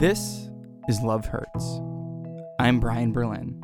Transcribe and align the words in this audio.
This 0.00 0.48
is 0.88 1.02
Love 1.02 1.26
Hurts. 1.26 1.78
I'm 2.58 2.80
Brian 2.80 3.12
Berlin. 3.12 3.60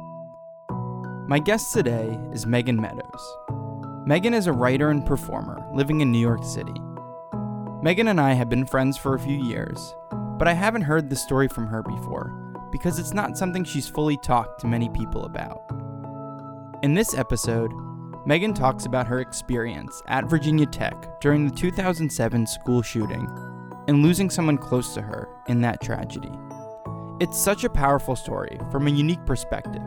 My 1.26 1.38
guest 1.38 1.72
today 1.72 2.20
is 2.30 2.44
Megan 2.44 2.78
Meadows. 2.78 3.36
Megan 4.06 4.34
is 4.34 4.46
a 4.46 4.52
writer 4.52 4.90
and 4.90 5.06
performer 5.06 5.66
living 5.72 6.02
in 6.02 6.12
New 6.12 6.18
York 6.18 6.44
City. 6.44 6.78
Megan 7.82 8.08
and 8.08 8.20
I 8.20 8.34
have 8.34 8.50
been 8.50 8.66
friends 8.66 8.98
for 8.98 9.14
a 9.14 9.18
few 9.18 9.42
years, 9.46 9.94
but 10.38 10.46
I 10.46 10.52
haven't 10.52 10.82
heard 10.82 11.08
the 11.08 11.16
story 11.16 11.48
from 11.48 11.68
her 11.68 11.82
before 11.82 12.28
because 12.70 12.98
it's 12.98 13.14
not 13.14 13.38
something 13.38 13.64
she's 13.64 13.88
fully 13.88 14.18
talked 14.18 14.60
to 14.60 14.66
many 14.66 14.90
people 14.90 15.24
about. 15.24 15.62
In 16.82 16.92
this 16.92 17.14
episode, 17.14 17.72
Megan 18.26 18.52
talks 18.52 18.84
about 18.84 19.06
her 19.06 19.20
experience 19.20 20.02
at 20.08 20.28
Virginia 20.28 20.66
Tech 20.66 21.18
during 21.22 21.48
the 21.48 21.56
2007 21.56 22.46
school 22.46 22.82
shooting 22.82 23.26
and 23.88 24.02
losing 24.02 24.30
someone 24.30 24.58
close 24.58 24.94
to 24.94 25.02
her 25.02 25.28
in 25.48 25.60
that 25.60 25.80
tragedy. 25.80 26.32
It's 27.20 27.38
such 27.38 27.64
a 27.64 27.70
powerful 27.70 28.16
story 28.16 28.58
from 28.70 28.86
a 28.86 28.90
unique 28.90 29.24
perspective, 29.24 29.82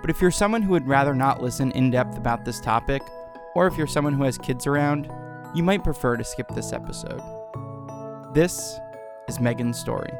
but 0.00 0.10
if 0.10 0.20
you're 0.20 0.30
someone 0.30 0.62
who 0.62 0.72
would 0.72 0.86
rather 0.86 1.14
not 1.14 1.42
listen 1.42 1.70
in 1.72 1.90
depth 1.90 2.16
about 2.16 2.44
this 2.44 2.60
topic, 2.60 3.02
or 3.54 3.66
if 3.66 3.76
you're 3.76 3.86
someone 3.86 4.14
who 4.14 4.24
has 4.24 4.38
kids 4.38 4.66
around, 4.66 5.10
you 5.54 5.62
might 5.62 5.84
prefer 5.84 6.16
to 6.16 6.24
skip 6.24 6.48
this 6.54 6.72
episode. 6.72 7.22
This 8.34 8.78
is 9.28 9.40
Megan's 9.40 9.78
story. 9.78 10.12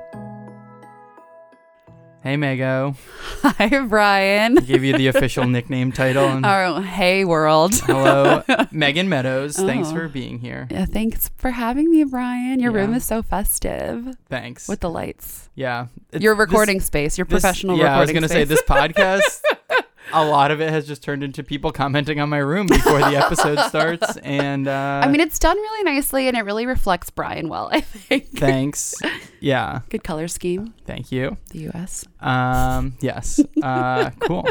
Hey, 2.22 2.34
Mego. 2.36 2.96
Hi, 3.42 3.86
Brian. 3.86 4.58
I 4.58 4.60
gave 4.62 4.82
you 4.82 4.92
the 4.96 5.06
official 5.06 5.44
nickname 5.48 5.92
title. 5.92 6.24
And 6.26 6.44
Oh, 6.44 6.80
hey, 6.80 7.24
world. 7.24 7.74
hello, 7.76 8.42
Megan 8.72 9.08
Meadows. 9.08 9.56
Thanks 9.56 9.88
Oh. 9.88 9.92
for 9.94 10.08
being 10.08 10.40
here. 10.40 10.66
Yeah, 10.70 10.84
thanks 10.84 11.30
for 11.36 11.52
having 11.52 11.88
me, 11.90 12.02
Brian. 12.04 12.58
Your 12.58 12.72
room 12.72 12.92
is 12.92 13.04
so 13.04 13.22
festive 13.22 14.16
Thanks. 14.28 14.68
with 14.68 14.80
the 14.80 14.90
lights. 14.90 15.48
yeah. 15.54 15.86
Your 16.12 16.34
this- 16.34 16.40
recording 16.40 16.80
space, 16.80 17.16
your 17.16 17.24
this- 17.24 17.40
professional 17.40 17.78
yeah, 17.78 18.00
recording 18.00 18.16
space. 18.26 18.30
Yeah, 18.32 18.36
I 18.36 18.40
was 18.40 18.56
gonna 18.58 18.74
say 18.76 18.94
this 18.96 19.42
podcast. 19.72 19.84
A 20.12 20.24
lot 20.24 20.50
of 20.50 20.60
it 20.60 20.70
has 20.70 20.86
just 20.86 21.02
turned 21.02 21.22
into 21.22 21.42
people 21.42 21.72
commenting 21.72 22.20
on 22.20 22.28
my 22.28 22.38
room 22.38 22.66
before 22.66 22.98
the 22.98 23.16
episode 23.16 23.58
starts, 23.68 24.16
and 24.22 24.68
uh, 24.68 25.00
I 25.04 25.08
mean, 25.08 25.20
it's 25.20 25.38
done 25.38 25.56
really 25.56 25.84
nicely 25.84 26.28
and 26.28 26.36
it 26.36 26.42
really 26.42 26.66
reflects 26.66 27.10
Brian 27.10 27.48
well, 27.48 27.68
I 27.72 27.80
think. 27.80 28.28
thanks. 28.36 28.94
Yeah, 29.40 29.80
Good 29.88 30.04
color 30.04 30.28
scheme, 30.28 30.74
thank 30.84 31.12
you. 31.12 31.36
the 31.50 31.68
US. 31.70 32.04
Um, 32.20 32.96
yes. 33.00 33.40
Uh, 33.62 34.10
cool. 34.20 34.48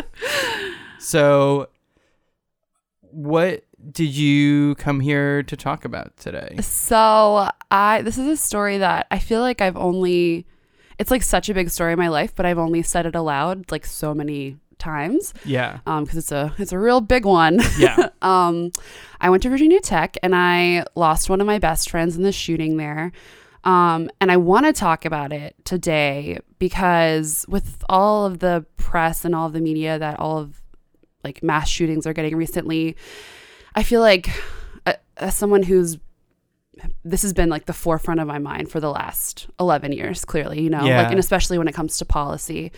So, 0.99 1.69
what 3.01 3.63
did 3.91 4.09
you 4.15 4.75
come 4.75 4.99
here 4.99 5.43
to 5.43 5.55
talk 5.55 5.85
about 5.85 6.17
today? 6.17 6.57
So, 6.61 7.49
I 7.71 8.01
this 8.01 8.17
is 8.17 8.27
a 8.27 8.37
story 8.37 8.77
that 8.79 9.07
I 9.11 9.19
feel 9.19 9.41
like 9.41 9.61
I've 9.61 9.77
only 9.77 10.45
it's 10.97 11.11
like 11.11 11.23
such 11.23 11.47
a 11.49 11.53
big 11.53 11.69
story 11.69 11.93
in 11.93 11.99
my 11.99 12.07
life, 12.07 12.33
but 12.35 12.45
I've 12.45 12.57
only 12.57 12.81
said 12.81 13.05
it 13.05 13.15
aloud 13.15 13.71
like 13.71 13.85
so 13.85 14.13
many 14.13 14.57
times 14.79 15.33
Yeah. 15.45 15.79
um 15.85 16.03
because 16.03 16.17
it's 16.19 16.31
a 16.31 16.53
it's 16.57 16.71
a 16.71 16.79
real 16.79 17.01
big 17.01 17.25
one. 17.25 17.59
Yeah. 17.77 18.09
um, 18.21 18.71
I 19.19 19.29
went 19.29 19.43
to 19.43 19.49
Virginia 19.49 19.79
Tech 19.79 20.17
and 20.23 20.35
I 20.35 20.85
lost 20.95 21.29
one 21.29 21.41
of 21.41 21.47
my 21.47 21.59
best 21.59 21.89
friends 21.89 22.15
in 22.15 22.23
the 22.23 22.31
shooting 22.31 22.77
there. 22.77 23.11
Um, 23.63 24.09
and 24.21 24.31
I 24.31 24.37
want 24.37 24.65
to 24.65 24.73
talk 24.73 25.03
about 25.03 25.33
it 25.33 25.55
today 25.65 26.39
because 26.59 27.45
with 27.49 27.83
all 27.89 28.25
of 28.25 28.39
the 28.39 28.65
press 28.77 29.25
and 29.25 29.35
all 29.35 29.47
of 29.47 29.53
the 29.53 29.59
media 29.61 29.99
that 29.99 30.19
all 30.19 30.37
of 30.37 30.61
like 31.23 31.43
mass 31.43 31.67
shootings 31.67 32.05
are 32.07 32.13
getting 32.13 32.35
recently, 32.35 32.95
I 33.75 33.83
feel 33.83 33.99
like 33.99 34.29
uh, 34.85 34.93
as 35.17 35.35
someone 35.35 35.63
who's 35.63 35.97
this 37.03 37.23
has 37.23 37.33
been 37.33 37.49
like 37.49 37.65
the 37.65 37.73
forefront 37.73 38.19
of 38.19 38.27
my 38.27 38.37
mind 38.37 38.69
for 38.69 38.79
the 38.79 38.89
last 38.91 39.47
11 39.59 39.91
years 39.93 40.23
clearly 40.23 40.61
you 40.61 40.69
know 40.69 40.85
Yeah. 40.85 41.01
like 41.01 41.09
and 41.09 41.19
especially 41.19 41.57
when 41.57 41.67
it 41.67 41.73
comes 41.73 41.97
to 41.97 42.05
policy 42.05 42.71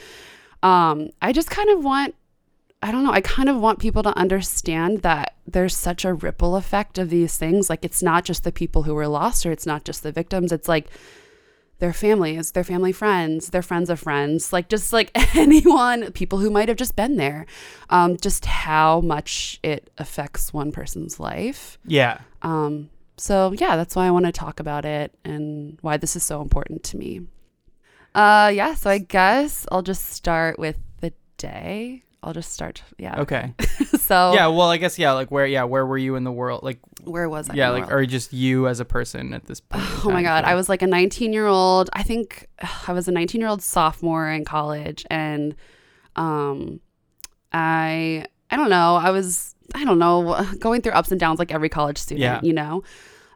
um 0.64 1.10
i 1.22 1.32
just 1.32 1.50
kind 1.50 1.70
of 1.70 1.84
want 1.84 2.16
I 2.82 2.92
don't 2.92 3.04
know. 3.04 3.12
I 3.12 3.22
kind 3.22 3.50
of 3.50 3.60
want 3.60 3.80
people 3.80 4.04
to 4.04 4.18
understand 4.18 5.02
that 5.02 5.36
there's 5.46 5.76
such 5.76 6.06
a 6.06 6.14
ripple 6.14 6.56
effect 6.56 6.98
of 6.98 7.10
these 7.10 7.36
things. 7.36 7.70
Like, 7.70 7.84
it's 7.84 8.02
not 8.02 8.24
just 8.24 8.46
the 8.46 8.54
people 8.54 8.84
who 8.84 8.94
were 8.94 9.08
lost 9.08 9.46
or 9.46 9.52
it's 9.52 9.66
not 9.66 9.84
just 9.84 10.02
the 10.02 10.14
victims. 10.14 10.54
It's 10.54 10.70
like 10.70 10.90
their 11.80 11.92
families, 11.92 12.52
their 12.52 12.64
family 12.64 12.94
friends, 12.94 13.50
their 13.50 13.62
friends 13.62 13.90
of 13.90 14.00
friends, 14.00 14.54
like 14.54 14.70
just 14.70 14.94
like 14.94 15.12
anyone, 15.36 16.12
people 16.14 16.40
who 16.40 16.50
might 16.50 16.70
have 16.70 16.78
just 16.78 16.96
been 16.96 17.18
there. 17.18 17.46
Um, 17.90 18.16
just 18.16 18.46
how 18.46 19.02
much 19.02 19.60
it 19.62 19.90
affects 19.98 20.54
one 20.54 20.72
person's 20.72 21.20
life. 21.20 21.78
Yeah. 21.86 22.20
Um, 22.44 22.90
so, 23.18 23.54
yeah, 23.58 23.76
that's 23.76 23.96
why 23.96 24.08
I 24.08 24.12
want 24.12 24.26
to 24.26 24.32
talk 24.32 24.62
about 24.62 24.86
it 24.86 25.14
and 25.26 25.78
why 25.82 25.98
this 25.98 26.16
is 26.16 26.24
so 26.24 26.42
important 26.42 26.84
to 26.86 26.98
me. 26.98 27.22
Uh, 28.16 28.52
yeah, 28.54 28.74
so 28.76 28.90
I 28.90 28.98
guess 29.00 29.66
I'll 29.72 29.82
just 29.82 30.08
start 30.08 30.58
with 30.60 30.78
the 31.02 31.14
day. 31.38 32.04
I'll 32.22 32.34
just 32.34 32.52
start. 32.52 32.84
Yeah. 32.98 33.22
Okay. 33.22 33.54
so 34.00 34.34
Yeah. 34.34 34.48
Well, 34.48 34.70
I 34.70 34.78
guess 34.78 35.00
yeah. 35.00 35.14
Like 35.14 35.32
where? 35.32 35.46
Yeah. 35.46 35.64
Where 35.64 35.86
were 35.86 35.98
you 35.98 36.16
in 36.16 36.24
the 36.26 36.32
world? 36.32 36.64
Like 36.64 36.80
where 37.06 37.30
was 37.30 37.50
I? 37.50 37.54
yeah. 37.54 37.70
Like 37.70 37.90
or 37.92 38.06
just 38.06 38.34
you 38.34 38.68
as 38.68 38.80
a 38.82 38.86
person 38.86 39.34
at 39.34 39.46
this 39.46 39.62
point. 39.62 39.84
oh 40.06 40.10
my 40.12 40.22
god, 40.22 40.44
so- 40.44 40.50
I 40.52 40.56
was 40.56 40.68
like 40.68 40.82
a 40.82 40.88
19 40.88 41.32
year 41.32 41.48
old. 41.48 41.90
I 41.94 42.04
think 42.04 42.48
I 42.88 42.92
was 42.94 43.08
a 43.08 43.12
19 43.12 43.40
year 43.40 43.50
old 43.50 43.62
sophomore 43.62 44.30
in 44.30 44.44
college, 44.44 45.06
and 45.10 45.56
um, 46.18 46.82
I 47.54 48.26
I 48.52 48.56
don't 48.58 48.70
know. 48.70 48.96
I 48.96 49.12
was 49.12 49.56
I 49.76 49.86
don't 49.86 50.00
know 50.00 50.46
going 50.60 50.82
through 50.82 50.94
ups 50.94 51.12
and 51.12 51.20
downs 51.20 51.40
like 51.40 51.54
every 51.54 51.70
college 51.70 51.98
student. 51.98 52.22
Yeah. 52.22 52.40
You 52.44 52.54
know. 52.54 52.84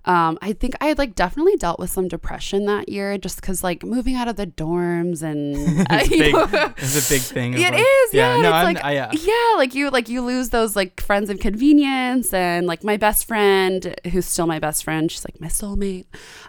Um, 0.06 0.38
I 0.42 0.52
think 0.54 0.76
I 0.82 0.88
had 0.88 0.98
like 0.98 1.16
definitely 1.16 1.56
dealt 1.56 1.80
with 1.80 1.90
some 1.90 2.08
depression 2.10 2.66
that 2.66 2.90
year 2.90 3.18
just 3.18 3.40
because 3.40 3.64
like 3.64 3.84
moving 3.84 4.16
out 4.16 4.28
of 4.28 4.36
the 4.36 4.46
dorms 4.48 5.24
and 5.24 5.56
uh, 5.90 5.98
it's, 6.02 6.10
big, 6.10 6.34
know, 6.34 6.74
it's 6.78 7.10
a 7.10 7.14
big 7.14 7.22
thing. 7.22 7.54
It 7.58 7.72
like- 7.72 7.80
is, 7.80 8.14
yeah, 8.14 8.36
no, 8.42 8.50
it's 8.50 8.54
I'm, 8.54 8.66
like- 8.74 8.84
I, 8.84 8.92
yeah. 8.94 9.12
yeah 9.14 9.54
like 9.58 9.74
you 9.76 9.90
like 9.90 10.10
you 10.10 10.22
lose 10.22 10.50
those 10.50 10.76
like 10.76 11.00
friends 11.00 11.30
of 11.30 11.40
convenience 11.40 12.34
and 12.34 12.68
like 12.68 12.84
my 12.84 12.98
best 12.98 13.28
friend 13.28 13.96
who's 14.12 14.26
still 14.26 14.48
my 14.48 14.60
best 14.60 14.84
friend 14.84 15.10
she's 15.12 15.24
like 15.26 15.40
my 15.40 15.48
soulmate 15.48 16.06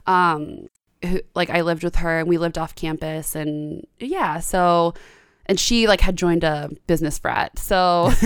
um 0.06 0.68
who, 1.02 1.20
like 1.34 1.50
i 1.50 1.60
lived 1.60 1.84
with 1.84 1.96
her 1.96 2.18
and 2.20 2.28
we 2.28 2.38
lived 2.38 2.58
off 2.58 2.74
campus 2.74 3.34
and 3.36 3.86
yeah 4.00 4.40
so 4.40 4.94
and 5.46 5.58
she 5.58 5.86
like 5.86 6.00
had 6.00 6.16
joined 6.16 6.44
a 6.44 6.70
business 6.86 7.18
frat. 7.18 7.58
So 7.58 8.10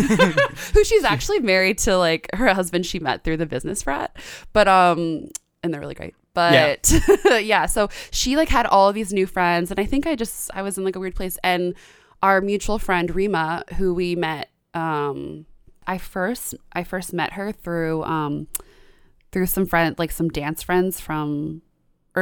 who 0.75 0.85
she's 0.85 1.05
actually 1.05 1.41
married 1.41 1.79
to 1.79 1.97
like 1.97 2.29
her 2.35 2.53
husband 2.55 2.87
she 2.87 2.99
met 2.99 3.25
through 3.25 3.39
the 3.39 3.47
business 3.47 3.83
frat. 3.83 4.17
But 4.53 4.69
um 4.69 5.29
and 5.63 5.73
they're 5.73 5.81
really 5.81 5.95
great. 5.95 6.15
But 6.35 6.93
yeah. 7.43 7.67
so 7.67 7.89
she 8.11 8.37
like 8.37 8.49
had 8.49 8.67
all 8.67 8.89
of 8.89 8.95
these 8.95 9.13
new 9.13 9.27
friends. 9.27 9.71
And 9.71 9.81
i 9.81 9.85
think 9.85 10.07
i 10.07 10.15
just 10.15 10.51
i 10.55 10.63
was 10.63 10.79
in 10.79 10.85
like 10.85 10.97
a 10.97 11.01
weird 11.01 11.17
place. 11.17 11.39
And 11.43 11.75
our 12.23 12.41
mutual 12.41 12.79
friend 12.79 13.15
rima 13.15 13.65
who 13.77 13.95
we 13.95 14.17
met 14.17 14.51
um 14.75 15.47
i 15.87 15.97
first 15.97 16.55
i 16.73 16.83
first 16.83 17.13
met 17.13 17.35
her 17.35 17.53
through 17.53 18.03
um 18.03 18.49
through 19.33 19.47
some 19.47 19.67
friend 19.67 19.97
like 19.99 20.11
some 20.11 20.29
dance 20.29 20.63
friends 20.63 21.01
from 21.01 21.63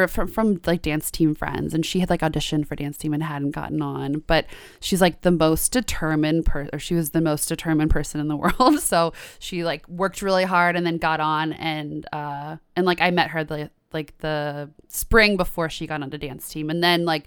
or 0.03 0.09
from 0.09 0.29
from 0.29 0.61
like 0.67 0.83
dance 0.83 1.11
team 1.11 1.34
friends 1.34 1.75
and 1.75 1.84
she 1.87 2.01
had 2.01 2.11
like 2.11 2.21
auditioned 2.21 2.67
for 2.67 2.77
dance 2.77 2.97
team 2.99 3.12
and 3.15 3.23
hadn't 3.23 3.51
gotten 3.53 3.81
on 3.83 4.23
but 4.27 4.47
she's 4.81 5.01
like 5.01 5.23
the 5.23 5.31
most 5.31 5.73
determined 5.73 6.45
person 6.47 6.71
or 6.73 6.79
she 6.79 6.95
was 6.95 7.11
the 7.11 7.21
most 7.21 7.47
determined 7.49 7.91
person 7.91 8.21
in 8.21 8.29
the 8.29 8.37
world 8.45 8.79
so 8.81 9.12
she 9.39 9.65
like 9.65 9.87
worked 9.89 10.23
really 10.23 10.45
hard 10.45 10.77
and 10.77 10.87
then 10.87 10.97
got 10.99 11.21
on 11.21 11.53
and 11.55 12.07
uh 12.12 12.57
and 12.77 12.84
like 12.87 13.01
I 13.01 13.11
met 13.11 13.31
her 13.31 13.43
the 13.45 13.71
like 13.93 14.17
the 14.19 14.71
spring 14.89 15.37
before 15.37 15.69
she 15.71 15.87
got 15.87 16.03
on 16.03 16.11
the 16.11 16.19
dance 16.19 16.49
team 16.49 16.71
and 16.71 16.83
then 16.83 17.05
like 17.05 17.27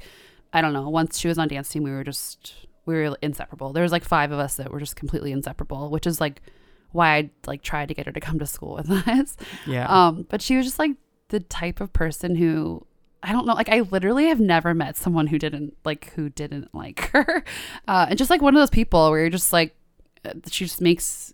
I 0.54 0.62
don't 0.62 0.74
know 0.74 0.90
once 0.90 1.18
she 1.20 1.28
was 1.28 1.38
on 1.38 1.48
dance 1.48 1.70
team 1.70 1.84
we 1.84 1.92
were 1.92 2.04
just 2.04 2.54
we 2.86 2.94
were 2.96 3.16
inseparable 3.22 3.72
there 3.74 3.84
was 3.84 3.92
like 3.92 4.04
five 4.04 4.32
of 4.32 4.40
us 4.40 4.56
that 4.56 4.72
were 4.72 4.80
just 4.80 4.96
completely 4.96 5.32
inseparable 5.32 5.90
which 5.90 6.06
is 6.08 6.20
like 6.20 6.42
why 6.92 7.16
I 7.18 7.30
like 7.46 7.62
tried 7.62 7.90
to 7.90 7.94
get 7.94 8.08
her 8.08 8.12
to 8.12 8.20
come 8.20 8.40
to 8.40 8.48
school 8.48 8.74
with 8.76 8.90
us 9.08 9.38
Yeah. 9.68 9.86
um, 9.88 10.26
but 10.30 10.42
she 10.42 10.58
was 10.58 10.66
just 10.66 10.80
like 10.80 10.92
the 11.30 11.40
type 11.40 11.82
of 11.82 11.94
person 11.94 12.36
who 12.36 12.86
I 13.22 13.34
don't 13.34 13.46
know, 13.46 13.54
like 13.54 13.70
I 13.70 13.82
literally 13.82 14.28
have 14.28 14.40
never 14.40 14.74
met 14.74 14.96
someone 14.96 15.28
who 15.28 15.40
didn't 15.40 15.76
like 15.84 16.14
who 16.14 16.30
didn't 16.30 16.74
like 16.74 17.10
her. 17.14 17.44
Uh, 17.88 18.08
and 18.10 18.18
just 18.18 18.30
like 18.30 18.42
one 18.42 18.56
of 18.56 18.62
those 18.62 18.70
people 18.70 19.10
where 19.10 19.22
you're 19.22 19.30
just 19.30 19.54
like 19.54 19.76
uh, 20.26 20.34
she 20.50 20.66
just 20.66 20.82
makes 20.82 21.34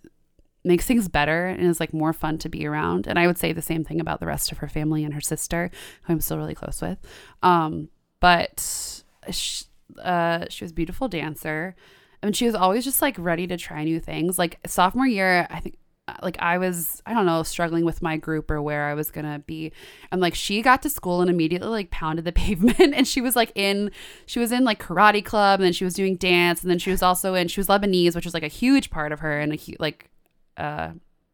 makes 0.64 0.86
things 0.86 1.08
better 1.08 1.46
and 1.46 1.68
is 1.68 1.80
like 1.80 1.94
more 1.94 2.12
fun 2.12 2.40
to 2.40 2.50
be 2.50 2.66
around. 2.66 3.08
And 3.08 3.20
I 3.20 3.28
would 3.28 3.38
say 3.38 3.54
the 3.54 3.62
same 3.62 3.84
thing 3.84 4.02
about 4.02 4.20
the 4.20 4.26
rest 4.26 4.52
of 4.52 4.58
her 4.60 4.68
family 4.68 5.04
and 5.04 5.14
her 5.14 5.22
sister, 5.22 5.70
who 6.04 6.14
I'm 6.14 6.22
still 6.22 6.38
really 6.38 6.56
close 6.56 6.82
with. 6.82 6.98
Um, 7.44 7.90
but 8.20 9.04
she, 9.30 9.66
uh, 10.02 10.46
she 10.50 10.64
was 10.64 10.72
a 10.72 10.74
beautiful 10.74 11.08
dancer. 11.08 11.76
I 12.22 12.26
mean, 12.26 12.34
she 12.34 12.48
was 12.48 12.56
always 12.56 12.84
just 12.84 13.00
like 13.00 13.16
ready 13.20 13.46
to 13.46 13.58
try 13.58 13.84
new 13.84 14.00
things. 14.00 14.40
Like 14.40 14.58
sophomore 14.66 15.06
year, 15.06 15.46
I 15.52 15.60
think 15.60 15.78
like 16.22 16.38
I 16.40 16.58
was, 16.58 17.02
I 17.06 17.14
don't 17.14 17.26
know, 17.26 17.42
struggling 17.44 17.84
with 17.84 18.02
my 18.02 18.18
group 18.18 18.52
or 18.52 18.62
where 18.62 18.86
I 18.86 18.94
was 18.94 19.10
gonna 19.10 19.40
be. 19.40 19.72
And 20.12 20.22
like 20.22 20.36
she 20.36 20.62
got 20.62 20.82
to 20.84 20.90
school 20.90 21.22
and 21.22 21.30
immediately 21.30 21.68
like 21.68 21.90
pounded 21.90 22.26
the 22.26 22.32
pavement 22.46 22.80
and 22.80 23.08
she 23.08 23.22
was 23.22 23.36
like 23.36 23.52
in 23.56 23.92
she 24.26 24.40
was 24.40 24.52
in 24.52 24.64
like 24.64 24.80
karate 24.80 25.26
club 25.26 25.60
and 25.60 25.66
then 25.66 25.74
she 25.74 25.84
was 25.84 25.96
doing 25.96 26.16
dance 26.16 26.62
and 26.62 26.70
then 26.70 26.80
she 26.80 26.92
was 26.92 27.02
also 27.02 27.34
in 27.34 27.48
she 27.48 27.60
was 27.60 27.68
Lebanese, 27.68 28.16
which 28.16 28.26
was 28.26 28.34
like 28.34 28.44
a 28.44 28.48
huge 28.48 28.90
part 28.90 29.12
of 29.12 29.20
her 29.22 29.40
and 29.40 29.54
a 29.54 29.56
hu- 29.56 29.76
like 29.80 30.10
uh 30.58 30.92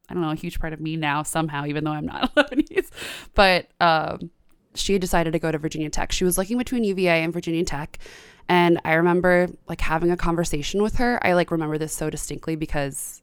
I 0.09 0.13
don't 0.13 0.23
know, 0.23 0.31
a 0.31 0.35
huge 0.35 0.59
part 0.59 0.73
of 0.73 0.81
me 0.81 0.97
now 0.97 1.23
somehow, 1.23 1.65
even 1.65 1.83
though 1.83 1.91
I'm 1.91 2.05
not 2.05 2.33
Lebanese. 2.35 2.89
But 3.35 3.67
um 3.81 4.31
she 4.73 4.97
decided 4.97 5.33
to 5.33 5.39
go 5.39 5.51
to 5.51 5.57
Virginia 5.57 5.89
Tech. 5.89 6.13
She 6.13 6.23
was 6.23 6.37
looking 6.37 6.57
between 6.57 6.85
UVA 6.85 7.23
and 7.23 7.33
Virginia 7.33 7.65
Tech. 7.65 7.99
And 8.47 8.79
I 8.85 8.93
remember 8.93 9.47
like 9.67 9.81
having 9.81 10.11
a 10.11 10.17
conversation 10.17 10.81
with 10.81 10.95
her. 10.95 11.19
I 11.25 11.33
like 11.33 11.51
remember 11.51 11.77
this 11.77 11.93
so 11.93 12.09
distinctly 12.09 12.55
because 12.55 13.21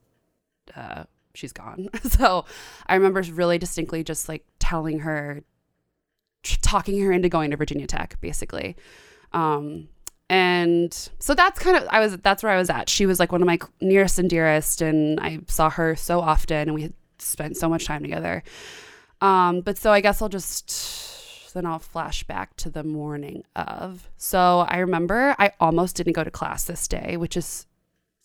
uh, 0.75 1.05
she's 1.33 1.53
gone. 1.53 1.89
so 2.03 2.45
I 2.87 2.95
remember 2.95 3.21
really 3.33 3.57
distinctly 3.57 4.03
just 4.03 4.29
like 4.29 4.45
telling 4.59 4.99
her, 4.99 5.43
talking 6.43 6.99
her 7.01 7.11
into 7.11 7.29
going 7.29 7.51
to 7.51 7.57
Virginia 7.57 7.87
Tech, 7.87 8.19
basically. 8.21 8.75
Um, 9.33 9.89
and 10.29 10.93
so 11.19 11.33
that's 11.33 11.59
kind 11.59 11.75
of 11.75 11.87
I 11.89 11.99
was 11.99 12.17
that's 12.17 12.43
where 12.43 12.51
I 12.51 12.57
was 12.57 12.69
at. 12.69 12.87
She 12.87 13.07
was 13.07 13.19
like 13.19 13.31
one 13.31 13.41
of 13.41 13.47
my 13.47 13.57
nearest 13.81 14.19
and 14.19 14.29
dearest, 14.29 14.81
and 14.81 15.19
I 15.19 15.39
saw 15.47 15.71
her 15.71 15.95
so 15.95 16.19
often, 16.19 16.69
and 16.69 16.75
we 16.75 16.93
spent 17.17 17.57
so 17.57 17.67
much 17.67 17.85
time 17.85 18.03
together. 18.03 18.43
Um, 19.21 19.61
but 19.61 19.77
so 19.77 19.91
I 19.91 20.01
guess 20.01 20.21
I'll 20.21 20.29
just 20.29 21.53
then 21.53 21.65
I'll 21.65 21.79
flash 21.79 22.23
back 22.23 22.55
to 22.57 22.69
the 22.69 22.83
morning 22.83 23.43
of. 23.55 24.09
So 24.17 24.65
I 24.69 24.77
remember 24.77 25.35
I 25.39 25.51
almost 25.59 25.95
didn't 25.95 26.13
go 26.13 26.23
to 26.23 26.31
class 26.31 26.65
this 26.65 26.87
day, 26.87 27.17
which 27.17 27.35
is 27.35 27.65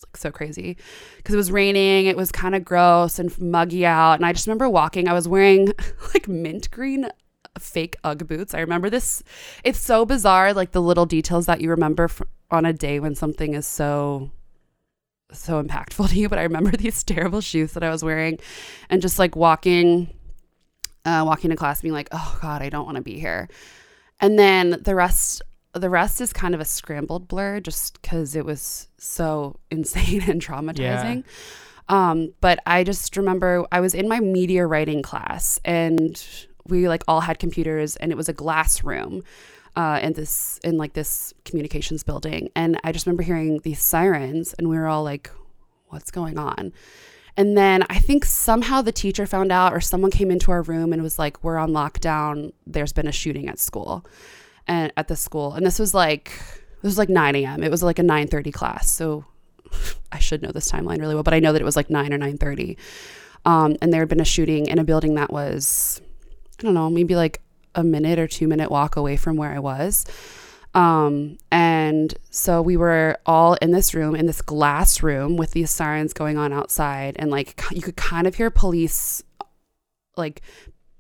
like 0.07 0.17
so 0.17 0.31
crazy 0.31 0.77
because 1.17 1.35
it 1.35 1.39
was 1.39 1.51
raining. 1.51 2.07
It 2.07 2.17
was 2.17 2.31
kind 2.33 2.55
of 2.55 2.65
gross 2.65 3.19
and 3.19 3.37
muggy 3.41 3.87
out, 3.87 4.15
and 4.15 4.27
I 4.27 4.33
just 4.33 4.47
remember 4.47 4.69
walking. 4.69 5.09
I 5.09 5.13
was 5.13 5.29
wearing 5.29 5.73
like 6.15 6.29
mint 6.29 6.71
green 6.71 7.09
fake 7.59 7.97
UGG 8.05 8.27
boots. 8.27 8.55
I 8.55 8.61
remember 8.61 8.91
this. 8.91 9.23
It's 9.63 9.81
so 9.81 10.05
bizarre, 10.05 10.53
like 10.53 10.73
the 10.73 10.83
little 10.83 11.07
details 11.07 11.47
that 11.47 11.61
you 11.61 11.71
remember 11.71 12.09
on 12.51 12.65
a 12.65 12.73
day 12.73 13.01
when 13.01 13.15
something 13.15 13.55
is 13.55 13.67
so 13.67 14.31
so 15.33 15.63
impactful 15.63 16.09
to 16.11 16.19
you. 16.19 16.29
But 16.29 16.39
I 16.39 16.43
remember 16.43 16.71
these 16.77 17.03
terrible 17.03 17.41
shoes 17.41 17.73
that 17.73 17.83
I 17.83 17.91
was 17.91 18.05
wearing, 18.05 18.39
and 18.91 19.03
just 19.03 19.19
like 19.19 19.37
walking, 19.37 20.13
uh, 21.05 21.25
walking 21.27 21.51
to 21.51 21.57
class, 21.57 21.81
being 21.81 21.95
like, 21.95 22.09
"Oh 22.13 22.39
God, 22.41 22.63
I 22.63 22.69
don't 22.69 22.85
want 22.85 22.97
to 22.97 23.03
be 23.03 23.19
here." 23.19 23.49
And 24.21 24.39
then 24.39 24.81
the 24.83 24.95
rest, 24.95 25.43
the 25.75 25.91
rest 25.91 26.21
is 26.21 26.33
kind 26.33 26.55
of 26.55 26.61
a 26.61 26.65
scrambled 26.65 27.29
blur, 27.29 27.61
just 27.61 28.01
because 28.01 28.37
it 28.37 28.45
was 28.45 28.89
so 28.99 29.59
insane 29.71 30.23
and 30.29 30.41
traumatizing. 30.41 31.25
Yeah. 31.25 31.31
Um, 31.89 32.33
but 32.41 32.61
I 32.65 32.83
just 32.83 33.17
remember 33.17 33.67
I 33.71 33.81
was 33.81 33.95
in 33.95 34.09
my 34.09 34.19
media 34.21 34.67
writing 34.67 35.03
class 35.03 35.61
and 35.67 36.23
we 36.67 36.89
like 36.89 37.05
all 37.07 37.21
had 37.21 37.39
computers 37.39 37.97
and 37.97 38.11
it 38.11 38.17
was 38.17 38.29
a 38.29 38.33
glass 38.33 38.83
room 38.83 39.23
uh, 39.77 40.01
in 40.03 40.13
this 40.13 40.59
in 40.65 40.77
like 40.77 40.93
this 40.93 41.35
communications 41.45 42.03
building 42.03 42.49
and 42.55 42.79
i 42.85 42.93
just 42.93 43.07
remember 43.07 43.23
hearing 43.23 43.59
these 43.65 43.83
sirens 43.83 44.55
and 44.55 44.69
we 44.69 44.77
were 44.77 44.87
all 44.87 45.03
like 45.03 45.31
what's 45.89 46.11
going 46.11 46.39
on 46.39 46.73
and 47.37 47.57
then 47.57 47.85
i 47.91 47.99
think 47.99 48.25
somehow 48.25 48.81
the 48.81 48.93
teacher 48.93 49.27
found 49.27 49.51
out 49.51 49.73
or 49.73 49.81
someone 49.81 50.11
came 50.11 50.31
into 50.31 50.51
our 50.51 50.63
room 50.63 50.93
and 50.93 51.03
was 51.03 51.19
like 51.19 51.43
we're 51.43 51.59
on 51.59 51.71
lockdown 51.71 52.53
there's 52.67 52.93
been 52.93 53.09
a 53.09 53.13
shooting 53.13 53.49
at 53.49 53.59
school 53.59 54.07
and 54.67 54.93
at 54.97 55.09
the 55.09 55.17
school 55.17 55.55
and 55.55 55.65
this 55.65 55.79
was 55.79 55.95
like 55.95 56.33
this 56.83 56.91
was 56.91 56.99
like 56.99 57.09
9 57.09 57.37
a.m 57.37 57.63
it 57.63 57.71
was 57.71 57.83
like 57.83 57.99
a 57.99 58.03
9.30 58.03 58.53
class 58.53 58.91
so 58.91 59.25
i 60.13 60.19
should 60.19 60.43
know 60.43 60.53
this 60.53 60.71
timeline 60.71 61.01
really 61.01 61.15
well 61.15 61.23
but 61.23 61.35
i 61.35 61.41
know 61.41 61.53
that 61.53 61.61
it 61.61 61.65
was 61.65 61.77
like 61.77 61.91
9 61.91 62.13
or 62.13 62.19
9.30 62.19 62.77
um, 63.47 63.77
and 63.83 63.93
there 63.93 64.01
had 64.01 64.09
been 64.09 64.21
a 64.21 64.25
shooting 64.25 64.67
in 64.67 64.79
a 64.79 64.85
building 64.85 65.17
that 65.17 65.31
was 65.31 66.01
I 66.59 66.63
don't 66.63 66.75
know, 66.75 66.91
maybe 66.91 67.17
like 67.17 67.41
a 67.75 67.83
minute 67.83 68.19
or 68.19 68.27
two 68.27 68.47
minute 68.47 68.71
walk 68.71 68.97
away 68.97 69.17
from 69.17 69.37
where 69.37 69.53
I 69.53 69.59
was. 69.59 70.05
Um, 70.75 71.39
and 71.51 72.15
so 72.31 72.61
we 72.61 72.77
were 72.77 73.19
all 73.27 73.55
in 73.55 73.71
this 73.71 73.95
room, 73.95 74.15
in 74.15 74.27
this 74.27 74.43
glass 74.43 75.03
room 75.03 75.37
with 75.37 75.53
these 75.53 75.71
sirens 75.71 76.13
going 76.13 76.37
on 76.37 76.53
outside. 76.53 77.17
And 77.19 77.31
like 77.31 77.61
you 77.71 77.83
could 77.83 77.97
kind 77.97 78.27
of 78.27 78.37
hear 78.37 78.51
police, 78.51 79.23
like 80.17 80.43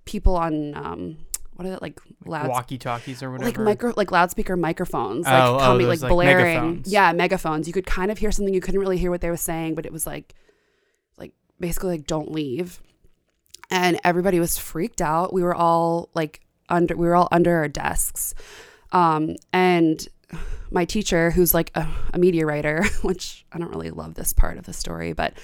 people 0.04 0.36
on, 0.36 0.74
um, 0.74 1.18
what 1.54 1.66
are 1.66 1.72
it 1.72 1.82
like 1.82 2.00
loud 2.24 2.48
walkie 2.48 2.78
talkies 2.78 3.22
or 3.22 3.30
whatever 3.30 3.48
like 3.48 3.58
micro 3.58 3.92
like 3.96 4.10
loudspeaker 4.10 4.56
microphones 4.56 5.24
like 5.24 5.44
oh, 5.44 5.58
coming 5.58 5.86
oh, 5.86 5.88
like 5.88 6.00
blaring 6.00 6.46
megaphones. 6.46 6.92
yeah 6.92 7.12
megaphones 7.12 7.66
you 7.66 7.72
could 7.72 7.86
kind 7.86 8.10
of 8.10 8.18
hear 8.18 8.32
something 8.32 8.52
you 8.52 8.60
couldn't 8.60 8.80
really 8.80 8.98
hear 8.98 9.10
what 9.10 9.20
they 9.20 9.30
were 9.30 9.36
saying 9.36 9.74
but 9.74 9.86
it 9.86 9.92
was 9.92 10.06
like 10.06 10.34
like 11.16 11.32
basically 11.60 11.90
like 11.90 12.06
don't 12.06 12.32
leave 12.32 12.80
and 13.70 14.00
everybody 14.04 14.40
was 14.40 14.58
freaked 14.58 15.00
out. 15.00 15.32
We 15.32 15.42
were 15.42 15.54
all 15.54 16.08
like 16.14 16.40
under 16.68 16.96
we 16.96 17.06
were 17.06 17.16
all 17.16 17.28
under 17.32 17.56
our 17.56 17.68
desks. 17.68 18.34
Um, 18.92 19.36
and 19.52 20.06
my 20.70 20.84
teacher, 20.84 21.30
who's 21.32 21.54
like 21.54 21.70
a, 21.74 21.86
a 22.12 22.18
media 22.18 22.46
writer, 22.46 22.84
which 23.02 23.44
I 23.52 23.58
don't 23.58 23.70
really 23.70 23.90
love 23.90 24.14
this 24.14 24.32
part 24.32 24.58
of 24.58 24.64
the 24.64 24.72
story, 24.72 25.12
but 25.12 25.34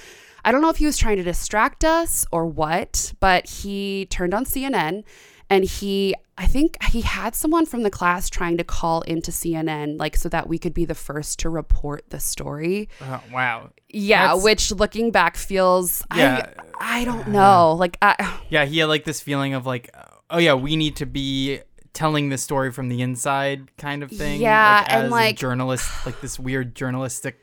I 0.44 0.52
don't 0.52 0.62
know 0.62 0.70
if 0.70 0.78
he 0.78 0.86
was 0.86 0.96
trying 0.96 1.16
to 1.16 1.22
distract 1.22 1.84
us 1.84 2.24
or 2.32 2.46
what, 2.46 3.12
but 3.20 3.48
he 3.48 4.06
turned 4.06 4.32
on 4.32 4.44
CNN 4.44 5.04
and 5.50 5.64
he 5.64 6.14
I 6.38 6.46
think 6.46 6.82
he 6.84 7.02
had 7.02 7.34
someone 7.34 7.66
from 7.66 7.82
the 7.82 7.90
class 7.90 8.30
trying 8.30 8.56
to 8.56 8.64
call 8.64 9.02
into 9.02 9.30
CNN 9.30 9.98
like 9.98 10.16
so 10.16 10.30
that 10.30 10.48
we 10.48 10.58
could 10.58 10.72
be 10.72 10.86
the 10.86 10.94
first 10.94 11.38
to 11.40 11.50
report 11.50 12.08
the 12.08 12.18
story. 12.18 12.88
Oh, 13.02 13.22
wow. 13.30 13.72
Yeah, 13.90 14.28
That's, 14.28 14.44
which 14.44 14.72
looking 14.72 15.10
back 15.10 15.36
feels 15.36 16.02
yeah. 16.16 16.54
I 16.80 17.02
I 17.02 17.04
don't 17.04 17.20
uh-huh. 17.20 17.30
know. 17.30 17.74
Like 17.74 17.98
I, 18.00 18.40
Yeah, 18.48 18.64
he 18.64 18.78
had 18.78 18.86
like 18.86 19.04
this 19.04 19.20
feeling 19.20 19.52
of 19.52 19.66
like 19.66 19.94
oh 20.30 20.38
yeah, 20.38 20.54
we 20.54 20.76
need 20.76 20.96
to 20.96 21.06
be 21.06 21.60
telling 21.92 22.30
the 22.30 22.38
story 22.38 22.70
from 22.70 22.88
the 22.88 23.02
inside 23.02 23.76
kind 23.76 24.02
of 24.02 24.10
thing. 24.10 24.40
Yeah, 24.40 24.82
like, 24.82 24.92
and 24.92 25.10
like 25.10 25.36
journalist 25.36 26.06
like 26.06 26.22
this 26.22 26.38
weird 26.38 26.74
journalistic 26.74 27.36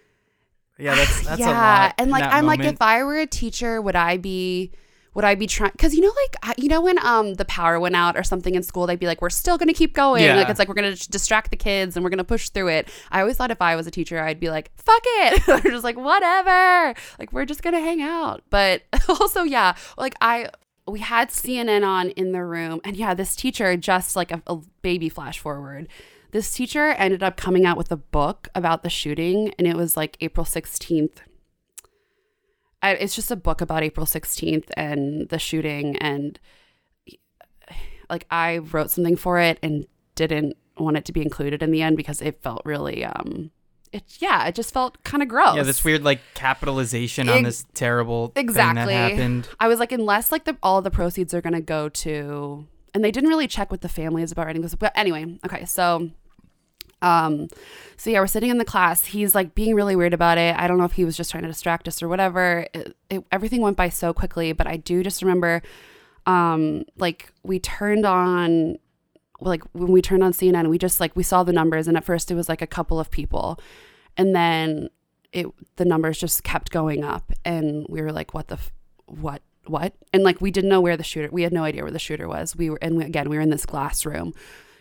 Yeah, 0.79 0.95
that's 0.95 1.21
that's 1.21 1.39
yeah, 1.39 1.91
and 1.99 2.09
like 2.09 2.23
I'm 2.23 2.45
moment. 2.45 2.61
like 2.61 2.73
if 2.73 2.81
I 2.81 3.03
were 3.03 3.19
a 3.19 3.27
teacher, 3.27 3.79
would 3.79 3.95
I 3.95 4.17
be 4.17 4.71
would 5.17 5.25
I 5.25 5.33
be 5.33 5.47
trying? 5.47 5.71
Because 5.71 5.95
you 5.95 6.01
know, 6.01 6.13
like 6.45 6.59
you 6.59 6.69
know, 6.69 6.79
when 6.79 7.03
um 7.03 7.33
the 7.33 7.45
power 7.45 7.79
went 7.79 7.95
out 7.95 8.15
or 8.15 8.21
something 8.21 8.53
in 8.53 8.61
school, 8.61 8.85
they'd 8.85 8.99
be 8.99 9.07
like, 9.07 9.19
"We're 9.19 9.31
still 9.31 9.57
going 9.57 9.67
to 9.67 9.73
keep 9.73 9.95
going." 9.95 10.23
Yeah. 10.23 10.35
Like 10.35 10.47
it's 10.47 10.59
like 10.59 10.67
we're 10.67 10.75
going 10.75 10.95
to 10.95 11.09
distract 11.09 11.49
the 11.49 11.57
kids 11.57 11.97
and 11.97 12.03
we're 12.03 12.11
going 12.11 12.19
to 12.19 12.23
push 12.23 12.49
through 12.49 12.67
it. 12.67 12.87
I 13.09 13.21
always 13.21 13.35
thought 13.35 13.49
if 13.49 13.59
I 13.59 13.75
was 13.75 13.87
a 13.87 13.91
teacher, 13.91 14.19
I'd 14.19 14.39
be 14.39 14.51
like, 14.51 14.69
"Fuck 14.75 15.01
it," 15.03 15.49
or 15.65 15.71
just 15.71 15.83
like 15.83 15.97
whatever. 15.97 16.93
Like 17.17 17.33
we're 17.33 17.45
just 17.45 17.63
going 17.63 17.73
to 17.73 17.79
hang 17.79 17.99
out. 17.99 18.43
But 18.51 18.83
also, 19.09 19.41
yeah, 19.41 19.75
like 19.97 20.13
I 20.21 20.51
we 20.87 20.99
had 20.99 21.29
CNN 21.29 21.83
on 21.83 22.11
in 22.11 22.31
the 22.31 22.43
room, 22.43 22.79
and 22.83 22.95
yeah, 22.95 23.15
this 23.15 23.35
teacher 23.35 23.75
just 23.75 24.15
like 24.15 24.31
a, 24.31 24.43
a 24.45 24.57
baby 24.83 25.09
flash 25.09 25.39
forward. 25.39 25.87
This 26.29 26.53
teacher 26.53 26.89
ended 26.89 27.23
up 27.23 27.37
coming 27.37 27.65
out 27.65 27.75
with 27.75 27.91
a 27.91 27.97
book 27.97 28.49
about 28.53 28.83
the 28.83 28.89
shooting, 28.91 29.51
and 29.57 29.67
it 29.67 29.75
was 29.75 29.97
like 29.97 30.15
April 30.21 30.45
sixteenth 30.45 31.21
I, 32.81 32.93
it's 32.93 33.15
just 33.15 33.31
a 33.31 33.35
book 33.35 33.61
about 33.61 33.83
April 33.83 34.05
16th 34.05 34.69
and 34.75 35.29
the 35.29 35.39
shooting. 35.39 35.97
And 35.97 36.39
like 38.09 38.25
I 38.29 38.59
wrote 38.59 38.91
something 38.91 39.15
for 39.15 39.39
it 39.39 39.59
and 39.63 39.87
didn't 40.15 40.57
want 40.77 40.97
it 40.97 41.05
to 41.05 41.11
be 41.11 41.21
included 41.21 41.63
in 41.63 41.71
the 41.71 41.81
end 41.81 41.97
because 41.97 42.21
it 42.21 42.41
felt 42.41 42.61
really, 42.65 43.03
um, 43.03 43.51
it, 43.91 44.03
yeah, 44.19 44.45
it 44.45 44.55
just 44.55 44.73
felt 44.73 45.03
kind 45.03 45.23
of 45.23 45.29
gross. 45.29 45.55
Yeah, 45.55 45.63
this 45.63 45.83
weird 45.83 46.03
like 46.03 46.19
capitalization 46.33 47.29
on 47.29 47.43
this 47.43 47.65
terrible 47.73 48.31
exactly. 48.35 48.93
That 48.93 49.11
happened. 49.11 49.49
I 49.59 49.67
was 49.67 49.79
like, 49.79 49.91
unless 49.91 50.31
like 50.31 50.43
the 50.43 50.57
all 50.61 50.81
the 50.81 50.91
proceeds 50.91 51.33
are 51.33 51.41
gonna 51.41 51.61
go 51.61 51.89
to, 51.89 52.67
and 52.93 53.03
they 53.03 53.11
didn't 53.11 53.29
really 53.29 53.47
check 53.47 53.71
with 53.71 53.81
the 53.81 53.89
families 53.89 54.31
about 54.31 54.45
writing 54.45 54.61
this. 54.61 54.75
But 54.75 54.91
anyway, 54.95 55.39
okay, 55.45 55.65
so 55.65 56.11
um, 57.01 57.47
so 57.95 58.09
yeah, 58.09 58.19
we're 58.19 58.27
sitting 58.27 58.49
in 58.49 58.57
the 58.57 58.65
class. 58.65 59.05
He's 59.05 59.35
like 59.35 59.55
being 59.55 59.75
really 59.75 59.95
weird 59.95 60.13
about 60.13 60.37
it. 60.37 60.55
I 60.57 60.67
don't 60.67 60.77
know 60.77 60.85
if 60.85 60.93
he 60.93 61.05
was 61.05 61.17
just 61.17 61.31
trying 61.31 61.43
to 61.43 61.49
distract 61.49 61.87
us 61.87 62.01
or 62.01 62.07
whatever. 62.07 62.67
It, 62.73 62.95
it, 63.09 63.23
everything 63.31 63.61
went 63.61 63.77
by 63.77 63.89
so 63.89 64.13
quickly, 64.13 64.51
but 64.53 64.67
I 64.67 64.77
do 64.77 65.03
just 65.03 65.21
remember, 65.21 65.61
um, 66.25 66.83
like 66.97 67.31
we 67.43 67.59
turned 67.59 68.05
on, 68.05 68.77
like 69.39 69.63
when 69.73 69.91
we 69.91 70.01
turned 70.01 70.23
on 70.23 70.33
CNN, 70.33 70.69
we 70.69 70.77
just 70.77 70.99
like 70.99 71.15
we 71.15 71.23
saw 71.23 71.43
the 71.43 71.53
numbers, 71.53 71.87
and 71.87 71.97
at 71.97 72.05
first 72.05 72.31
it 72.31 72.35
was 72.35 72.49
like 72.49 72.61
a 72.61 72.67
couple 72.67 72.99
of 72.99 73.11
people, 73.11 73.59
and 74.15 74.35
then 74.35 74.89
it 75.31 75.47
the 75.75 75.85
numbers 75.85 76.17
just 76.17 76.43
kept 76.43 76.71
going 76.71 77.03
up, 77.03 77.31
and 77.45 77.85
we 77.89 78.01
were 78.01 78.11
like, 78.11 78.33
what 78.33 78.47
the, 78.47 78.55
f- 78.55 78.71
what 79.05 79.41
what 79.65 79.93
and 80.13 80.23
like 80.23 80.39
we 80.39 80.49
didn't 80.51 80.69
know 80.69 80.81
where 80.81 80.95
the 80.95 81.03
shooter 81.03 81.29
we 81.31 81.43
had 81.43 81.51
no 81.51 81.63
idea 81.63 81.83
where 81.83 81.91
the 81.91 81.99
shooter 81.99 82.27
was 82.27 82.55
we 82.55 82.69
were 82.69 82.79
and 82.81 82.95
we, 82.97 83.03
again 83.03 83.29
we 83.29 83.35
were 83.35 83.41
in 83.41 83.49
this 83.49 83.65
glass 83.65 84.05
room 84.05 84.33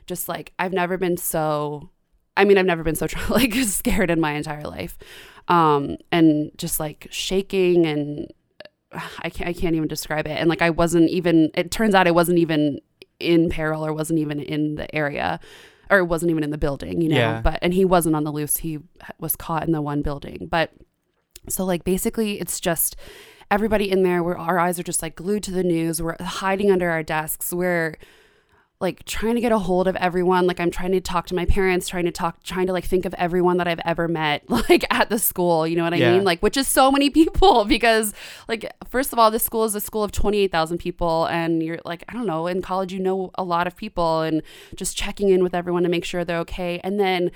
just 0.07 0.29
like 0.29 0.53
i've 0.61 0.73
never 0.73 0.97
been 0.97 1.17
so 1.17 1.91
I 2.37 2.45
mean, 2.45 2.59
I've 2.59 2.67
never 2.67 2.83
been 2.83 2.95
so 2.95 3.07
like 3.31 3.55
scared 3.55 4.11
in 4.11 4.21
my 4.21 4.33
entire 4.33 4.65
life, 4.65 4.99
um, 5.49 5.97
and 6.13 6.51
just 6.57 6.81
like 6.81 7.09
shaking 7.11 7.87
and 7.87 8.33
I 8.93 9.31
can't 9.31 9.49
I 9.49 9.53
can't 9.53 9.75
even 9.75 9.89
describe 9.89 10.27
it. 10.27 10.39
And 10.39 10.49
like 10.49 10.63
I 10.63 10.71
wasn't 10.71 11.11
even. 11.11 11.51
It 11.55 11.71
turns 11.71 11.95
out 11.95 12.07
I 12.07 12.13
wasn't 12.13 12.39
even 12.39 12.81
in 13.19 13.49
peril 13.49 13.85
or 13.85 13.93
wasn't 13.93 14.19
even 14.19 14.41
in 14.41 14.77
the 14.77 14.93
area 14.95 15.41
or 15.91 16.05
wasn't 16.05 16.31
even 16.31 16.43
in 16.43 16.51
the 16.51 16.59
building, 16.59 17.01
you 17.01 17.09
know. 17.09 17.17
Yeah. 17.17 17.41
But 17.43 17.59
and 17.63 17.75
he 17.75 17.85
wasn't 17.85 18.17
on 18.17 18.25
the 18.25 18.33
loose. 18.33 18.59
He 18.59 18.79
was 19.19 19.37
caught 19.37 19.65
in 19.65 19.73
the 19.73 19.83
one 19.83 20.03
building. 20.03 20.49
But 20.51 20.73
so 21.49 21.65
like 21.65 21.85
basically, 21.85 22.41
it's 22.41 22.61
just 22.61 22.97
everybody 23.51 23.91
in 23.91 24.03
there. 24.03 24.23
Where 24.23 24.39
our 24.39 24.59
eyes 24.59 24.79
are 24.79 24.85
just 24.85 25.03
like 25.03 25.17
glued 25.17 25.43
to 25.45 25.53
the 25.53 25.65
news. 25.65 26.03
We're 26.03 26.17
hiding 26.21 26.71
under 26.71 26.91
our 26.91 27.03
desks. 27.03 27.53
We're 27.53 27.97
like 28.79 29.05
trying 29.07 29.35
to 29.35 29.41
get 29.41 29.53
a 29.53 29.59
hold 29.59 29.89
of 29.89 29.97
everyone 29.97 30.47
like 30.47 30.61
i'm 30.61 30.71
trying 30.71 30.93
to 30.93 31.01
talk 31.01 31.27
to 31.27 31.35
my 31.35 31.47
parents 31.47 31.89
trying 31.89 32.05
to 32.05 32.11
talk 32.11 32.43
trying 32.43 32.67
to 32.67 32.73
like 32.75 32.85
think 32.85 33.05
of 33.07 33.15
everyone 33.15 33.57
that 33.57 33.67
i've 33.67 33.81
ever 33.87 34.07
met 34.07 34.49
like 34.69 34.85
at 34.91 35.09
the 35.09 35.19
school 35.19 35.67
you 35.67 35.75
know 35.77 35.85
what 35.85 35.95
i 35.95 35.97
Yeah. 35.97 36.13
mean 36.13 36.25
like 36.25 36.41
which 36.43 36.57
is 36.59 36.69
so 36.69 36.91
many 36.91 37.09
people 37.21 37.65
because 37.65 38.13
like 38.49 38.71
first 38.89 39.13
of 39.15 39.19
all 39.19 39.31
this 39.31 39.43
school 39.45 39.65
is 39.65 39.75
a 39.75 39.81
school 39.81 40.05
of 40.05 40.13
28000 40.13 40.77
people 40.79 41.25
and 41.27 41.63
you're 41.63 41.79
like 41.87 42.05
i 42.09 42.13
don't 42.13 42.27
know 42.27 42.47
in 42.47 42.61
college 42.61 42.93
you 42.93 43.01
know 43.01 43.31
a 43.37 43.43
lot 43.45 43.67
of 43.67 43.77
people 43.77 44.21
and 44.21 44.43
just 44.75 44.97
checking 44.97 45.31
in 45.31 45.43
with 45.43 45.55
everyone 45.55 45.83
to 45.83 45.89
make 45.89 46.05
sure 46.05 46.23
they're 46.25 46.39
okay 46.41 46.79
and 46.85 47.01
then 47.01 47.31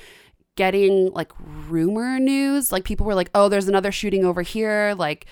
getting 0.57 1.11
like 1.13 1.33
rumor 1.69 2.19
news 2.19 2.71
like 2.71 2.85
people 2.85 3.07
were 3.07 3.15
like 3.15 3.31
oh 3.35 3.49
there's 3.49 3.69
another 3.69 3.91
shooting 3.93 4.25
over 4.27 4.43
here 4.43 4.95
like 4.99 5.25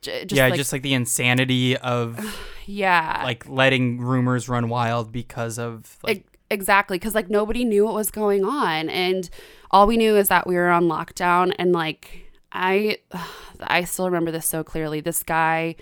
j- 0.00 0.24
just 0.24 0.36
yeah, 0.36 0.48
like, 0.48 0.56
just 0.56 0.72
like 0.72 0.82
the 0.82 0.94
insanity 0.94 1.76
of 1.76 2.18
yeah. 2.66 3.22
like 3.24 3.48
letting 3.48 4.00
rumors 4.00 4.48
run 4.48 4.68
wild 4.68 5.12
because 5.12 5.58
of 5.58 5.98
like 6.02 6.26
exactly 6.50 6.98
because 6.98 7.14
like 7.14 7.28
nobody 7.28 7.64
knew 7.64 7.84
what 7.84 7.94
was 7.94 8.10
going 8.10 8.44
on 8.44 8.88
and 8.88 9.28
all 9.70 9.86
we 9.86 9.96
knew 9.96 10.16
is 10.16 10.28
that 10.28 10.46
we 10.46 10.54
were 10.54 10.68
on 10.68 10.84
lockdown 10.84 11.52
and 11.58 11.72
like 11.72 12.30
i 12.52 12.96
i 13.60 13.84
still 13.84 14.06
remember 14.06 14.30
this 14.30 14.46
so 14.46 14.64
clearly. 14.64 15.00
This 15.00 15.22
guy 15.22 15.76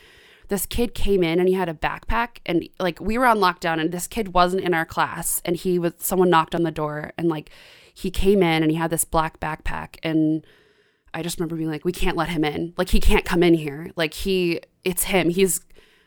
this 0.49 0.67
kid 0.67 0.95
came 0.95 1.23
in 1.23 1.41
and 1.41 1.49
he 1.49 1.55
had 1.55 1.69
a 1.69 1.75
backpack 1.75 2.39
and 2.47 2.69
like 2.79 3.01
we 3.01 3.19
were 3.19 3.27
on 3.27 3.39
lockdown 3.39 3.81
and 3.81 3.91
this 3.91 4.07
kid 4.07 4.33
wasn't 4.33 4.63
in 4.63 4.75
our 4.75 4.85
class 4.85 5.43
and 5.45 5.57
he 5.57 5.79
was 5.79 5.93
someone 5.99 6.31
knocked 6.31 6.55
on 6.55 6.63
the 6.63 6.71
door 6.71 7.13
and 7.19 7.29
like 7.29 7.51
he 7.93 8.11
came 8.11 8.43
in 8.43 8.63
and 8.63 8.71
he 8.71 8.77
had 8.77 8.91
this 8.91 9.05
black 9.05 9.41
backpack 9.41 9.97
and 10.03 10.47
I 11.17 11.23
just 11.23 11.39
remember 11.41 11.57
being 11.57 11.71
like, 11.71 11.85
we 11.85 11.93
can't 11.93 12.17
let 12.17 12.29
him 12.29 12.45
in. 12.45 12.75
Like 12.77 12.91
he 12.91 13.01
can't 13.01 13.25
come 13.25 13.43
in 13.43 13.55
here. 13.55 13.91
Like 13.97 14.13
he, 14.15 14.61
it's 14.85 15.05
him. 15.05 15.31
He's 15.31 15.61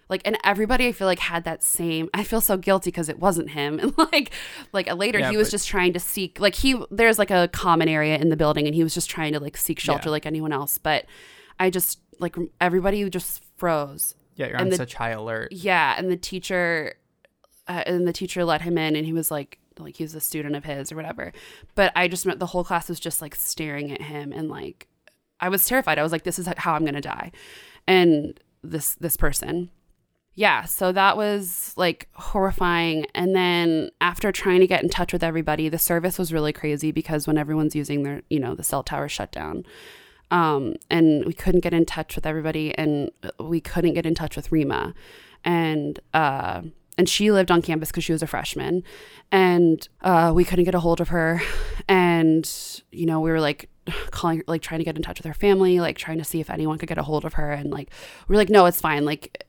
like, 0.07 0.21
and 0.23 0.37
everybody 0.43 0.87
I 0.87 0.91
feel 0.91 1.07
like 1.07 1.19
had 1.19 1.43
that 1.45 1.63
same. 1.63 2.09
I 2.13 2.23
feel 2.23 2.41
so 2.41 2.57
guilty 2.57 2.89
because 2.91 3.09
it 3.09 3.19
wasn't 3.19 3.49
him. 3.51 3.79
And 3.83 3.97
like, 3.97 4.31
like 4.71 4.93
later 4.95 5.19
Yeah, 5.19 5.31
he 5.31 5.37
was 5.37 5.47
but- 5.47 5.51
just 5.57 5.67
trying 5.67 5.93
to 5.93 5.99
seek. 5.99 6.39
Like 6.39 6.55
he, 6.55 6.79
there's 6.91 7.17
like 7.19 7.31
a 7.31 7.47
common 7.51 7.89
area 7.89 8.17
in 8.17 8.29
the 8.29 8.37
building, 8.37 8.65
and 8.67 8.75
he 8.75 8.83
was 8.83 8.93
just 8.93 9.09
trying 9.09 9.33
to 9.33 9.39
like 9.39 9.57
seek 9.57 9.79
shelter 9.79 10.09
Yeah. 10.09 10.11
like 10.11 10.25
anyone 10.27 10.51
else. 10.53 10.77
But 10.77 11.05
I 11.59 11.69
just 11.71 11.99
like 12.19 12.35
everybody 12.61 13.09
just 13.09 13.43
froze. 13.57 14.15
yeah, 14.35 14.45
you're 14.47 14.55
and 14.57 14.63
on 14.65 14.69
the- 14.69 14.75
such 14.77 14.93
high 14.93 15.09
alert. 15.11 15.51
Yeah, 15.51 15.95
and 15.97 16.09
the 16.11 16.17
teacher, 16.17 16.95
uh, 17.67 17.83
and 17.85 18.07
the 18.07 18.13
teacher 18.13 18.45
let 18.45 18.61
him 18.61 18.77
in, 18.77 18.95
and 18.95 19.05
he 19.05 19.13
was 19.13 19.29
like, 19.31 19.57
like 19.79 19.95
he 19.95 20.03
was 20.03 20.13
a 20.15 20.19
student 20.21 20.55
of 20.55 20.65
his 20.65 20.91
or 20.91 20.95
whatever. 20.95 21.31
But 21.75 21.91
I 21.95 22.07
just 22.07 22.25
meant 22.25 22.39
the 22.39 22.45
whole 22.47 22.63
class 22.63 22.89
was 22.89 22.99
just 22.99 23.21
like 23.21 23.33
staring 23.35 23.91
at 23.91 24.01
him, 24.01 24.31
and 24.33 24.49
like 24.49 24.87
I 25.39 25.49
was 25.49 25.65
terrified. 25.65 25.99
I 25.99 26.03
was 26.03 26.11
like, 26.11 26.23
this 26.23 26.39
is 26.39 26.47
how 26.57 26.73
I'm 26.73 26.85
gonna 26.85 27.01
die, 27.01 27.31
and 27.87 28.39
this 28.63 28.95
this 28.95 29.17
person. 29.17 29.69
Yeah, 30.35 30.63
so 30.63 30.93
that 30.93 31.17
was 31.17 31.73
like 31.75 32.07
horrifying. 32.13 33.05
And 33.13 33.35
then 33.35 33.89
after 33.99 34.31
trying 34.31 34.61
to 34.61 34.67
get 34.67 34.81
in 34.81 34.89
touch 34.89 35.11
with 35.11 35.21
everybody, 35.21 35.67
the 35.67 35.77
service 35.77 36.17
was 36.17 36.31
really 36.31 36.53
crazy 36.53 36.91
because 36.93 37.27
when 37.27 37.37
everyone's 37.37 37.75
using 37.75 38.03
their, 38.03 38.21
you 38.29 38.39
know, 38.39 38.55
the 38.55 38.63
cell 38.63 38.81
tower 38.81 39.09
shut 39.09 39.33
down. 39.33 39.65
Um, 40.31 40.75
and 40.89 41.25
we 41.25 41.33
couldn't 41.33 41.59
get 41.59 41.73
in 41.73 41.85
touch 41.85 42.15
with 42.15 42.25
everybody, 42.25 42.73
and 42.77 43.11
we 43.39 43.59
couldn't 43.59 43.95
get 43.95 44.05
in 44.05 44.15
touch 44.15 44.35
with 44.35 44.51
Rima, 44.51 44.93
and 45.43 45.99
uh, 46.13 46.61
and 46.97 47.09
she 47.09 47.31
lived 47.31 47.49
on 47.49 47.61
campus 47.61 47.89
because 47.89 48.03
she 48.03 48.11
was 48.11 48.21
a 48.21 48.27
freshman, 48.27 48.83
and 49.31 49.89
uh, 50.01 50.31
we 50.33 50.45
couldn't 50.45 50.65
get 50.65 50.75
a 50.75 50.79
hold 50.79 51.01
of 51.01 51.09
her, 51.09 51.41
and 51.89 52.49
you 52.91 53.07
know 53.07 53.19
we 53.19 53.31
were 53.31 53.41
like 53.41 53.69
calling, 54.11 54.43
like 54.47 54.61
trying 54.61 54.79
to 54.79 54.85
get 54.85 54.95
in 54.95 55.01
touch 55.01 55.19
with 55.19 55.25
her 55.25 55.33
family, 55.33 55.79
like 55.79 55.97
trying 55.97 56.17
to 56.17 56.23
see 56.23 56.39
if 56.39 56.49
anyone 56.49 56.77
could 56.77 56.89
get 56.89 56.97
a 56.97 57.03
hold 57.03 57.25
of 57.25 57.33
her, 57.33 57.51
and 57.51 57.71
like 57.71 57.89
we 58.27 58.35
are 58.35 58.37
like, 58.37 58.49
no, 58.49 58.65
it's 58.65 58.81
fine, 58.81 59.05
like 59.05 59.45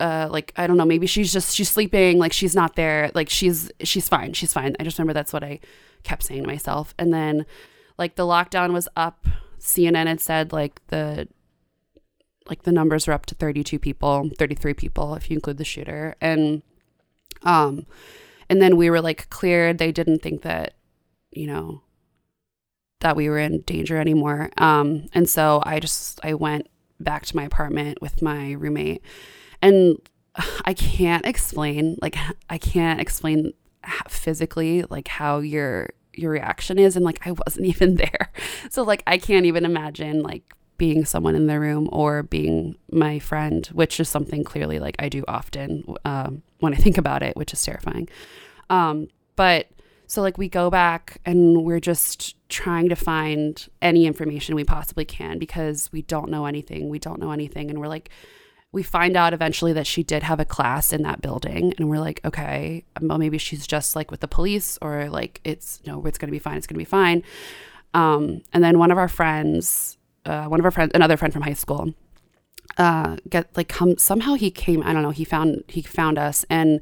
uh 0.00 0.28
like 0.30 0.52
I 0.56 0.66
don't 0.66 0.76
know, 0.76 0.84
maybe 0.84 1.06
she's 1.06 1.32
just 1.32 1.54
she's 1.54 1.70
sleeping, 1.70 2.18
like 2.18 2.32
she's 2.32 2.54
not 2.54 2.76
there, 2.76 3.10
like 3.14 3.30
she's 3.30 3.70
she's 3.82 4.08
fine, 4.08 4.32
she's 4.32 4.52
fine. 4.52 4.76
I 4.78 4.84
just 4.84 4.98
remember 4.98 5.14
that's 5.14 5.32
what 5.32 5.44
I 5.44 5.60
kept 6.02 6.22
saying 6.22 6.42
to 6.42 6.46
myself. 6.48 6.94
And 6.98 7.12
then 7.12 7.46
like 7.98 8.16
the 8.16 8.24
lockdown 8.24 8.72
was 8.72 8.88
up, 8.96 9.26
CNN 9.58 10.06
had 10.06 10.20
said 10.20 10.52
like 10.52 10.86
the 10.88 11.28
like 12.48 12.62
the 12.62 12.72
numbers 12.72 13.06
were 13.06 13.12
up 13.12 13.26
to 13.26 13.34
32 13.34 13.78
people, 13.78 14.30
33 14.38 14.74
people 14.74 15.14
if 15.14 15.30
you 15.30 15.36
include 15.36 15.58
the 15.58 15.64
shooter. 15.64 16.14
And 16.20 16.62
um 17.42 17.86
and 18.48 18.62
then 18.62 18.76
we 18.76 18.90
were 18.90 19.00
like 19.00 19.28
cleared. 19.30 19.78
They 19.78 19.92
didn't 19.92 20.22
think 20.22 20.42
that, 20.42 20.74
you 21.32 21.46
know, 21.46 21.82
that 23.00 23.16
we 23.16 23.28
were 23.28 23.38
in 23.38 23.60
danger 23.62 23.98
anymore. 23.98 24.50
Um 24.58 25.08
and 25.12 25.28
so 25.28 25.62
I 25.64 25.80
just 25.80 26.20
I 26.24 26.34
went 26.34 26.68
back 27.00 27.26
to 27.26 27.36
my 27.36 27.44
apartment 27.44 28.00
with 28.00 28.22
my 28.22 28.52
roommate 28.52 29.02
and 29.62 29.98
I 30.64 30.74
can't 30.74 31.26
explain 31.26 31.98
like 32.00 32.16
I 32.48 32.58
can't 32.58 33.00
explain 33.00 33.52
physically 34.08 34.84
like 34.90 35.08
how 35.08 35.38
your 35.38 35.90
your 36.12 36.30
reaction 36.30 36.78
is 36.78 36.96
and 36.96 37.04
like 37.04 37.26
I 37.26 37.32
wasn't 37.32 37.66
even 37.74 37.96
there. 37.96 38.32
So 38.70 38.82
like 38.82 39.02
I 39.06 39.18
can't 39.18 39.46
even 39.46 39.64
imagine 39.64 40.22
like 40.22 40.54
being 40.78 41.04
someone 41.04 41.34
in 41.34 41.46
the 41.46 41.58
room 41.58 41.88
or 41.90 42.22
being 42.22 42.76
my 42.90 43.18
friend, 43.18 43.66
which 43.68 43.98
is 43.98 44.08
something 44.08 44.44
clearly 44.44 44.78
like 44.78 44.96
I 44.98 45.08
do 45.08 45.24
often 45.26 45.84
um, 46.04 46.42
when 46.58 46.74
I 46.74 46.76
think 46.76 46.98
about 46.98 47.22
it, 47.22 47.36
which 47.36 47.52
is 47.52 47.62
terrifying. 47.62 48.08
Um, 48.68 49.08
but 49.36 49.68
so 50.06 50.22
like 50.22 50.38
we 50.38 50.48
go 50.48 50.70
back 50.70 51.20
and 51.24 51.64
we're 51.64 51.80
just 51.80 52.36
trying 52.48 52.88
to 52.88 52.96
find 52.96 53.68
any 53.82 54.06
information 54.06 54.54
we 54.54 54.64
possibly 54.64 55.04
can 55.04 55.38
because 55.38 55.90
we 55.92 56.02
don't 56.02 56.30
know 56.30 56.46
anything. 56.46 56.88
We 56.88 56.98
don't 56.98 57.20
know 57.20 57.32
anything, 57.32 57.70
and 57.70 57.80
we're 57.80 57.88
like, 57.88 58.10
we 58.72 58.82
find 58.82 59.16
out 59.16 59.32
eventually 59.32 59.72
that 59.72 59.86
she 59.86 60.02
did 60.02 60.22
have 60.22 60.38
a 60.38 60.44
class 60.44 60.92
in 60.92 61.02
that 61.02 61.22
building, 61.22 61.74
and 61.78 61.88
we're 61.88 61.98
like, 61.98 62.20
okay, 62.24 62.84
well 63.00 63.18
maybe 63.18 63.38
she's 63.38 63.66
just 63.66 63.96
like 63.96 64.10
with 64.10 64.20
the 64.20 64.28
police, 64.28 64.78
or 64.80 65.08
like 65.08 65.40
it's 65.44 65.80
no, 65.86 66.04
it's 66.06 66.18
gonna 66.18 66.32
be 66.32 66.38
fine. 66.38 66.56
It's 66.56 66.66
gonna 66.66 66.78
be 66.78 66.84
fine. 66.84 67.22
Um, 67.94 68.42
and 68.52 68.62
then 68.62 68.78
one 68.78 68.90
of 68.90 68.98
our 68.98 69.08
friends, 69.08 69.96
uh, 70.24 70.46
one 70.46 70.60
of 70.60 70.64
our 70.66 70.70
friends, 70.70 70.92
another 70.94 71.16
friend 71.16 71.32
from 71.32 71.42
high 71.42 71.54
school, 71.54 71.94
uh, 72.78 73.16
get 73.28 73.56
like 73.56 73.68
come 73.68 73.96
somehow 73.96 74.34
he 74.34 74.50
came. 74.50 74.82
I 74.82 74.92
don't 74.92 75.02
know. 75.02 75.10
He 75.10 75.24
found 75.24 75.64
he 75.68 75.82
found 75.82 76.18
us, 76.18 76.44
and 76.50 76.80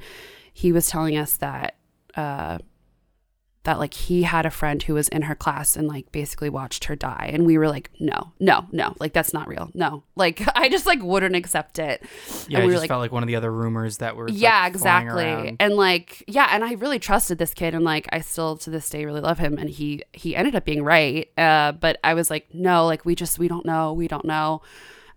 he 0.52 0.72
was 0.72 0.88
telling 0.88 1.16
us 1.16 1.36
that 1.36 1.76
uh, 2.16 2.58
that 3.64 3.78
like 3.78 3.94
he 3.94 4.22
had 4.22 4.46
a 4.46 4.50
friend 4.50 4.82
who 4.82 4.94
was 4.94 5.08
in 5.08 5.22
her 5.22 5.34
class 5.34 5.74
and 5.74 5.88
like 5.88 6.12
basically 6.12 6.48
watched 6.48 6.84
her 6.84 6.94
die, 6.94 7.30
and 7.32 7.44
we 7.46 7.58
were 7.58 7.68
like, 7.68 7.90
no, 7.98 8.32
no, 8.38 8.66
no, 8.72 8.94
like 9.00 9.12
that's 9.12 9.32
not 9.32 9.48
real. 9.48 9.70
No, 9.74 10.04
like 10.16 10.42
I 10.56 10.68
just 10.68 10.86
like 10.86 11.02
wouldn't 11.02 11.34
accept 11.34 11.78
it. 11.78 12.02
Yeah, 12.48 12.58
and 12.58 12.64
it 12.64 12.66
we 12.66 12.66
were 12.66 12.72
just 12.72 12.82
like, 12.82 12.88
felt 12.88 13.00
like 13.00 13.12
one 13.12 13.22
of 13.22 13.26
the 13.26 13.36
other 13.36 13.50
rumors 13.50 13.98
that 13.98 14.16
were 14.16 14.28
yeah 14.28 14.70
flying 14.70 14.74
exactly. 14.74 15.56
and 15.60 15.74
like 15.74 16.22
yeah 16.26 16.48
and 16.50 16.64
i 16.64 16.72
really 16.74 16.98
trusted 16.98 17.38
this 17.38 17.54
kid. 17.54 17.74
And 17.74 17.84
like 17.84 18.06
i 18.12 18.20
still 18.20 18.56
to 18.58 18.70
this 18.70 18.88
day 18.88 19.04
really 19.04 19.20
love 19.20 19.38
him. 19.38 19.58
And 19.58 19.68
he 19.70 20.02
he 20.12 20.36
ended 20.36 20.54
up 20.54 20.64
being 20.64 20.84
right. 20.84 21.28
Uh 21.38 21.72
but 21.72 21.98
i 22.04 22.14
was 22.14 22.30
like 22.30 22.52
no 22.52 22.86
like 22.86 23.04
we 23.04 23.14
just 23.14 23.38
we 23.38 23.48
don't 23.48 23.66
know. 23.66 23.92
We 23.92 24.08
don't 24.08 24.24
know 24.24 24.62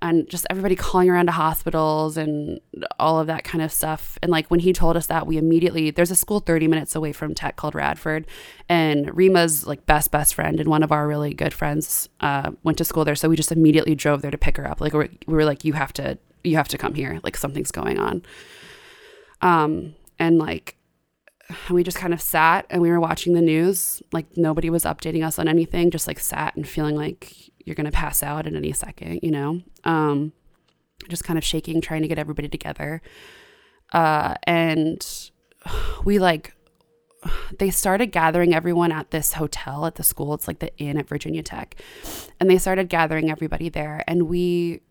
and 0.02 0.30
just 0.30 0.46
everybody 0.50 0.76
calling 0.76 1.10
around 1.10 1.26
to 1.26 1.32
hospitals 1.32 2.18
and 2.18 2.60
all 3.00 3.20
of 3.20 3.28
that 3.28 3.44
kind 3.44 3.64
of 3.64 3.72
stuff. 3.72 4.18
And 4.22 4.32
like 4.32 4.50
when 4.50 4.60
he 4.60 4.74
told 4.74 4.96
us 4.96 5.08
that 5.08 5.26
we 5.26 5.38
immediately 5.38 5.92
there's 5.92 6.12
a 6.12 6.16
school 6.16 6.40
30 6.40 6.68
minutes 6.68 6.96
away 6.96 7.12
from 7.12 7.34
tech 7.34 7.56
called 7.56 7.76
radford 7.76 8.28
and 8.70 9.16
rima's 9.16 9.66
like 9.66 9.86
best 9.86 10.12
best 10.12 10.36
friend 10.36 10.60
and 10.60 10.70
one 10.70 10.84
of 10.84 10.92
our 10.92 11.08
really 11.08 11.34
good 11.34 11.54
friends 11.54 12.10
uh, 12.22 12.52
went 12.64 12.78
to 12.78 12.86
school 12.86 13.06
there. 13.06 13.16
So 13.16 13.30
we 13.30 13.36
just 13.36 13.52
immediately 13.52 13.96
drove 13.96 14.22
there 14.22 14.32
to 14.32 14.38
pick 14.38 14.58
her 14.58 14.68
up. 14.68 14.82
Like 14.82 14.94
we 14.94 15.10
we 15.28 15.34
were 15.34 15.46
like 15.46 15.64
you 15.66 15.74
have 15.74 15.94
to 15.94 16.18
you 16.44 16.56
have 16.58 16.68
to 16.70 16.78
come 16.78 16.94
here. 16.94 17.20
Like 17.24 17.38
something's 17.38 17.72
going 17.72 18.00
on. 18.00 18.24
Um 19.42 19.96
and 20.20 20.38
like 20.38 20.76
we 21.70 21.84
just 21.84 21.98
kind 21.98 22.14
of 22.14 22.22
sat 22.22 22.66
and 22.70 22.82
we 22.82 22.90
were 22.90 23.00
watching 23.00 23.34
the 23.34 23.42
news. 23.42 24.02
Like 24.12 24.26
nobody 24.36 24.70
was 24.70 24.84
updating 24.84 25.26
us 25.26 25.40
on 25.40 25.48
anything 25.48 25.92
just 25.92 26.08
like 26.08 26.20
sat 26.20 26.56
and 26.56 26.68
feeling 26.68 26.96
like 26.96 27.52
you're 27.68 27.76
gonna 27.76 27.92
pass 27.92 28.24
out 28.24 28.48
at 28.48 28.54
any 28.54 28.72
second 28.72 29.20
you 29.22 29.32
know? 29.32 29.62
Um 29.84 30.34
just 31.10 31.24
kind 31.24 31.38
of 31.38 31.44
shaking 31.44 31.82
trying 31.82 32.02
to 32.02 32.08
get 32.08 32.18
everybody 32.18 32.48
together. 32.48 33.02
Uh 33.94 34.36
and 34.44 35.30
we 36.04 36.18
like 36.18 36.54
they 37.60 37.70
started 37.70 38.08
gathering 38.08 38.54
everyone 38.54 38.92
at 38.92 39.12
this 39.12 39.34
hotel 39.34 39.86
at 39.86 39.96
the 39.96 40.04
school. 40.04 40.34
It's 40.34 40.48
like 40.48 40.60
the 40.60 40.76
inn 40.78 40.98
at 40.98 41.10
virginia 41.10 41.44
tech. 41.44 41.76
And 42.40 42.50
they 42.50 42.58
started 42.58 42.90
gathering 42.90 43.30
everybody 43.30 43.70
there. 43.70 44.04
And 44.08 44.28
we 44.28 44.82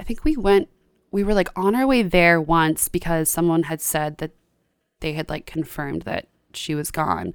i 0.00 0.02
think 0.02 0.24
we 0.24 0.36
went 0.36 0.68
we 1.12 1.22
were 1.22 1.34
like 1.34 1.48
on 1.54 1.74
our 1.74 1.86
way 1.86 2.02
there 2.02 2.40
once 2.40 2.88
because 2.88 3.30
someone 3.30 3.64
had 3.64 3.80
said 3.80 4.18
that 4.18 4.32
they 5.00 5.12
had 5.12 5.28
like 5.28 5.46
confirmed 5.46 6.02
that 6.02 6.26
she 6.54 6.74
was 6.74 6.90
gone 6.90 7.32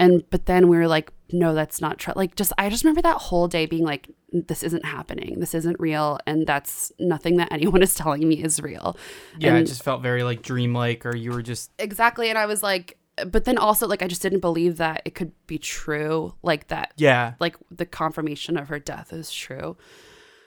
and 0.00 0.24
but 0.30 0.46
then 0.46 0.66
we 0.66 0.76
were 0.76 0.88
like 0.88 1.12
no 1.32 1.54
that's 1.54 1.80
not 1.80 1.98
true. 1.98 2.12
Like 2.16 2.34
just 2.34 2.52
i 2.58 2.68
just 2.68 2.82
remember 2.82 3.02
that 3.02 3.18
whole 3.18 3.46
day 3.46 3.66
being 3.66 3.84
like 3.84 4.08
this 4.32 4.62
isn't 4.62 4.84
happening. 4.84 5.38
This 5.38 5.54
isn't 5.54 5.78
real. 5.78 6.18
And 6.26 6.46
that's 6.46 6.92
nothing 6.98 7.36
that 7.36 7.48
anyone 7.52 7.82
is 7.82 7.94
telling 7.94 8.28
me 8.28 8.42
is 8.42 8.60
real. 8.60 8.96
Yeah, 9.38 9.54
it 9.56 9.64
just 9.64 9.84
felt 9.84 10.02
very 10.02 10.24
like 10.24 10.42
dreamlike, 10.42 11.06
or 11.06 11.14
you 11.14 11.30
were 11.30 11.42
just 11.42 11.70
exactly. 11.78 12.30
And 12.30 12.38
i 12.38 12.46
was 12.46 12.62
like 12.62 12.96
but 13.26 13.44
then 13.44 13.58
also 13.58 13.86
like 13.86 14.02
i 14.02 14.06
just 14.06 14.22
didn't 14.22 14.40
believe 14.40 14.78
that 14.78 15.02
it 15.04 15.14
could 15.14 15.32
be 15.46 15.58
true. 15.58 16.34
Like 16.42 16.68
that 16.68 16.92
yeah, 16.96 17.34
like 17.38 17.56
the 17.70 17.86
confirmation 17.86 18.56
of 18.56 18.68
her 18.68 18.78
death 18.78 19.12
is 19.12 19.30
true. 19.30 19.76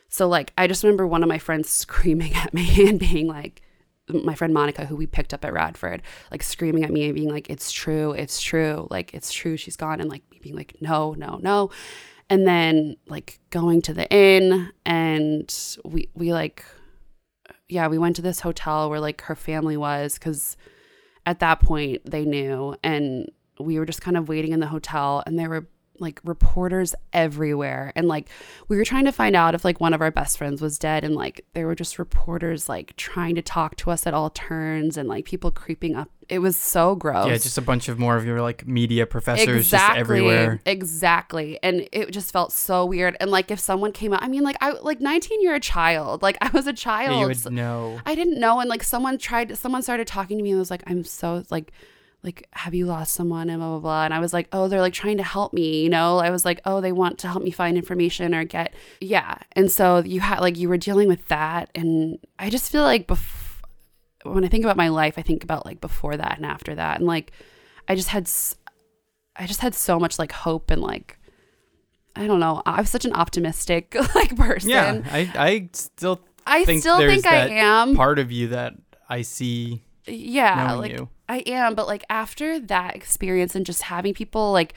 So 0.10 0.27
like 0.27 0.53
I 0.57 0.67
just 0.67 0.83
remember 0.83 1.07
one 1.07 1.24
of 1.24 1.29
my 1.29 1.39
friends 1.39 1.69
screaming 1.83 2.33
at 2.36 2.53
me 2.53 2.88
and 2.88 3.00
being 3.00 3.27
like, 3.27 3.62
my 4.10 4.36
friend 4.36 4.53
Monica, 4.53 4.86
who 4.86 4.95
we 4.95 5.07
picked 5.07 5.33
up 5.33 5.45
at 5.45 5.53
Radford, 5.53 6.01
like 6.31 6.43
screaming 6.43 6.83
at 6.83 6.91
me 6.91 7.05
and 7.05 7.15
being 7.15 7.29
like, 7.29 7.50
"It's 7.50 7.72
true, 7.72 8.12
it's 8.12 8.41
true, 8.41 8.88
like 8.89 9.13
it's 9.13 9.31
true, 9.31 9.57
she's 9.57 9.77
gone," 9.77 10.01
and 10.01 10.10
like 10.10 10.24
being 10.41 10.55
like, 10.55 10.75
"No, 10.81 11.13
no, 11.13 11.39
no," 11.41 11.69
and 12.29 12.48
then 12.48 12.98
like 13.07 13.39
going 13.50 13.81
to 13.83 13.93
the 13.93 14.10
inn, 14.12 14.72
and 14.86 15.53
we 15.86 16.10
we 16.13 16.33
like, 16.33 16.65
yeah, 17.69 17.88
we 17.88 17.98
went 17.98 18.15
to 18.17 18.22
this 18.22 18.41
hotel 18.41 18.89
where 18.89 19.00
like 19.00 19.22
her 19.22 19.36
family 19.36 19.77
was 19.77 20.15
because 20.15 20.57
at 21.25 21.39
that 21.39 21.62
point 21.62 22.01
they 22.10 22.25
knew, 22.25 22.75
and 22.83 23.31
we 23.60 23.79
were 23.79 23.86
just 23.86 24.01
kind 24.01 24.17
of 24.17 24.27
waiting 24.27 24.51
in 24.51 24.60
the 24.60 24.67
hotel, 24.67 25.24
and 25.25 25.39
there 25.39 25.50
were 25.50 25.67
like 26.00 26.19
reporters 26.23 26.95
everywhere. 27.12 27.91
And 27.95 28.07
like 28.07 28.29
we 28.67 28.77
were 28.77 28.85
trying 28.85 29.05
to 29.05 29.12
find 29.12 29.35
out 29.35 29.55
if 29.55 29.63
like 29.63 29.79
one 29.79 29.93
of 29.93 30.01
our 30.01 30.12
best 30.12 30.38
friends 30.38 30.62
was 30.62 30.79
dead 30.79 31.03
and 31.03 31.15
like 31.15 31.45
there 31.53 31.67
were 31.67 31.75
just 31.75 32.00
reporters 32.00 32.67
like 32.67 32.95
trying 32.95 33.35
to 33.35 33.41
talk 33.41 33.75
to 33.77 33.91
us 33.91 34.07
at 34.07 34.13
all 34.13 34.29
turns 34.31 34.97
and 34.97 35.07
like 35.07 35.25
people 35.25 35.51
creeping 35.51 35.95
up. 35.95 36.09
It 36.29 36.39
was 36.39 36.55
so 36.55 36.95
gross. 36.95 37.27
Yeah, 37.27 37.33
just 37.38 37.57
a 37.57 37.62
bunch 37.62 37.89
of 37.89 38.00
more 38.00 38.15
of 38.15 38.25
your 38.25 38.41
like 38.41 38.65
media 38.65 39.05
professors 39.05 39.69
just 39.69 39.95
everywhere. 39.95 40.59
exactly. 40.65 41.59
And 41.62 41.88
it 41.91 42.12
just 42.12 42.31
felt 42.31 42.51
so 42.51 42.85
weird. 42.85 43.15
And 43.19 43.29
like 43.29 43.51
if 43.51 43.59
someone 43.59 43.91
came 43.91 44.13
out 44.13 44.23
i 44.23 44.27
mean 44.27 44.43
like 44.43 44.57
i 44.62 44.71
like 44.71 45.00
19 45.00 45.41
you're 45.41 45.55
a 45.55 45.59
child. 45.59 46.21
Like 46.21 46.38
i 46.41 46.50
was 46.50 46.65
a 46.65 46.73
child 46.73 47.12
Yeah, 47.12 47.19
you 47.21 47.27
would 47.27 47.51
know. 47.53 48.00
I 48.05 48.15
didn't 48.15 48.39
know. 48.39 48.59
And 48.59 48.69
like 48.69 48.83
someone 48.83 49.17
tried, 49.17 49.57
someone 49.57 49.81
started 49.83 50.07
talking 50.07 50.38
to 50.38 50.43
me 50.43 50.51
and 50.51 50.59
was 50.59 50.71
like, 50.71 50.83
I'm 50.88 51.03
so 51.03 51.43
like, 51.50 51.71
like, 52.24 52.48
have 52.53 52.74
you 52.74 52.86
lost 52.86 53.13
someone 53.13 53.50
and 53.50 53.60
blah, 53.60 53.70
blah, 53.72 53.80
blah. 53.80 54.06
And 54.06 54.13
I 54.13 54.20
was 54.20 54.32
like, 54.34 54.48
oh, 54.53 54.68
they're 54.68 54.80
like 54.82 54.94
trying 54.94 55.18
to 55.18 55.24
help 55.24 55.51
me, 55.53 55.84
you 55.84 55.89
know? 55.89 56.20
I 56.20 56.30
was 56.30 56.46
like, 56.46 56.62
oh, 56.65 56.80
they 56.82 56.92
want 56.94 57.18
to 57.20 57.27
help 57.27 57.44
me 57.44 57.51
find 57.51 57.75
information 57.77 58.34
or 58.34 58.44
get, 58.46 58.74
yeah. 59.01 59.36
And 59.53 59.70
so 59.72 60.00
you 60.00 60.22
had 60.22 60.39
like, 60.39 60.58
you 60.58 60.70
were 60.70 60.77
dealing 60.77 61.08
with 61.10 61.27
that. 61.27 61.70
And 61.75 62.20
I 62.39 62.50
just 62.50 62.72
feel 62.72 62.84
like 62.84 63.08
bef- 63.08 63.62
when 64.24 64.46
I 64.46 64.48
think 64.48 64.63
about 64.63 64.77
my 64.77 64.88
life, 64.88 65.15
I 65.18 65.22
think 65.22 65.44
about 65.44 65.65
like 65.65 65.82
before 65.82 66.15
that 66.15 66.38
and 66.38 66.46
after 66.46 66.74
that. 66.75 66.98
And 67.00 67.08
like, 67.08 67.32
I 67.89 67.96
just 67.96 68.08
had, 68.10 68.24
s- 68.24 68.56
I 69.36 69.46
just 69.46 69.60
had 69.60 69.75
so 69.75 70.00
much 70.00 70.18
like 70.18 70.32
hope 70.32 70.72
and 70.72 70.82
like, 70.82 71.20
I 72.15 72.27
don't 72.27 72.39
know. 72.39 72.62
I'm 72.65 72.86
such 72.86 73.06
an 73.06 73.13
optimistic 73.13 73.96
like 74.15 74.36
person. 74.38 74.70
Yeah, 74.70 75.01
I 75.12 75.32
I 75.36 75.70
still 75.74 76.22
I 76.46 76.63
think 76.63 76.82
still 76.82 77.00
think 77.00 77.25
I 77.25 77.48
am. 77.48 77.96
part 77.96 78.20
of 78.20 78.32
you 78.32 78.50
that 78.50 78.75
I 79.10 79.24
see. 79.24 79.82
yeah 80.06 80.74
like 80.74 80.92
you. 80.92 81.10
I 81.34 81.38
am 81.40 81.75
but 81.75 81.88
like 81.88 82.04
after 82.10 82.60
that 82.60 82.96
experience 82.96 83.56
and 83.56 83.66
just 83.66 83.84
having 83.84 84.13
people 84.13 84.52
like 84.52 84.74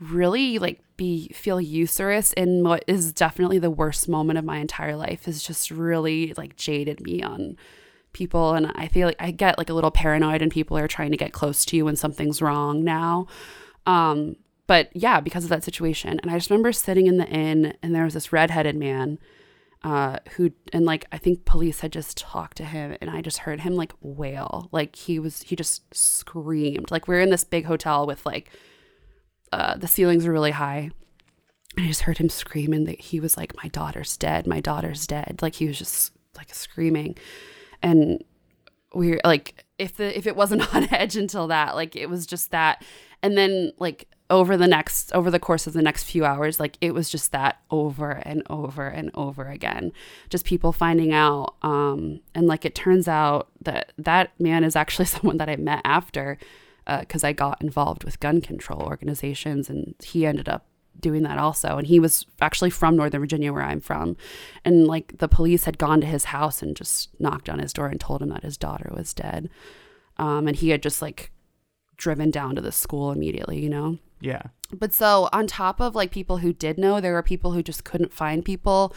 really 0.00 0.58
like 0.58 0.80
be 0.96 1.28
feel 1.28 1.60
usurious 1.60 2.32
in 2.32 2.64
what 2.64 2.82
is 2.86 3.12
definitely 3.12 3.58
the 3.58 3.70
worst 3.70 4.08
moment 4.08 4.38
of 4.38 4.44
my 4.44 4.58
entire 4.58 4.96
life 4.96 5.26
has 5.26 5.42
just 5.42 5.70
really 5.70 6.32
like 6.36 6.56
jaded 6.56 7.00
me 7.02 7.22
on 7.22 7.56
people. 8.12 8.54
And 8.54 8.72
i 8.74 8.88
feel 8.88 9.06
like 9.06 9.16
i 9.20 9.30
get 9.30 9.58
like 9.58 9.70
a 9.70 9.74
little 9.74 9.90
paranoid 9.90 10.42
and 10.42 10.50
people 10.50 10.76
are 10.76 10.88
trying 10.88 11.10
to 11.10 11.16
get 11.16 11.32
close 11.32 11.64
to 11.66 11.76
you 11.76 11.84
when 11.84 11.96
something's 11.96 12.42
wrong 12.42 12.82
now. 12.82 13.26
Um 13.86 14.36
but 14.66 14.88
yeah 14.94 15.20
because 15.20 15.44
of 15.44 15.50
that 15.50 15.64
situation. 15.64 16.18
And 16.22 16.30
i 16.30 16.34
just 16.36 16.50
remember 16.50 16.72
sitting 16.72 17.06
in 17.06 17.18
the 17.18 17.28
inn 17.28 17.74
and 17.82 17.94
there 17.94 18.04
was 18.04 18.14
this 18.14 18.32
redheaded 18.32 18.76
man 18.76 19.18
uh, 19.82 20.18
who 20.32 20.52
and 20.72 20.84
like 20.84 21.06
I 21.10 21.18
think 21.18 21.44
police 21.44 21.80
had 21.80 21.92
just 21.92 22.18
talked 22.18 22.56
to 22.58 22.64
him, 22.64 22.96
and 23.00 23.10
I 23.10 23.22
just 23.22 23.38
heard 23.38 23.60
him 23.60 23.76
like 23.76 23.92
wail, 24.00 24.68
like 24.72 24.94
he 24.96 25.18
was 25.18 25.42
he 25.42 25.56
just 25.56 25.82
screamed. 25.94 26.90
Like 26.90 27.08
we 27.08 27.16
are 27.16 27.20
in 27.20 27.30
this 27.30 27.44
big 27.44 27.64
hotel 27.64 28.06
with 28.06 28.26
like 28.26 28.50
uh, 29.52 29.76
the 29.76 29.88
ceilings 29.88 30.26
are 30.26 30.32
really 30.32 30.52
high. 30.52 30.90
And 31.76 31.86
I 31.86 31.88
just 31.88 32.02
heard 32.02 32.18
him 32.18 32.28
scream, 32.28 32.72
and 32.72 32.86
that 32.88 33.00
he 33.00 33.20
was 33.20 33.36
like, 33.36 33.56
"My 33.62 33.68
daughter's 33.68 34.16
dead. 34.16 34.46
My 34.46 34.60
daughter's 34.60 35.06
dead." 35.06 35.38
Like 35.40 35.54
he 35.54 35.66
was 35.66 35.78
just 35.78 36.12
like 36.36 36.52
screaming, 36.52 37.16
and 37.82 38.22
we 38.94 39.20
like, 39.24 39.64
if 39.78 39.96
the 39.96 40.16
if 40.16 40.26
it 40.26 40.36
wasn't 40.36 40.74
on 40.74 40.92
edge 40.92 41.16
until 41.16 41.48
that, 41.48 41.74
like 41.74 41.96
it 41.96 42.08
was 42.08 42.26
just 42.26 42.50
that, 42.50 42.84
and 43.22 43.36
then 43.36 43.72
like 43.78 44.08
over 44.30 44.56
the 44.56 44.66
next 44.66 45.12
over 45.12 45.30
the 45.30 45.40
course 45.40 45.66
of 45.66 45.72
the 45.72 45.82
next 45.82 46.04
few 46.04 46.24
hours 46.24 46.60
like 46.60 46.78
it 46.80 46.94
was 46.94 47.10
just 47.10 47.32
that 47.32 47.58
over 47.68 48.12
and 48.12 48.42
over 48.48 48.86
and 48.86 49.10
over 49.14 49.48
again. 49.48 49.92
Just 50.30 50.44
people 50.44 50.72
finding 50.72 51.12
out 51.12 51.56
um 51.62 52.20
and 52.34 52.46
like 52.46 52.64
it 52.64 52.74
turns 52.74 53.08
out 53.08 53.48
that 53.60 53.92
that 53.98 54.30
man 54.38 54.62
is 54.64 54.76
actually 54.76 55.04
someone 55.06 55.36
that 55.38 55.48
i 55.48 55.56
met 55.56 55.80
after 55.84 56.38
because 57.00 57.24
i 57.24 57.32
got 57.32 57.60
involved 57.60 58.04
with 58.04 58.20
gun 58.20 58.40
control 58.40 58.82
organizations 58.82 59.68
and 59.68 59.94
he 60.02 60.24
ended 60.24 60.48
up 60.48 60.66
doing 60.98 61.22
that 61.22 61.38
also. 61.38 61.78
And 61.78 61.86
he 61.86 62.00
was 62.00 62.26
actually 62.40 62.70
from 62.70 62.96
northern 62.96 63.20
virginia 63.20 63.52
where 63.52 63.62
i'm 63.62 63.80
from. 63.80 64.16
And 64.64 64.86
like 64.86 65.18
the 65.18 65.28
police 65.28 65.64
had 65.64 65.78
gone 65.78 66.00
to 66.00 66.06
his 66.06 66.24
house 66.24 66.62
and 66.62 66.76
just 66.76 67.08
knocked 67.20 67.48
on 67.48 67.58
his 67.58 67.72
door 67.72 67.86
and 67.86 68.00
told 68.00 68.22
him 68.22 68.30
that 68.30 68.42
his 68.42 68.56
daughter 68.56 68.90
was 68.94 69.14
dead. 69.14 69.48
Um, 70.16 70.46
and 70.46 70.56
he 70.56 70.70
had 70.70 70.82
just 70.82 71.00
like 71.00 71.30
driven 71.96 72.30
down 72.30 72.54
to 72.54 72.60
the 72.60 72.72
school 72.72 73.12
immediately 73.12 73.60
you 73.60 73.70
know? 73.70 73.98
Yeah, 74.20 74.42
but 74.72 74.92
so 74.92 75.28
on 75.32 75.46
top 75.46 75.80
of 75.80 75.94
like 75.94 76.10
people 76.10 76.38
who 76.38 76.52
did 76.52 76.78
know, 76.78 77.00
there 77.00 77.14
were 77.14 77.22
people 77.22 77.52
who 77.52 77.62
just 77.62 77.84
couldn't 77.84 78.12
find 78.12 78.44
people. 78.44 78.94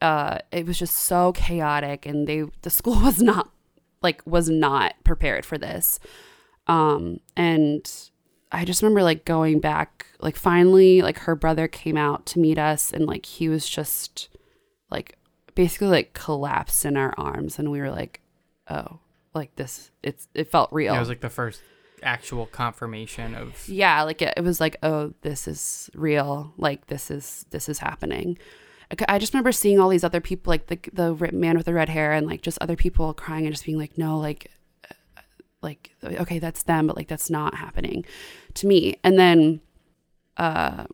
Uh, 0.00 0.38
it 0.52 0.66
was 0.66 0.78
just 0.78 0.94
so 0.94 1.32
chaotic, 1.32 2.04
and 2.04 2.26
they 2.28 2.44
the 2.62 2.70
school 2.78 3.00
was 3.00 3.22
not 3.22 3.50
like 4.02 4.22
was 4.26 4.48
not 4.48 4.94
prepared 5.04 5.44
for 5.44 5.58
this. 5.58 5.98
Um, 6.66 7.20
and 7.34 7.90
I 8.50 8.64
just 8.64 8.82
remember 8.82 9.02
like 9.02 9.24
going 9.24 9.60
back, 9.60 10.06
like 10.20 10.36
finally, 10.36 11.02
like 11.02 11.18
her 11.20 11.36
brother 11.36 11.68
came 11.68 11.96
out 11.96 12.26
to 12.26 12.38
meet 12.38 12.58
us, 12.58 12.92
and 12.92 13.06
like 13.06 13.26
he 13.26 13.48
was 13.48 13.68
just 13.68 14.28
like 14.90 15.18
basically 15.54 15.88
like 15.88 16.12
collapsed 16.14 16.84
in 16.84 16.96
our 16.96 17.14
arms, 17.18 17.58
and 17.58 17.70
we 17.70 17.80
were 17.80 17.90
like, 17.90 18.20
oh, 18.68 19.00
like 19.34 19.54
this, 19.56 19.90
it's 20.02 20.28
it 20.34 20.50
felt 20.50 20.72
real. 20.72 20.94
it 20.94 20.98
was 20.98 21.08
like 21.08 21.20
the 21.20 21.30
first 21.30 21.62
actual 22.02 22.46
confirmation 22.46 23.34
of 23.34 23.68
yeah 23.68 24.02
like 24.04 24.22
it, 24.22 24.32
it 24.36 24.44
was 24.44 24.60
like 24.60 24.76
oh 24.84 25.12
this 25.22 25.48
is 25.48 25.90
real 25.94 26.52
like 26.56 26.86
this 26.86 27.10
is 27.10 27.44
this 27.50 27.68
is 27.68 27.80
happening 27.80 28.38
i 29.08 29.18
just 29.18 29.34
remember 29.34 29.50
seeing 29.50 29.80
all 29.80 29.88
these 29.88 30.04
other 30.04 30.20
people 30.20 30.48
like 30.48 30.68
the 30.68 30.78
the 30.92 31.32
man 31.32 31.56
with 31.56 31.66
the 31.66 31.74
red 31.74 31.88
hair 31.88 32.12
and 32.12 32.24
like 32.24 32.40
just 32.40 32.56
other 32.60 32.76
people 32.76 33.12
crying 33.12 33.46
and 33.46 33.52
just 33.52 33.64
being 33.64 33.76
like 33.78 33.98
no 33.98 34.16
like 34.16 34.48
like 35.62 35.94
okay 36.04 36.38
that's 36.38 36.62
them 36.62 36.86
but 36.86 36.96
like 36.96 37.08
that's 37.08 37.30
not 37.30 37.54
happening 37.54 38.04
to 38.54 38.66
me. 38.66 38.96
And 39.02 39.18
then 39.18 39.60
uh 40.36 40.84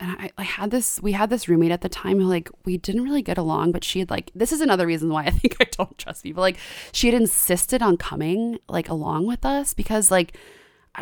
and 0.00 0.16
I, 0.18 0.30
I 0.38 0.42
had 0.42 0.70
this 0.70 1.00
we 1.02 1.12
had 1.12 1.30
this 1.30 1.48
roommate 1.48 1.70
at 1.70 1.82
the 1.82 1.88
time 1.88 2.18
who 2.18 2.26
like 2.26 2.48
we 2.64 2.78
didn't 2.78 3.04
really 3.04 3.22
get 3.22 3.38
along 3.38 3.72
but 3.72 3.84
she 3.84 3.98
had 3.98 4.10
like 4.10 4.30
this 4.34 4.50
is 4.50 4.60
another 4.60 4.86
reason 4.86 5.10
why 5.10 5.24
i 5.24 5.30
think 5.30 5.56
i 5.60 5.64
don't 5.64 5.98
trust 5.98 6.22
people. 6.22 6.40
Like 6.40 6.56
she 6.92 7.06
had 7.06 7.20
insisted 7.20 7.82
on 7.82 7.96
coming 7.96 8.58
like 8.68 8.88
along 8.88 9.26
with 9.26 9.44
us 9.44 9.74
because 9.74 10.10
like 10.10 10.36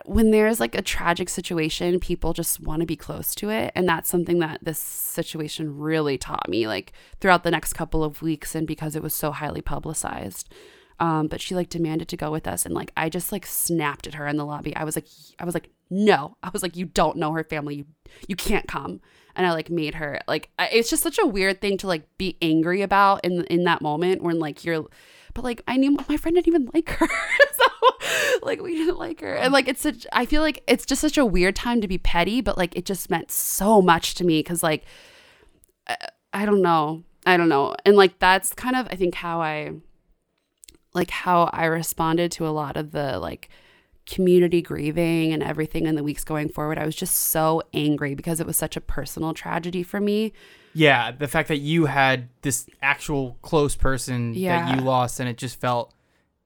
when 0.05 0.31
there's 0.33 0.61
like 0.61 0.75
a 0.75 0.83
tragic 0.83 1.31
situation 1.31 1.99
people 1.99 2.35
just 2.35 2.61
want 2.61 2.81
to 2.81 2.87
be 2.87 2.97
close 2.97 3.35
to 3.37 3.49
it. 3.51 3.73
And 3.75 3.89
that's 3.89 4.09
something 4.11 4.39
that 4.41 4.59
this 4.63 4.79
situation 4.79 5.79
really 5.79 6.19
taught 6.19 6.49
me 6.49 6.67
like 6.67 6.93
throughout 7.21 7.43
the 7.43 7.51
next 7.51 7.73
couple 7.73 8.05
of 8.05 8.21
weeks 8.21 8.55
and 8.55 8.67
because 8.67 8.95
it 8.95 9.03
was 9.03 9.15
so 9.15 9.31
highly 9.31 9.63
publicized 9.63 10.53
um, 11.01 11.29
but 11.29 11.41
she 11.41 11.55
like 11.55 11.69
demanded 11.69 12.09
to 12.09 12.17
go 12.17 12.31
with 12.31 12.47
us 12.49 12.67
and 12.67 12.75
like 12.75 12.93
i 12.97 13.09
just 13.09 13.31
like 13.31 13.47
snapped 13.47 14.07
at 14.07 14.15
her 14.15 14.27
in 14.27 14.37
the 14.37 14.45
lobby. 14.45 14.75
I 14.75 14.85
was 14.85 14.97
like 14.97 15.07
i 15.39 15.45
was 15.45 15.55
like 15.55 15.71
no. 15.91 16.37
I 16.43 16.51
was 16.51 16.63
like 16.63 16.77
you 16.77 16.85
don't 16.85 17.17
know 17.17 17.33
her 17.33 17.45
family. 17.45 17.77
You 17.77 17.85
you 18.27 18.37
can't 18.37 18.69
come. 18.69 19.01
And 19.37 19.47
i 19.47 19.53
like 19.53 19.71
made 19.71 19.95
her 19.95 20.21
like 20.27 20.51
I, 20.59 20.67
it's 20.69 20.91
just 20.91 21.03
such 21.03 21.19
a 21.19 21.27
weird 21.27 21.61
thing 21.61 21.79
to 21.79 21.87
like 21.87 22.05
be 22.19 22.37
angry 22.43 22.83
about 22.83 23.25
in 23.25 23.45
in 23.45 23.65
that 23.65 23.83
moment 23.83 24.23
when 24.23 24.39
like 24.39 24.65
you're 24.65 24.87
but 25.35 25.45
like 25.45 25.63
i 25.69 25.77
knew 25.77 25.97
my 26.09 26.17
friend 26.17 26.35
didn't 26.35 26.49
even 26.49 26.69
like 26.75 26.89
her. 26.91 27.09
So 27.53 28.39
like 28.43 28.61
we 28.61 28.75
didn't 28.77 28.99
like 28.99 29.21
her. 29.21 29.35
And 29.35 29.53
like 29.53 29.69
it's 29.69 29.83
such 29.83 30.07
i 30.13 30.27
feel 30.27 30.43
like 30.43 30.63
it's 30.67 30.85
just 30.85 31.01
such 31.01 31.19
a 31.19 31.25
weird 31.27 31.55
time 31.55 31.81
to 31.81 31.89
be 31.89 31.99
petty 31.99 32.41
but 32.41 32.59
like 32.59 32.75
it 32.77 32.85
just 32.85 33.11
meant 33.11 33.31
so 33.31 33.81
much 33.81 34.15
to 34.17 34.25
me 34.25 34.41
because 34.41 34.63
like 34.63 34.85
I, 35.87 35.97
I 36.33 36.45
don't 36.47 36.63
know. 36.63 37.05
I 37.25 37.37
don't 37.37 37.49
know. 37.49 37.75
And 37.85 37.97
like 37.97 38.19
that's 38.19 38.53
kind 38.53 38.75
of 38.75 38.89
i 38.91 38.97
think 38.97 39.15
how 39.15 39.41
i 39.41 39.73
like 40.95 41.11
how 41.11 41.51
I 41.53 41.67
responded 41.67 42.33
to 42.33 42.47
a 42.47 42.51
lot 42.51 42.77
of 42.77 42.93
the 42.93 43.19
like 43.19 43.49
community 44.07 44.63
grieving 44.63 45.33
and 45.33 45.43
everything 45.43 45.87
in 45.87 45.95
the 45.95 46.03
weeks 46.03 46.25
going 46.25 46.49
forward. 46.49 46.79
I 46.79 46.87
was 46.87 46.97
just 46.97 47.15
so 47.15 47.63
angry 47.75 48.15
because 48.15 48.41
it 48.41 48.47
was 48.47 48.57
such 48.57 48.77
a 48.77 48.81
personal 48.81 49.35
tragedy 49.35 49.83
for 49.83 50.01
me. 50.01 50.33
yeah 50.75 51.11
the 51.11 51.29
fact 51.29 51.49
that 51.49 51.59
you 51.59 51.87
had 51.87 52.29
this 52.43 52.67
actual 52.83 53.37
close 53.43 53.75
person 53.77 54.33
Yeah. 54.35 54.65
that 54.65 54.77
you 54.79 54.83
lost 54.85 55.21
and 55.21 55.29
it 55.29 55.37
just 55.37 55.61
felt 55.61 55.93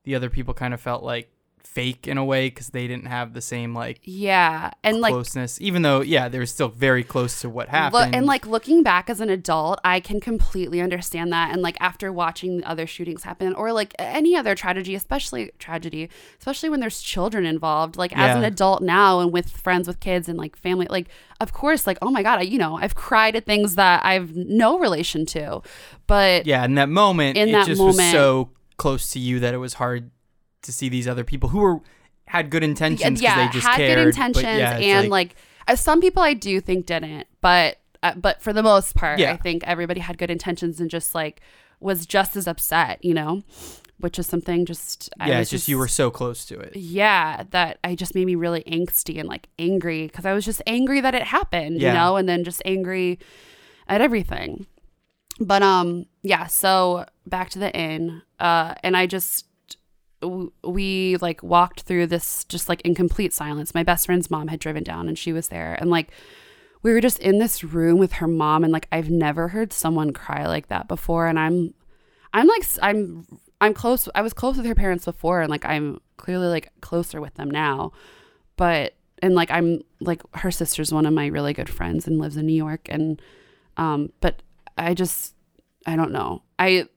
the 0.03 0.15
other 0.15 0.29
people 0.29 0.53
kind 0.53 0.73
of 0.73 0.81
felt 0.81 1.03
like 1.03 1.29
fake 1.73 2.07
in 2.07 2.17
a 2.19 2.23
way 2.23 2.47
because 2.49 2.69
they 2.69 2.85
didn't 2.87 3.07
have 3.07 3.33
the 3.33 3.41
same 3.41 3.73
like 3.73 3.99
Yeah. 4.03 4.71
And 4.83 5.01
like 5.01 5.11
closeness 5.11 5.59
even 5.59 5.81
though 5.81 6.01
yeah 6.01 6.29
they 6.29 6.37
were 6.37 6.45
still 6.45 6.69
very 6.69 7.03
close 7.03 7.41
to 7.41 7.49
what 7.49 7.67
Lo- 7.67 7.71
happened 7.71 8.15
and 8.15 8.25
like 8.27 8.45
looking 8.45 8.83
back 8.83 9.09
as 9.09 9.19
an 9.19 9.29
adult, 9.29 9.79
I 9.83 9.99
can 9.99 10.19
completely 10.19 10.81
understand 10.81 11.31
that. 11.33 11.51
And 11.51 11.61
like 11.61 11.75
after 11.79 12.11
watching 12.13 12.57
the 12.57 12.69
other 12.69 12.85
shootings 12.85 13.23
happen, 13.23 13.53
or 13.55 13.73
like 13.73 13.93
any 13.97 14.35
other 14.35 14.53
tragedy, 14.55 14.93
especially 14.95 15.51
tragedy, 15.57 16.09
especially 16.39 16.69
when 16.69 16.79
there's 16.79 17.01
children 17.01 17.45
involved. 17.45 17.97
Like 17.97 18.15
as 18.15 18.37
an 18.37 18.43
adult 18.43 18.81
now, 18.83 19.19
and 19.19 19.31
with 19.33 19.49
friends 19.49 19.87
with 19.87 19.99
kids 19.99 20.29
and 20.29 20.37
like 20.37 20.55
family, 20.55 20.87
like 20.89 21.07
of 21.39 21.53
course, 21.53 21.87
like 21.87 21.97
oh 22.01 22.11
my 22.11 22.21
god, 22.23 22.39
I, 22.39 22.43
you 22.43 22.59
know, 22.59 22.77
I've 22.77 22.95
cried 22.95 23.35
at 23.35 23.45
things 23.45 23.75
that 23.75 24.05
I've 24.05 24.35
no 24.35 24.77
relation 24.79 25.25
to, 25.27 25.61
but 26.07 26.45
yeah 26.45 26.63
in 26.65 26.75
that 26.75 26.89
moment 26.89 27.37
In 27.37 27.49
it 27.49 27.51
that 27.53 27.67
just 27.67 27.81
was 27.81 27.95
moment- 27.97 28.11
so 28.13 28.49
close 28.77 29.11
to 29.11 29.19
you 29.19 29.39
that 29.39 29.53
it 29.53 29.57
was 29.57 29.75
hard 29.75 30.11
to 30.63 30.73
see 30.73 30.89
these 30.89 31.07
other 31.07 31.23
people 31.23 31.49
who 31.49 31.59
were 31.59 31.79
had 32.27 32.49
good 32.49 32.63
intentions. 32.63 33.21
yeah, 33.21 33.45
they 33.47 33.51
just 33.53 33.65
had 33.67 33.77
cared, 33.77 33.97
good 33.97 34.07
intentions, 34.07 34.45
yeah, 34.45 34.77
and 34.77 35.09
like, 35.09 35.35
uh, 35.67 35.75
some 35.75 36.01
people 36.01 36.23
I 36.23 36.33
do 36.33 36.59
think 36.61 36.85
didn't, 36.85 37.27
but 37.41 37.77
uh, 38.01 38.15
but 38.15 38.41
for 38.41 38.51
the 38.53 38.63
most 38.63 38.95
part, 38.95 39.19
Yeah. 39.19 39.31
I 39.33 39.37
think 39.37 39.63
everybody 39.65 39.99
had 40.01 40.17
good 40.17 40.31
intentions 40.31 40.79
and 40.79 40.89
just 40.89 41.13
like 41.15 41.41
was 41.79 42.05
just 42.05 42.35
as 42.35 42.47
upset, 42.47 43.03
you 43.03 43.13
know, 43.13 43.43
which 43.99 44.17
is 44.19 44.25
something 44.27 44.65
just 44.65 45.09
I 45.19 45.29
yeah, 45.29 45.39
it's 45.39 45.49
just 45.51 45.67
you 45.67 45.77
were 45.77 45.87
so 45.87 46.09
close 46.11 46.45
to 46.45 46.59
it. 46.59 46.75
yeah 46.75 47.43
that 47.51 47.77
I 47.83 47.95
just 47.95 48.15
made 48.15 48.25
me 48.25 48.35
really 48.35 48.63
angsty 48.63 49.19
and 49.19 49.27
like 49.29 49.47
angry 49.59 50.07
because 50.07 50.25
I 50.25 50.33
was 50.33 50.43
just 50.45 50.61
angry 50.67 51.01
that 51.01 51.13
it 51.15 51.23
happened, 51.23 51.79
Yeah. 51.81 51.89
you 51.89 51.97
know, 51.99 52.15
and 52.17 52.27
then 52.27 52.43
just 52.43 52.61
angry 52.65 53.19
at 53.87 53.99
everything. 54.01 54.65
But 55.39 55.61
um 55.61 56.05
yeah, 56.23 56.47
so 56.47 57.05
back 57.25 57.49
to 57.51 57.59
the 57.59 57.73
inn, 57.73 58.21
uh, 58.39 58.75
and 58.83 58.95
I 58.97 59.07
just 59.07 59.45
we 60.63 61.17
like 61.17 61.43
walked 61.43 61.81
through 61.81 62.07
this 62.07 62.43
just 62.45 62.69
like 62.69 62.81
in 62.81 62.95
complete 62.95 63.33
silence. 63.33 63.73
My 63.73 63.83
best 63.83 64.05
friend's 64.05 64.31
mom 64.31 64.47
had 64.47 64.59
driven 64.59 64.83
down 64.83 65.07
and 65.07 65.17
she 65.17 65.33
was 65.33 65.49
there, 65.49 65.75
and 65.79 65.89
like 65.89 66.11
we 66.81 66.91
were 66.91 67.01
just 67.01 67.19
in 67.19 67.39
this 67.39 67.63
room 67.63 67.97
with 67.97 68.13
her 68.13 68.27
mom, 68.27 68.63
and 68.63 68.73
like 68.73 68.87
I've 68.91 69.09
never 69.09 69.49
heard 69.49 69.73
someone 69.73 70.11
cry 70.11 70.45
like 70.45 70.67
that 70.67 70.87
before, 70.87 71.27
and 71.27 71.39
I'm 71.39 71.73
I'm 72.33 72.47
like 72.47 72.65
I'm 72.81 73.25
I'm 73.61 73.73
close. 73.73 74.09
I 74.15 74.21
was 74.21 74.33
close 74.33 74.57
with 74.57 74.65
her 74.65 74.75
parents 74.75 75.05
before, 75.05 75.41
and 75.41 75.49
like 75.49 75.65
I'm 75.65 75.99
clearly 76.17 76.47
like 76.47 76.71
closer 76.81 77.21
with 77.21 77.35
them 77.35 77.49
now, 77.49 77.91
but 78.57 78.95
and 79.21 79.35
like 79.35 79.51
I'm 79.51 79.81
like 80.01 80.21
her 80.35 80.51
sister's 80.51 80.91
one 80.91 81.05
of 81.05 81.13
my 81.13 81.27
really 81.27 81.53
good 81.53 81.69
friends 81.69 82.07
and 82.07 82.19
lives 82.19 82.37
in 82.37 82.45
New 82.45 82.53
York, 82.53 82.87
and 82.89 83.21
um, 83.77 84.11
but 84.19 84.41
I 84.77 84.93
just 84.93 85.35
I 85.85 85.95
don't 85.95 86.11
know 86.11 86.43
I 86.59 86.87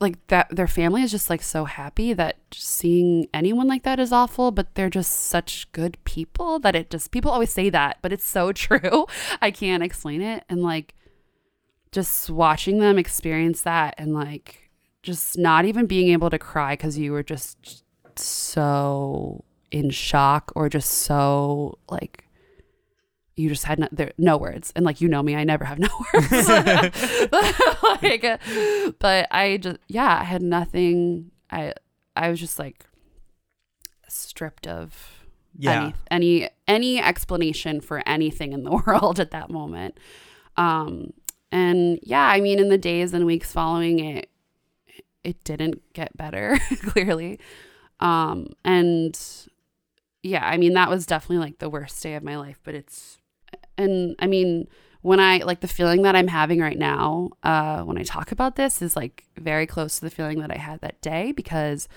like 0.00 0.24
that 0.28 0.48
their 0.50 0.66
family 0.66 1.02
is 1.02 1.10
just 1.10 1.30
like 1.30 1.42
so 1.42 1.64
happy 1.64 2.12
that 2.12 2.38
seeing 2.52 3.26
anyone 3.32 3.68
like 3.68 3.82
that 3.84 4.00
is 4.00 4.12
awful 4.12 4.50
but 4.50 4.74
they're 4.74 4.90
just 4.90 5.12
such 5.12 5.70
good 5.72 5.96
people 6.04 6.58
that 6.58 6.74
it 6.74 6.90
just 6.90 7.10
people 7.10 7.30
always 7.30 7.52
say 7.52 7.70
that 7.70 7.98
but 8.02 8.12
it's 8.12 8.24
so 8.24 8.52
true. 8.52 9.06
I 9.40 9.50
can't 9.50 9.82
explain 9.82 10.22
it. 10.22 10.44
And 10.48 10.62
like 10.62 10.94
just 11.92 12.28
watching 12.28 12.78
them 12.78 12.98
experience 12.98 13.62
that 13.62 13.94
and 13.96 14.12
like 14.14 14.70
just 15.02 15.38
not 15.38 15.64
even 15.64 15.86
being 15.86 16.08
able 16.08 16.30
to 16.30 16.38
cry 16.38 16.74
because 16.74 16.98
you 16.98 17.12
were 17.12 17.22
just 17.22 17.84
so 18.16 19.44
in 19.70 19.90
shock 19.90 20.52
or 20.54 20.68
just 20.68 20.90
so 20.90 21.78
like 21.88 22.25
you 23.36 23.48
just 23.50 23.64
had 23.64 23.78
no, 23.78 23.88
there, 23.92 24.12
no 24.18 24.36
words. 24.38 24.72
And 24.74 24.84
like 24.84 25.00
you 25.00 25.08
know 25.08 25.22
me 25.22 25.36
i 25.36 25.44
never 25.44 25.64
have 25.64 25.78
no 25.78 25.88
words. 26.14 26.48
Like 28.02 28.24
uh, 28.24 28.38
but 28.98 29.26
i 29.30 29.58
just 29.60 29.78
yeah 29.88 30.18
i 30.20 30.24
had 30.24 30.42
nothing. 30.42 31.30
I 31.50 31.74
i 32.16 32.28
was 32.30 32.40
just 32.40 32.58
like 32.58 32.84
stripped 34.08 34.66
of 34.66 35.24
Yeah. 35.58 35.92
any 36.10 36.40
any 36.42 36.48
any 36.68 37.00
explanation 37.02 37.80
for 37.80 38.02
anything 38.06 38.52
in 38.52 38.62
the 38.64 38.70
world 38.86 39.20
at 39.20 39.30
that 39.32 39.50
moment. 39.50 39.98
Um 40.56 41.12
and 41.52 41.98
yeah 42.02 42.26
i 42.28 42.40
mean 42.40 42.58
in 42.58 42.68
the 42.70 42.78
days 42.78 43.14
and 43.14 43.24
weeks 43.24 43.52
following 43.52 43.98
it 44.00 44.28
it 45.22 45.42
didn't 45.44 45.80
get 45.92 46.16
better 46.16 46.58
clearly. 46.82 47.38
Um 48.00 48.48
and 48.64 49.18
yeah 50.22 50.44
i 50.46 50.56
mean 50.56 50.72
that 50.74 50.90
was 50.90 51.06
definitely 51.06 51.38
like 51.44 51.58
the 51.58 51.70
worst 51.70 52.02
day 52.02 52.14
of 52.14 52.22
my 52.22 52.36
life 52.36 52.58
but 52.64 52.74
it's 52.74 53.18
and 53.78 54.14
i 54.18 54.26
mean 54.26 54.66
when 55.02 55.20
i 55.20 55.38
like 55.38 55.60
the 55.60 55.68
feeling 55.68 56.02
that 56.02 56.16
i'm 56.16 56.28
having 56.28 56.60
right 56.60 56.78
now 56.78 57.30
uh 57.42 57.82
when 57.82 57.98
i 57.98 58.02
talk 58.02 58.32
about 58.32 58.56
this 58.56 58.82
is 58.82 58.96
like 58.96 59.24
very 59.36 59.66
close 59.66 59.98
to 59.98 60.04
the 60.04 60.10
feeling 60.10 60.40
that 60.40 60.50
i 60.50 60.56
had 60.56 60.80
that 60.80 61.00
day 61.00 61.32
because 61.32 61.88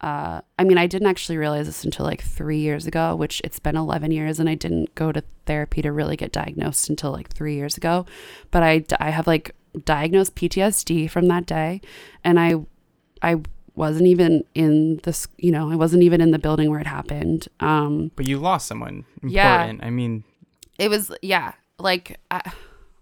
uh, 0.00 0.40
I 0.58 0.64
mean, 0.64 0.78
I 0.78 0.86
didn't 0.86 1.08
actually 1.08 1.38
realize 1.38 1.66
this 1.66 1.84
until 1.84 2.06
like 2.06 2.22
three 2.22 2.58
years 2.58 2.86
ago, 2.86 3.16
which 3.16 3.40
it's 3.42 3.58
been 3.58 3.76
11 3.76 4.12
years, 4.12 4.38
and 4.38 4.48
I 4.48 4.54
didn't 4.54 4.94
go 4.94 5.10
to 5.10 5.24
therapy 5.44 5.82
to 5.82 5.90
really 5.90 6.16
get 6.16 6.30
diagnosed 6.30 6.88
until 6.88 7.10
like 7.10 7.30
three 7.30 7.56
years 7.56 7.76
ago. 7.76 8.06
But 8.52 8.62
I, 8.62 8.84
I 9.00 9.10
have 9.10 9.26
like 9.26 9.56
diagnosed 9.84 10.36
PTSD 10.36 11.10
from 11.10 11.26
that 11.28 11.46
day, 11.46 11.80
and 12.22 12.38
I, 12.38 12.54
I 13.22 13.40
wasn't 13.74 14.06
even 14.06 14.44
in 14.54 15.00
this, 15.02 15.26
you 15.36 15.50
know, 15.50 15.68
I 15.68 15.74
wasn't 15.74 16.04
even 16.04 16.20
in 16.20 16.30
the 16.30 16.38
building 16.38 16.70
where 16.70 16.80
it 16.80 16.86
happened. 16.86 17.48
Um, 17.58 18.12
But 18.14 18.28
you 18.28 18.38
lost 18.38 18.68
someone 18.68 19.04
important. 19.22 19.80
Yeah. 19.80 19.86
I 19.86 19.90
mean, 19.90 20.22
it 20.78 20.88
was 20.88 21.12
yeah 21.22 21.52
like 21.78 22.18
I, 22.30 22.52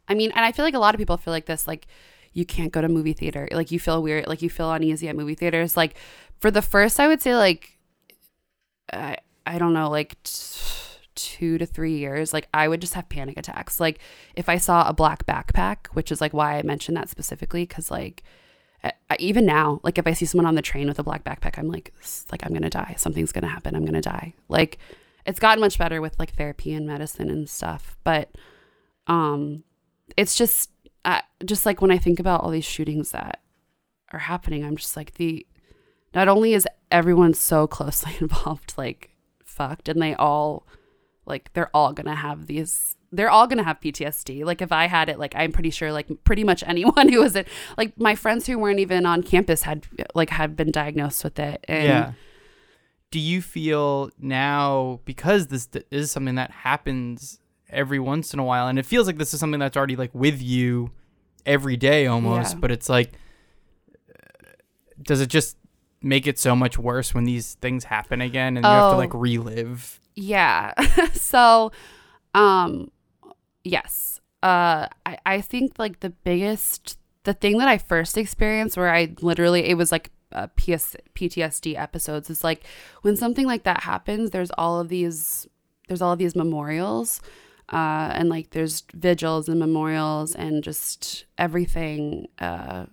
I 0.09 0.15
mean 0.15 0.31
and 0.33 0.45
i 0.45 0.53
feel 0.53 0.65
like 0.65 0.75
a 0.75 0.79
lot 0.79 0.95
of 0.95 0.99
people 0.99 1.17
feel 1.17 1.33
like 1.33 1.47
this 1.47 1.67
like 1.67 1.87
you 2.33 2.45
can't 2.45 2.73
go 2.73 2.81
to 2.83 2.89
movie 2.89 3.15
theater 3.15 3.49
like 3.53 3.71
you 3.71 3.79
feel 3.81 4.03
weird 4.03 4.27
like 4.27 4.43
you 4.43 4.51
feel 4.51 4.71
uneasy 4.73 5.09
at 5.09 5.17
movie 5.17 5.35
theaters. 5.35 5.77
Like 5.77 5.97
for 6.39 6.51
the 6.51 6.61
first 6.63 7.01
i 7.01 7.09
would 7.09 7.23
say 7.23 7.35
like 7.35 7.79
i 8.93 9.17
i 9.47 9.59
don't 9.59 9.73
know 9.73 9.89
like 9.89 10.23
t- 10.23 10.61
two 11.15 11.57
to 11.57 11.65
three 11.65 11.97
years 11.97 12.35
like 12.35 12.47
i 12.53 12.69
would 12.69 12.81
just 12.81 12.93
have 12.95 13.09
panic 13.09 13.39
attacks. 13.39 13.81
Like 13.81 14.01
if 14.35 14.49
i 14.51 14.59
saw 14.59 14.87
a 14.87 14.93
black 14.93 15.25
backpack 15.25 15.87
which 15.95 16.13
is 16.13 16.21
like 16.21 16.35
why 16.35 16.59
i 16.59 16.63
mentioned 16.63 16.97
that 16.99 17.09
specifically 17.09 17.63
because 17.65 17.91
like 17.91 18.23
I- 18.85 19.17
even 19.19 19.47
now 19.47 19.81
like 19.83 19.97
if 19.99 20.07
i 20.07 20.13
see 20.13 20.27
someone 20.27 20.47
on 20.47 20.55
the 20.57 20.63
train 20.63 20.87
with 20.89 20.99
a 20.99 21.03
black 21.03 21.25
backpack 21.25 21.59
i'm 21.59 21.69
like 21.69 21.93
like 22.31 22.45
i'm 22.45 22.53
gonna 22.53 22.69
die. 22.71 22.95
Something's 22.99 23.33
gonna 23.33 23.49
happen. 23.49 23.75
I'm 23.75 23.85
gonna 23.87 24.03
die. 24.03 24.35
Like 24.49 24.79
it's 25.27 25.41
gotten 25.41 25.61
much 25.61 25.79
better 25.79 26.01
with 26.01 26.19
like 26.19 26.35
therapy 26.35 26.73
and 26.73 26.87
medicine 26.87 27.29
and 27.29 27.49
stuff 27.49 27.97
but 28.05 28.31
um 29.07 29.63
it's 30.17 30.37
just 30.37 30.71
uh, 31.05 31.21
just 31.45 31.67
like 31.67 31.81
when 31.81 31.91
i 31.91 31.99
think 31.99 32.19
about 32.19 32.43
all 32.43 32.51
these 32.51 32.65
shootings 32.65 33.11
that 33.11 33.41
are 34.13 34.21
happening 34.21 34.65
i'm 34.65 34.77
just 34.77 34.97
like 34.97 35.15
the 35.15 35.47
not 36.15 36.29
only 36.29 36.55
is 36.55 36.67
everyone 36.91 37.35
so 37.35 37.67
closely 37.67 38.13
involved 38.21 38.75
like 38.77 39.11
fucked 39.45 39.89
and 39.89 40.01
they 40.01 40.15
all 40.15 40.67
like 41.25 41.53
they're 41.55 41.75
all 41.75 41.93
gonna 41.93 42.15
have 42.15 42.47
these 42.47 42.97
they're 43.13 43.31
all 43.31 43.47
gonna 43.47 43.63
have 43.63 43.81
ptsd 43.81 44.45
like 44.45 44.61
if 44.61 44.71
i 44.71 44.87
had 44.87 45.09
it 45.09 45.19
like 45.19 45.35
i'm 45.37 45.51
pretty 45.51 45.71
sure 45.71 45.93
like 45.93 46.09
pretty 46.25 46.45
much 46.45 46.63
anyone 46.67 47.09
who 47.09 47.21
was 47.21 47.37
it 47.37 47.49
like 47.77 47.99
my 47.99 48.15
friends 48.15 48.47
who 48.47 48.59
weren't 48.59 48.81
even 48.81 49.07
on 49.07 49.23
campus 49.23 49.63
had 49.63 49.87
like 50.15 50.31
had 50.31 50.57
been 50.57 50.71
diagnosed 50.71 51.25
with 51.25 51.39
it 51.39 51.65
and 51.69 51.85
yeah. 51.85 52.13
Do 53.11 53.21
you 53.21 53.41
feel 53.41 54.11
now 54.19 55.01
because 55.05 55.47
this 55.47 55.69
is 55.91 56.11
something 56.11 56.35
that 56.35 56.51
happens 56.51 57.39
every 57.71 57.99
once 57.99 58.33
in 58.35 58.41
a 58.41 58.45
while, 58.45 58.69
and 58.69 58.79
it 58.79 58.87
feels 58.87 59.07
like 59.07 59.17
this 59.19 59.33
is 59.33 59.41
something 59.41 59.61
that's 59.61 59.77
already 59.77 59.97
like 59.97 60.11
with 60.15 60.43
you 60.43 60.91
every 61.45 61.77
day 61.77 62.07
almost, 62.07 62.55
Yeah. 62.55 62.61
but 62.61 62.71
it's 62.73 62.89
like, 62.89 63.13
uh, 64.11 64.49
does 65.03 65.21
it 65.21 65.29
just 65.29 65.57
make 66.03 66.27
it 66.27 66.39
so 66.39 66.55
much 66.57 66.79
worse 66.79 67.15
when 67.15 67.25
these 67.25 67.55
things 67.55 67.85
happen 67.85 68.21
again 68.21 68.57
and 68.57 68.65
you 68.65 68.71
have 68.71 68.91
to 68.91 68.95
Oh. 68.95 68.99
like 68.99 69.15
relive? 69.15 70.01
Yeah. 70.15 70.73
so, 71.13 71.73
um, 72.35 72.91
yes. 73.65 74.21
Uh, 74.43 74.89
I, 75.05 75.19
I 75.27 75.41
think 75.41 75.79
like 75.79 76.01
the 76.01 76.11
biggest, 76.11 76.99
the 77.25 77.35
thing 77.35 77.59
that 77.59 77.69
I 77.69 77.79
first 77.79 78.17
experienced 78.19 78.77
where 78.77 78.93
I 78.93 79.15
literally, 79.21 79.69
it 79.69 79.75
was 79.75 79.91
like 79.93 80.11
uh, 80.33 80.49
PS, 80.57 80.97
PTSD 81.15 81.77
episodes. 81.77 82.31
It's 82.31 82.45
like 82.45 82.65
when 83.03 83.17
something 83.17 83.47
like 83.47 83.65
that 83.65 83.83
happens, 83.83 84.31
there's 84.31 84.51
all 84.59 84.81
of 84.81 84.89
these, 84.89 85.47
there's 85.89 86.03
all 86.03 86.13
of 86.13 86.19
these 86.19 86.37
memorials. 86.37 87.21
Uh, 87.73 88.13
and 88.15 88.29
like 88.29 88.51
there's 88.51 88.85
vigils 88.95 89.49
and 89.49 89.59
memorials 89.59 90.37
and 90.37 90.63
just 90.63 91.25
everything 91.37 92.29
uh, 92.39 92.87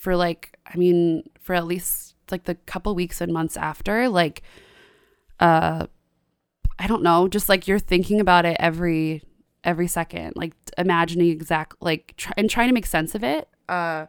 for 0.00 0.16
like 0.16 0.56
I 0.66 0.76
mean 0.76 1.28
for 1.40 1.54
at 1.54 1.66
least 1.66 2.14
like 2.30 2.44
the 2.44 2.54
couple 2.54 2.94
weeks 2.94 3.20
and 3.20 3.32
months 3.32 3.56
after 3.56 4.08
like 4.08 4.42
uh 5.38 5.86
I 6.78 6.86
don't 6.86 7.02
know, 7.02 7.28
just 7.28 7.50
like 7.50 7.68
you're 7.68 7.78
thinking 7.78 8.20
about 8.20 8.46
it 8.46 8.56
every 8.58 9.22
every 9.62 9.86
second, 9.86 10.32
like 10.36 10.54
imagining 10.78 11.28
exact 11.28 11.76
like 11.80 12.18
and 12.36 12.48
trying 12.48 12.68
to 12.68 12.74
make 12.74 12.86
sense 12.86 13.14
of 13.14 13.22
it. 13.22 13.48
Uh 13.68 14.06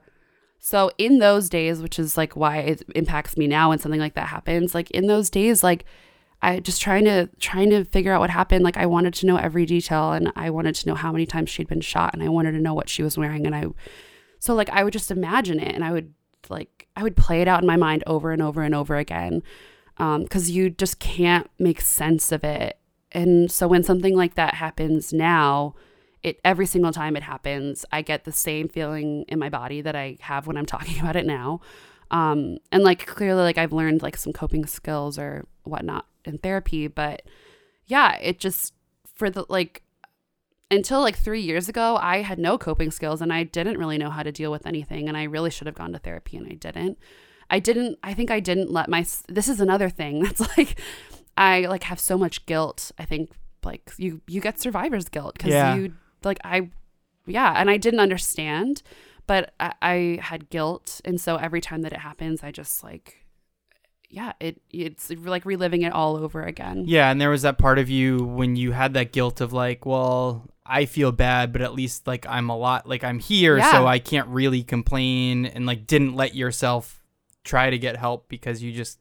so 0.61 0.91
in 0.97 1.17
those 1.19 1.49
days, 1.49 1.81
which 1.81 1.99
is 1.99 2.15
like 2.15 2.35
why 2.35 2.59
it 2.59 2.83
impacts 2.95 3.35
me 3.35 3.47
now 3.47 3.69
when 3.69 3.79
something 3.79 3.99
like 3.99 4.13
that 4.13 4.27
happens, 4.27 4.73
like 4.73 4.89
in 4.91 5.07
those 5.07 5.29
days 5.29 5.63
like 5.63 5.85
I 6.43 6.59
just 6.59 6.81
trying 6.81 7.05
to 7.05 7.29
trying 7.39 7.69
to 7.71 7.83
figure 7.83 8.13
out 8.13 8.21
what 8.21 8.29
happened, 8.29 8.63
like 8.63 8.77
I 8.77 8.85
wanted 8.85 9.13
to 9.15 9.25
know 9.25 9.37
every 9.37 9.65
detail 9.65 10.13
and 10.13 10.31
I 10.35 10.49
wanted 10.51 10.75
to 10.75 10.87
know 10.87 10.95
how 10.95 11.11
many 11.11 11.25
times 11.25 11.49
she'd 11.49 11.67
been 11.67 11.81
shot 11.81 12.13
and 12.13 12.23
I 12.23 12.29
wanted 12.29 12.53
to 12.53 12.59
know 12.59 12.73
what 12.73 12.89
she 12.89 13.03
was 13.03 13.17
wearing 13.17 13.45
and 13.45 13.55
I 13.55 13.65
so 14.39 14.53
like 14.55 14.69
I 14.69 14.83
would 14.83 14.93
just 14.93 15.11
imagine 15.11 15.59
it 15.59 15.75
and 15.75 15.83
I 15.83 15.91
would 15.91 16.13
like 16.47 16.87
I 16.95 17.03
would 17.03 17.17
play 17.17 17.41
it 17.41 17.47
out 17.47 17.61
in 17.61 17.67
my 17.67 17.75
mind 17.75 18.03
over 18.07 18.31
and 18.31 18.41
over 18.41 18.61
and 18.61 18.75
over 18.75 18.95
again 18.97 19.43
um, 19.97 20.23
because 20.23 20.51
you 20.51 20.69
just 20.69 20.99
can't 20.99 21.49
make 21.59 21.81
sense 21.81 22.31
of 22.31 22.43
it. 22.43 22.77
And 23.11 23.51
so 23.51 23.67
when 23.67 23.83
something 23.83 24.15
like 24.15 24.35
that 24.35 24.55
happens 24.55 25.11
now, 25.13 25.75
it 26.23 26.39
every 26.45 26.65
single 26.65 26.91
time 26.91 27.15
it 27.15 27.23
happens, 27.23 27.85
I 27.91 28.01
get 28.01 28.23
the 28.25 28.31
same 28.31 28.67
feeling 28.69 29.25
in 29.27 29.39
my 29.39 29.49
body 29.49 29.81
that 29.81 29.95
I 29.95 30.17
have 30.21 30.47
when 30.47 30.57
I'm 30.57 30.65
talking 30.75 30.99
about 30.99 31.15
it 31.15 31.25
now. 31.25 31.61
Um, 32.11 32.57
and 32.71 32.83
like 32.83 33.05
clearly, 33.05 33.41
like 33.43 33.57
I've 33.57 33.73
learned 33.73 34.01
like 34.01 34.17
some 34.17 34.33
coping 34.33 34.65
skills 34.65 35.17
or 35.17 35.45
whatnot 35.63 36.05
in 36.25 36.37
therapy, 36.37 36.87
but 36.87 37.21
yeah, 37.85 38.17
it 38.19 38.39
just 38.39 38.73
for 39.15 39.29
the 39.29 39.45
like 39.49 39.81
until 40.69 41.01
like 41.01 41.17
three 41.17 41.41
years 41.41 41.67
ago, 41.67 41.97
I 42.01 42.21
had 42.21 42.39
no 42.39 42.57
coping 42.57 42.91
skills 42.91 43.21
and 43.21 43.31
I 43.33 43.43
didn't 43.43 43.77
really 43.77 43.97
know 43.97 44.09
how 44.09 44.23
to 44.23 44.31
deal 44.31 44.51
with 44.51 44.65
anything. 44.65 45.07
And 45.09 45.17
I 45.17 45.23
really 45.23 45.49
should 45.49 45.67
have 45.67 45.75
gone 45.75 45.91
to 45.93 45.99
therapy 45.99 46.37
and 46.37 46.47
I 46.47 46.53
didn't. 46.55 46.97
I 47.49 47.59
didn't 47.59 47.99
I 48.03 48.13
think 48.13 48.31
I 48.31 48.39
didn't 48.39 48.71
let 48.71 48.87
my 48.89 49.05
this 49.27 49.47
is 49.49 49.59
another 49.59 49.89
thing 49.89 50.23
that's 50.23 50.39
like 50.57 50.79
I 51.37 51.61
like 51.61 51.83
have 51.83 51.99
so 51.99 52.17
much 52.17 52.45
guilt. 52.45 52.91
I 52.97 53.05
think 53.05 53.31
like 53.63 53.91
you 53.97 54.21
you 54.27 54.39
get 54.41 54.59
survivor's 54.59 55.09
guilt 55.09 55.37
cuz 55.39 55.49
Yeah. 55.51 55.75
you 55.75 55.93
like 56.23 56.39
I 56.43 56.69
yeah, 57.25 57.53
and 57.55 57.69
I 57.69 57.77
didn't 57.77 57.99
understand, 57.99 58.81
but 59.27 59.53
I, 59.59 59.73
I 59.81 60.19
had 60.21 60.49
guilt 60.49 61.01
and 61.05 61.19
so 61.21 61.35
every 61.35 61.61
time 61.61 61.81
that 61.83 61.93
it 61.93 61.99
happens 61.99 62.43
I 62.43 62.51
just 62.51 62.83
like 62.83 63.17
yeah, 64.13 64.33
it 64.41 64.61
it's 64.69 65.09
like 65.09 65.45
reliving 65.45 65.83
it 65.83 65.93
all 65.93 66.17
over 66.17 66.43
again. 66.43 66.83
Yeah, 66.85 67.09
and 67.09 67.19
there 67.21 67.29
was 67.29 67.43
that 67.43 67.57
part 67.57 67.79
of 67.79 67.89
you 67.89 68.25
when 68.25 68.57
you 68.57 68.73
had 68.73 68.93
that 68.95 69.13
guilt 69.13 69.39
of 69.39 69.53
like, 69.53 69.85
well, 69.85 70.49
I 70.65 70.85
feel 70.85 71.13
bad, 71.13 71.53
but 71.53 71.61
at 71.61 71.73
least 71.73 72.07
like 72.07 72.25
I'm 72.27 72.49
a 72.49 72.57
lot 72.57 72.87
like 72.87 73.05
I'm 73.05 73.19
here, 73.19 73.57
Yeah. 73.57 73.71
so 73.71 73.87
I 73.87 73.99
can't 73.99 74.27
really 74.27 74.63
complain 74.63 75.45
and 75.45 75.65
like 75.65 75.87
didn't 75.87 76.13
let 76.15 76.35
yourself 76.35 77.01
try 77.45 77.69
to 77.69 77.77
get 77.77 77.95
help 77.95 78.27
because 78.27 78.61
you 78.61 78.73
just 78.73 78.99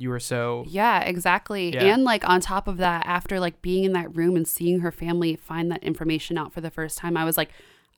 you 0.00 0.08
were 0.10 0.20
so 0.20 0.64
Yeah, 0.68 1.00
exactly. 1.00 1.72
Yeah. 1.74 1.84
And 1.94 2.04
like 2.04 2.28
on 2.28 2.40
top 2.40 2.66
of 2.68 2.78
that, 2.78 3.06
after 3.06 3.38
like 3.38 3.60
being 3.62 3.84
in 3.84 3.92
that 3.92 4.14
room 4.16 4.34
and 4.36 4.48
seeing 4.48 4.80
her 4.80 4.90
family 4.90 5.36
find 5.36 5.70
that 5.70 5.82
information 5.82 6.38
out 6.38 6.52
for 6.52 6.60
the 6.60 6.70
first 6.70 6.98
time, 6.98 7.16
I 7.16 7.24
was 7.24 7.36
like, 7.36 7.50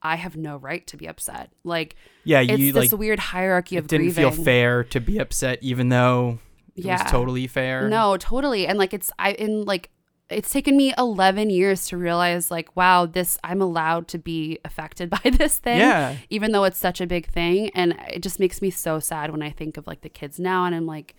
I 0.02 0.16
have 0.16 0.36
no 0.36 0.56
right 0.56 0.84
to 0.88 0.96
be 0.96 1.06
upset. 1.06 1.52
Like 1.64 1.94
yeah, 2.24 2.40
it's 2.40 2.58
you 2.58 2.72
this 2.72 2.90
like 2.92 2.98
weird 2.98 3.18
hierarchy 3.20 3.76
of 3.76 3.84
it 3.84 3.88
didn't 3.88 4.06
grieving. 4.06 4.32
feel 4.32 4.44
fair 4.44 4.82
to 4.84 5.00
be 5.00 5.18
upset 5.18 5.58
even 5.62 5.90
though 5.90 6.38
it 6.74 6.84
Yeah. 6.84 7.02
was 7.02 7.10
totally 7.10 7.46
fair. 7.46 7.88
No, 7.88 8.16
totally. 8.16 8.66
And 8.66 8.78
like 8.78 8.92
it's 8.92 9.12
I 9.18 9.32
in 9.32 9.64
like 9.64 9.90
it's 10.30 10.50
taken 10.50 10.78
me 10.78 10.94
11 10.96 11.50
years 11.50 11.86
to 11.88 11.96
realize 11.98 12.50
like 12.50 12.74
wow, 12.74 13.06
this 13.06 13.38
I'm 13.44 13.60
allowed 13.60 14.08
to 14.08 14.18
be 14.18 14.58
affected 14.64 15.08
by 15.22 15.30
this 15.30 15.58
thing. 15.58 15.78
Yeah. 15.78 16.16
Even 16.30 16.50
though 16.50 16.64
it's 16.64 16.78
such 16.78 17.00
a 17.00 17.06
big 17.06 17.26
thing 17.26 17.70
and 17.74 17.94
it 18.08 18.22
just 18.24 18.40
makes 18.40 18.60
me 18.60 18.70
so 18.70 18.98
sad 18.98 19.30
when 19.30 19.42
I 19.42 19.50
think 19.50 19.76
of 19.76 19.86
like 19.86 20.00
the 20.00 20.08
kids 20.08 20.40
now 20.40 20.64
and 20.64 20.74
I'm 20.74 20.86
like 20.86 21.14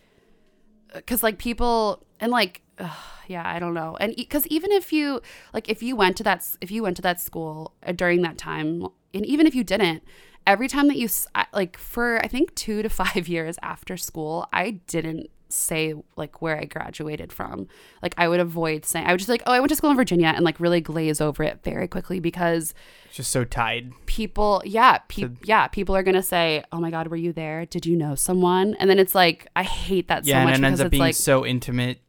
cuz 1.01 1.23
like 1.23 1.38
people 1.38 2.03
and 2.19 2.32
like 2.32 2.62
ugh, 2.79 2.91
yeah, 3.27 3.43
I 3.45 3.60
don't 3.60 3.73
know. 3.73 3.97
And 3.99 4.15
cuz 4.29 4.47
even 4.47 4.71
if 4.71 4.91
you 4.93 5.21
like 5.53 5.69
if 5.69 5.84
you 5.84 5.95
went 5.95 6.17
to 6.17 6.23
that 6.23 6.47
if 6.62 6.71
you 6.71 6.84
went 6.84 6.95
to 6.97 7.01
that 7.03 7.19
school 7.19 7.73
uh, 7.86 7.91
during 7.91 8.21
that 8.21 8.38
time 8.38 8.88
and 9.13 9.25
even 9.25 9.47
if 9.47 9.56
you 9.56 9.63
didn't 9.63 10.03
every 10.45 10.67
time 10.67 10.88
that 10.88 10.97
you 10.97 11.08
like 11.53 11.77
for 11.77 12.19
I 12.23 12.27
think 12.27 12.53
2 12.56 12.82
to 12.84 12.89
5 13.03 13.27
years 13.27 13.58
after 13.62 13.97
school, 13.97 14.47
I 14.53 14.82
didn't 14.88 15.29
say 15.54 15.94
like 16.16 16.42
where 16.42 16.58
I 16.60 16.66
graduated 16.66 17.32
from. 17.32 17.68
Like 18.02 18.16
I 18.18 18.28
would 18.28 18.39
avoid 18.39 18.86
saying 18.86 19.06
I 19.06 19.12
would 19.12 19.20
just 19.20 19.30
like, 19.30 19.44
"Oh, 19.46 19.52
I 19.54 19.60
went 19.60 19.70
to 19.70 19.76
school 19.76 19.92
in 19.92 19.96
Virginia" 19.96 20.28
and 20.36 20.44
like 20.44 20.60
really 20.60 20.82
glaze 20.82 21.22
over 21.22 21.44
it 21.44 21.60
very 21.63 21.88
quickly 21.88 22.20
because 22.20 22.74
It's 23.06 23.16
just 23.18 23.32
so 23.32 23.44
tied. 23.46 23.92
people 24.06 24.62
yeah 24.66 24.98
pe- 25.08 25.30
yeah 25.44 25.68
people 25.68 25.96
are 25.96 26.04
gonna 26.04 26.24
say 26.24 26.63
oh 26.72 26.80
my 26.80 26.89
god 26.92 27.08
were 27.08 27.16
you 27.18 27.32
there 27.34 27.66
did 27.66 27.86
you 27.86 27.96
know 27.96 28.16
someone 28.16 28.76
and 28.80 28.89
then 28.89 29.00
it's 29.00 29.16
like 29.16 29.48
i 29.56 29.63
hate 29.63 30.08
that 30.08 30.26
Yeah, 30.26 30.42
so 30.42 30.46
much 30.46 30.56
and 30.56 30.63
it 30.63 30.68
ends 30.68 30.78
because 30.78 30.80
up 30.82 30.86
it's 30.88 30.92
being 30.92 31.02
like 31.02 31.16
so 31.16 31.46
intimate, 31.46 32.00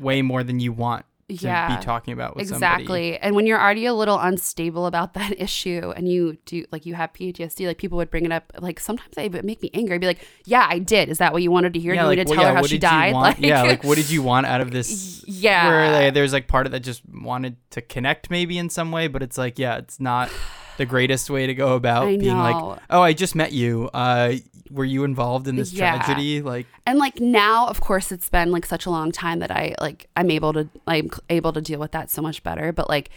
way 0.00 0.22
more 0.22 0.42
than 0.42 0.60
you 0.60 0.72
want 0.72 1.04
Yeah, 1.40 1.76
be 1.76 1.82
talking 1.82 2.12
about 2.12 2.36
with 2.36 2.50
exactly. 2.50 3.12
Somebody. 3.12 3.18
and 3.18 3.36
when 3.36 3.46
you're 3.46 3.60
already 3.60 3.86
a 3.86 3.94
little 3.94 4.18
unstable 4.18 4.86
about 4.86 5.14
that 5.22 5.40
issue 5.40 5.92
and 5.96 6.08
you 6.08 6.38
do 6.46 6.64
like 6.72 6.86
you 6.86 6.94
have 6.94 7.12
ptsd 7.12 7.66
like 7.66 7.78
people 7.78 7.96
would 7.98 8.10
bring 8.10 8.24
it 8.24 8.32
up 8.32 8.52
like 8.58 8.80
sometimes 8.80 9.14
they 9.14 9.28
would 9.28 9.44
make 9.44 9.62
me 9.62 9.70
angry. 9.74 9.94
I'd 9.94 10.00
be 10.00 10.06
like 10.06 10.26
yeah 10.44 10.66
i 10.68 10.78
did. 10.78 11.08
Is 11.08 11.18
that 11.18 11.32
what 11.32 11.42
you 11.42 11.50
wanted 11.50 11.74
to 11.74 11.80
hear? 11.80 11.94
Yeah, 11.94 12.02
you 12.02 12.08
like, 12.08 12.18
need 12.18 12.26
to 12.26 12.30
well, 12.30 12.36
tell 12.36 12.44
yeah, 12.44 12.50
her 12.50 12.56
how 12.56 12.66
she 12.66 12.78
died. 12.78 13.12
like 13.14 13.38
yeah, 13.38 13.62
like 13.62 13.84
what 13.84 13.96
did 13.96 14.10
you 14.10 14.22
want 14.22 14.46
out 14.46 14.60
of 14.60 14.70
this? 14.70 15.24
yeah. 15.28 15.68
Where 15.68 16.04
like, 16.04 16.14
there's 16.14 16.32
like 16.32 16.48
part 16.48 16.66
of 16.66 16.72
that 16.72 16.80
just 16.80 17.02
wanted 17.08 17.56
to 17.70 17.80
connect 17.80 18.30
maybe 18.30 18.58
in 18.58 18.70
some 18.70 18.92
way, 18.92 19.08
but 19.08 19.22
it's 19.22 19.38
like, 19.38 19.58
yeah, 19.58 19.76
it's 19.76 20.00
not 20.00 20.30
the 20.78 20.86
greatest 20.86 21.30
way 21.30 21.46
to 21.46 21.54
go 21.54 21.74
about 21.74 22.06
being 22.06 22.38
like, 22.38 22.78
oh, 22.90 23.02
I 23.02 23.12
just 23.12 23.34
met 23.34 23.52
you. 23.52 23.90
Uh, 23.92 24.34
were 24.72 24.84
you 24.84 25.04
involved 25.04 25.46
in 25.48 25.56
this 25.56 25.72
Yeah. 25.72 25.96
tragedy? 26.02 26.42
Like, 26.42 26.66
and 26.86 26.98
like 26.98 27.20
now 27.20 27.66
of 27.68 27.80
course 27.80 28.10
it's 28.12 28.28
been 28.28 28.50
like 28.50 28.66
such 28.66 28.86
a 28.86 28.90
long 28.90 29.12
time 29.12 29.38
that 29.38 29.50
i 29.50 29.74
like 29.80 30.08
i'm 30.16 30.30
able 30.30 30.52
to 30.52 30.68
i'm 30.86 31.08
able 31.30 31.52
to 31.52 31.60
deal 31.60 31.78
with 31.78 31.92
that 31.92 32.10
so 32.10 32.20
much 32.20 32.42
better 32.42 32.72
but 32.72 32.88
like 32.88 33.10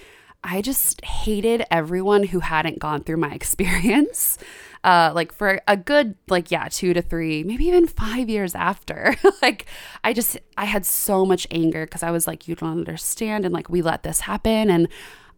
i 0.44 0.62
just 0.62 1.04
hated 1.04 1.66
everyone 1.72 2.24
who 2.24 2.40
hadn't 2.42 2.78
gone 2.80 3.02
through 3.04 3.18
my 3.18 3.32
experience 3.42 4.38
uh 4.84 5.12
like 5.16 5.32
for 5.34 5.60
a 5.68 5.76
good 5.76 6.16
like 6.30 6.52
yeah 6.52 6.68
two 6.70 6.94
to 6.94 7.02
three 7.02 7.44
maybe 7.44 7.66
even 7.66 7.88
five 7.88 8.30
years 8.30 8.54
after 8.54 9.16
like 9.42 9.66
i 10.04 10.14
just 10.14 10.38
i 10.58 10.66
had 10.66 10.86
so 10.86 11.26
much 11.26 11.48
anger 11.50 11.86
because 11.86 12.04
i 12.04 12.12
was 12.12 12.28
like 12.28 12.48
you 12.48 12.54
don't 12.56 12.70
understand 12.72 13.46
and 13.46 13.54
like 13.54 13.68
we 13.70 13.82
let 13.82 14.04
this 14.04 14.20
happen 14.22 14.70
and 14.70 14.88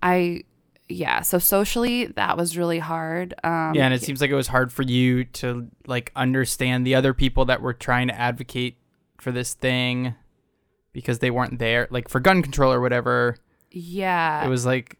i 0.03 0.43
yeah 0.89 1.21
so 1.21 1.37
socially 1.37 2.05
that 2.05 2.37
was 2.37 2.57
really 2.57 2.79
hard 2.79 3.33
um 3.43 3.73
yeah, 3.75 3.85
and 3.85 3.93
it 3.93 4.01
seems 4.01 4.21
like 4.21 4.29
it 4.29 4.35
was 4.35 4.47
hard 4.47 4.71
for 4.71 4.83
you 4.83 5.25
to 5.25 5.67
like 5.85 6.11
understand 6.15 6.85
the 6.87 6.95
other 6.95 7.13
people 7.13 7.45
that 7.45 7.61
were 7.61 7.73
trying 7.73 8.07
to 8.07 8.17
advocate 8.17 8.77
for 9.19 9.31
this 9.31 9.53
thing 9.53 10.15
because 10.93 11.19
they 11.19 11.29
weren't 11.29 11.59
there, 11.59 11.87
like 11.91 12.09
for 12.09 12.19
gun 12.19 12.41
control 12.41 12.73
or 12.73 12.81
whatever. 12.81 13.37
yeah 13.71 14.45
It 14.45 14.49
was 14.49 14.65
like 14.65 14.97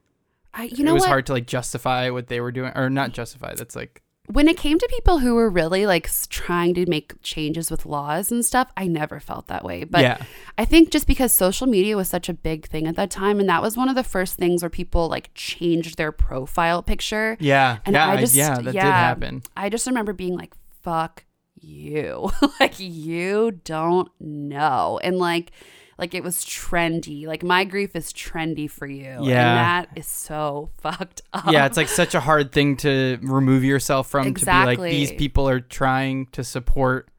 I, 0.53 0.63
you 0.63 0.83
know 0.83 0.91
it 0.91 0.93
was 0.95 1.03
what 1.03 1.09
hard 1.09 1.25
to 1.27 1.33
like 1.33 1.47
justify 1.47 2.09
what 2.09 2.27
they 2.27 2.41
were 2.41 2.51
doing, 2.51 2.71
or 2.75 2.89
not 2.89 3.13
justify. 3.13 3.55
That's 3.55 3.75
like 3.75 4.01
when 4.27 4.47
it 4.49 4.57
came 4.57 4.77
to 4.77 4.87
people 4.91 5.19
who 5.19 5.35
were 5.35 5.49
really 5.49 5.85
like 5.85 6.09
trying 6.29 6.73
to 6.75 6.85
make 6.89 7.13
changes 7.23 7.71
with 7.71 7.85
laws 7.85 8.31
and 8.31 8.45
stuff, 8.45 8.69
I 8.75 8.85
never 8.87 9.19
felt 9.21 9.47
that 9.47 9.63
way. 9.63 9.85
But 9.85 10.01
Yeah. 10.01 10.17
I 10.57 10.65
think 10.65 10.91
just 10.91 11.07
because 11.07 11.33
social 11.33 11.65
media 11.65 11.95
was 11.95 12.09
such 12.09 12.27
a 12.27 12.33
big 12.33 12.67
thing 12.67 12.87
at 12.87 12.95
that 12.97 13.09
time, 13.09 13.39
and 13.39 13.47
that 13.47 13.61
was 13.61 13.77
one 13.77 13.87
of 13.89 13.95
the 13.95 14.03
first 14.03 14.35
things 14.37 14.61
where 14.61 14.69
people 14.69 15.07
like 15.07 15.29
changed 15.33 15.97
their 15.97 16.11
profile 16.11 16.83
picture. 16.83 17.37
yeah, 17.39 17.77
And 17.85 17.93
yeah, 17.95 18.09
I 18.09 18.17
just, 18.17 18.35
yeah, 18.35 18.55
that 18.55 18.63
did 18.65 18.73
yeah, 18.75 18.91
happen. 18.91 19.43
I 19.55 19.69
just 19.69 19.87
remember 19.87 20.11
being 20.13 20.35
like, 20.37 20.53
fuck 20.81 21.23
you. 21.59 22.29
like, 22.59 22.79
you 22.79 23.51
don't 23.63 24.09
know. 24.19 24.99
And 25.03 25.17
like, 25.17 25.51
like 25.97 26.13
it 26.13 26.23
was 26.23 26.43
trendy. 26.45 27.25
Like 27.25 27.43
my 27.43 27.63
grief 27.63 27.95
is 27.95 28.13
trendy 28.13 28.69
for 28.69 28.87
you. 28.87 29.03
Yeah. 29.03 29.15
And 29.17 29.27
that 29.27 29.89
is 29.95 30.07
so 30.07 30.69
fucked 30.77 31.21
up. 31.33 31.51
yeah, 31.51 31.65
it's 31.65 31.77
like 31.77 31.89
such 31.89 32.15
a 32.15 32.19
hard 32.19 32.51
thing 32.51 32.77
to 32.77 33.17
remove 33.21 33.63
yourself 33.63 34.09
from 34.09 34.27
exactly. 34.27 34.75
to 34.75 34.77
be 34.77 34.81
like 34.81 34.91
these 34.91 35.11
people 35.13 35.49
are 35.49 35.59
trying 35.59 36.27
to 36.27 36.43
support 36.43 37.09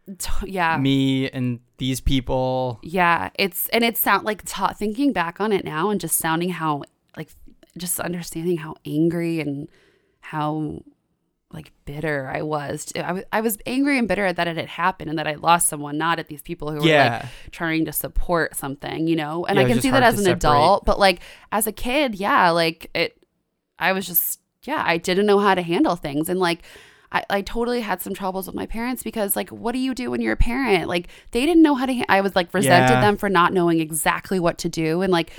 yeah. 0.45 0.79
me 0.79 1.31
and 1.31 1.61
these 1.79 2.01
people. 2.01 2.79
Yeah, 2.83 3.31
it's 3.39 3.69
and 3.69 3.85
it 3.85 3.97
sound 3.97 4.25
like 4.25 4.43
ta- 4.45 4.73
thinking 4.73 5.13
back 5.13 5.41
on 5.41 5.53
it 5.53 5.65
now 5.65 5.91
and 5.91 6.01
just 6.01 6.17
sounding 6.17 6.51
how 6.51 6.83
like 7.17 7.31
just 7.77 8.01
understanding 8.01 8.59
how 8.59 8.77
angry 8.85 9.41
and 9.41 9.69
how 10.21 10.83
like 11.53 11.73
bitter 11.87 12.31
I 12.33 12.43
was. 12.43 12.93
I 12.97 13.13
was 13.13 13.25
I 13.33 13.41
was 13.41 13.57
angry 13.65 13.99
and 13.99 14.07
bitter 14.07 14.31
that 14.33 14.47
it 14.49 14.57
had 14.57 14.67
happened 14.69 15.09
and 15.11 15.19
that 15.19 15.27
I 15.27 15.35
lost 15.35 15.69
someone, 15.69 15.97
not 15.97 16.19
at 16.19 16.29
these 16.29 16.43
people 16.43 16.71
who 16.71 16.79
were 16.81 16.87
Yeah. 16.87 17.21
like 17.23 17.51
trying 17.53 17.85
to 17.87 17.93
support 17.93 18.55
something, 18.57 19.07
you 19.07 19.17
know. 19.17 19.47
And 19.47 19.57
Yeah, 19.59 19.65
I 19.65 19.69
can 19.69 19.81
see 19.81 19.91
that 19.91 20.03
as 20.03 20.19
an 20.19 20.25
separate. 20.25 20.37
adult, 20.45 20.85
but 20.85 20.99
like 20.99 21.21
as 21.51 21.67
a 21.67 21.73
kid, 21.73 22.15
yeah, 22.17 22.51
like 22.51 22.91
it. 22.95 23.15
I 23.79 23.93
was 23.93 24.07
just 24.07 24.41
yeah, 24.65 24.83
I 24.87 24.99
didn't 24.99 25.25
know 25.27 25.39
how 25.39 25.55
to 25.55 25.63
handle 25.63 25.97
things 25.97 26.29
and 26.29 26.39
like. 26.41 26.61
I, 27.11 27.25
I 27.31 27.41
totally 27.41 27.81
had 27.81 28.03
some 28.03 28.13
troubles 28.13 28.47
with 28.47 28.55
my 28.55 28.67
parents 28.67 29.03
because 29.03 29.35
like 29.35 29.49
what 29.49 29.73
do 29.73 29.79
you 29.79 29.95
do 29.95 30.11
when 30.11 30.21
you're 30.21 30.35
a 30.35 30.37
parent 30.37 30.89
like 30.89 31.09
they 31.31 31.47
didn't 31.47 31.63
know 31.63 31.75
how 31.75 31.87
to 31.87 31.95
ha- 31.97 32.05
i 32.11 32.21
was 32.21 32.37
like 32.37 32.53
resented 32.53 32.91
Yeah. 32.97 33.01
them 33.01 33.17
for 33.17 33.31
not 33.31 33.55
knowing 33.55 33.81
exactly 33.81 34.39
what 34.39 34.59
to 34.59 34.69
do 34.69 35.01
and 35.01 35.11
like 35.11 35.31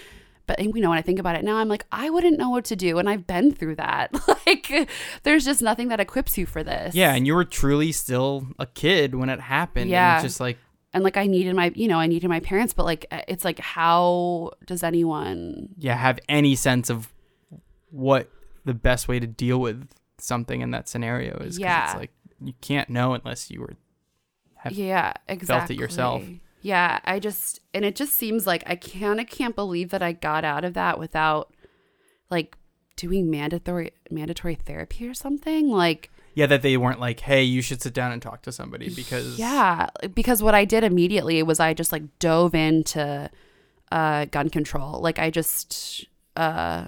but 0.49 0.59
you 0.59 0.81
know 0.81 0.89
when 0.89 0.97
i 0.97 1.01
think 1.01 1.19
about 1.19 1.35
it 1.35 1.43
now 1.43 1.57
i'm 1.57 1.69
like 1.69 1.85
i 1.91 2.09
wouldn't 2.09 2.39
know 2.39 2.49
what 2.49 2.65
to 2.65 2.75
do 2.75 2.97
and 2.97 3.07
i've 3.07 3.27
been 3.27 3.53
through 3.53 3.75
that 3.75 4.09
like 4.47 4.89
there's 5.21 5.45
just 5.45 5.61
nothing 5.61 5.89
that 5.89 5.99
equips 5.99 6.37
you 6.39 6.47
for 6.47 6.63
this 6.63 6.95
Yeah, 6.95 7.13
and 7.13 7.27
you 7.27 7.35
were 7.35 7.45
truly 7.45 7.91
still 7.91 8.47
a 8.57 8.65
kid 8.65 9.13
when 9.13 9.29
it 9.29 9.39
happened. 9.39 9.91
Yeah. 9.91 10.15
and 10.15 10.23
just 10.25 10.39
like 10.39 10.57
and 10.91 11.03
like 11.03 11.17
i 11.17 11.27
needed 11.27 11.55
my 11.55 11.71
you 11.75 11.87
know 11.87 11.99
i 11.99 12.07
needed 12.07 12.27
my 12.29 12.39
parents 12.39 12.73
but 12.73 12.83
like 12.85 13.05
uh, 13.11 13.21
it's 13.27 13.45
like 13.45 13.59
how 13.59 14.49
does 14.65 14.81
anyone 14.81 15.69
yeah, 15.77 15.95
have 15.95 16.19
any 16.27 16.55
sense 16.55 16.89
of 16.89 17.13
what 17.91 18.29
the 18.65 18.73
best 18.73 19.07
way 19.07 19.19
to 19.19 19.27
deal 19.27 19.59
with 19.59 19.87
something 20.17 20.61
in 20.61 20.71
that 20.71 20.89
scenario 20.89 21.37
is. 21.37 21.59
Yeah. 21.59 21.85
it's 21.91 21.95
like 21.95 22.11
you 22.41 22.53
can't 22.61 22.89
know 22.89 23.13
unless 23.13 23.51
you 23.51 23.61
were. 23.61 23.75
Yeah 24.71 25.13
exactly 25.27 25.45
felt 25.45 25.71
it 25.71 25.81
yourself. 25.81 26.23
Yeah 26.61 26.99
i 27.05 27.19
just 27.19 27.59
and 27.73 27.85
it 27.85 27.95
just 27.95 28.13
seems 28.13 28.45
like 28.45 28.63
i 28.67 28.75
kind 28.75 29.19
of 29.19 29.27
can't 29.27 29.55
believe 29.55 29.89
that 29.91 30.01
i 30.01 30.11
got 30.11 30.43
out 30.43 30.65
of 30.65 30.73
that 30.73 30.99
without 30.99 31.53
like 32.29 32.57
doing 32.95 33.29
mandatory 33.29 33.91
mandatory 34.11 34.55
therapy 34.55 35.07
or 35.07 35.13
something 35.13 35.69
like 35.69 36.11
Yeah, 36.35 36.45
that 36.47 36.61
they 36.61 36.75
weren't 36.77 36.99
like, 36.99 37.21
hey, 37.21 37.43
you 37.43 37.61
should 37.61 37.81
sit 37.81 37.93
down 37.93 38.11
and 38.11 38.21
talk 38.21 38.41
to 38.43 38.51
somebody 38.51 38.93
because 38.93 39.39
yeah 39.39 39.87
because 40.13 40.43
what 40.43 40.53
i 40.53 40.65
did 40.65 40.83
immediately 40.83 41.41
was 41.43 41.59
i 41.59 41.73
just 41.73 41.91
like 41.91 42.03
dove 42.19 42.53
into 42.53 43.29
uh 43.91 44.25
gun 44.25 44.49
control. 44.49 44.99
Like 45.01 45.17
i 45.17 45.29
just 45.31 46.05
uh 46.35 46.85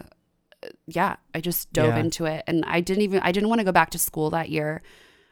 yeah 0.85 1.15
i 1.33 1.39
just 1.41 1.71
dove 1.73 1.95
Yeah. 1.95 1.99
into 1.99 2.25
it. 2.25 2.43
And 2.45 2.63
i 2.67 2.81
didn't 2.81 3.03
even 3.03 3.21
i 3.23 3.31
didn't 3.31 3.49
want 3.49 3.59
to 3.59 3.65
go 3.65 3.71
back 3.71 3.89
to 3.91 3.97
school 3.99 4.29
that 4.31 4.49
year. 4.49 4.81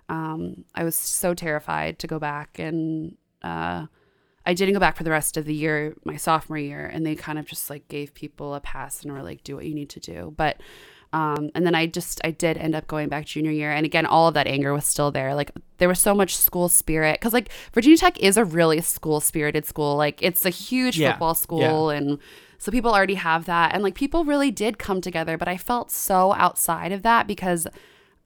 Um 0.07 0.63
i 0.75 0.83
was 0.83 0.95
so 0.95 1.33
terrified 1.33 1.99
to 1.99 2.07
go 2.07 2.19
back 2.19 2.57
and 2.57 3.15
uh 3.43 3.85
I 4.45 4.53
didn't 4.53 4.73
go 4.73 4.79
back 4.79 4.95
for 4.97 5.03
the 5.03 5.11
rest 5.11 5.37
of 5.37 5.45
the 5.45 5.53
year, 5.53 5.95
my 6.05 6.15
sophomore 6.17 6.57
year, 6.57 6.85
and 6.85 7.05
they 7.05 7.15
kind 7.15 7.37
of 7.37 7.45
just 7.45 7.69
like 7.69 7.87
gave 7.87 8.13
people 8.13 8.55
a 8.55 8.59
pass 8.59 9.03
and 9.03 9.11
were 9.11 9.21
like, 9.23 9.43
"Do 9.43 9.55
what 9.55 9.65
you 9.65 9.75
need 9.75 9.89
to 9.91 9.99
do." 9.99 10.33
But 10.35 10.61
Um, 11.11 11.49
and 11.55 11.65
then 11.65 11.73
I 11.73 11.87
just 11.87 12.21
I 12.23 12.29
did 12.29 12.55
end 12.57 12.75
up 12.75 12.85
going 12.85 13.09
back 13.09 13.25
junior 13.25 13.49
year, 13.49 13.71
and 13.71 13.83
again, 13.83 14.05
all 14.05 14.27
of 14.27 14.35
that 14.35 14.45
anger 14.45 14.73
was 14.73 14.85
still 14.85 15.09
there. 15.11 15.33
Like 15.33 15.49
there 15.79 15.89
was 15.89 15.99
so 15.99 16.13
much 16.13 16.37
school 16.37 16.69
spirit 16.69 17.19
because 17.19 17.33
like 17.33 17.49
Virginia 17.73 17.97
Tech 17.97 18.19
is 18.19 18.37
a 18.37 18.45
really 18.45 18.79
school 18.81 19.19
spirited 19.19 19.65
school. 19.65 19.95
Like 19.95 20.21
it's 20.21 20.45
a 20.45 20.51
huge 20.51 20.99
Yeah. 20.99 21.13
football 21.13 21.33
school, 21.33 21.89
and 21.89 22.19
so 22.59 22.71
people 22.71 22.93
already 22.93 23.15
have 23.15 23.45
that, 23.45 23.73
and 23.73 23.81
like 23.81 23.95
people 23.95 24.23
really 24.23 24.51
did 24.51 24.77
come 24.77 25.01
together. 25.01 25.35
But 25.35 25.47
I 25.47 25.57
felt 25.57 25.89
so 25.89 26.33
outside 26.35 26.91
of 26.91 27.01
that 27.01 27.25
because 27.25 27.65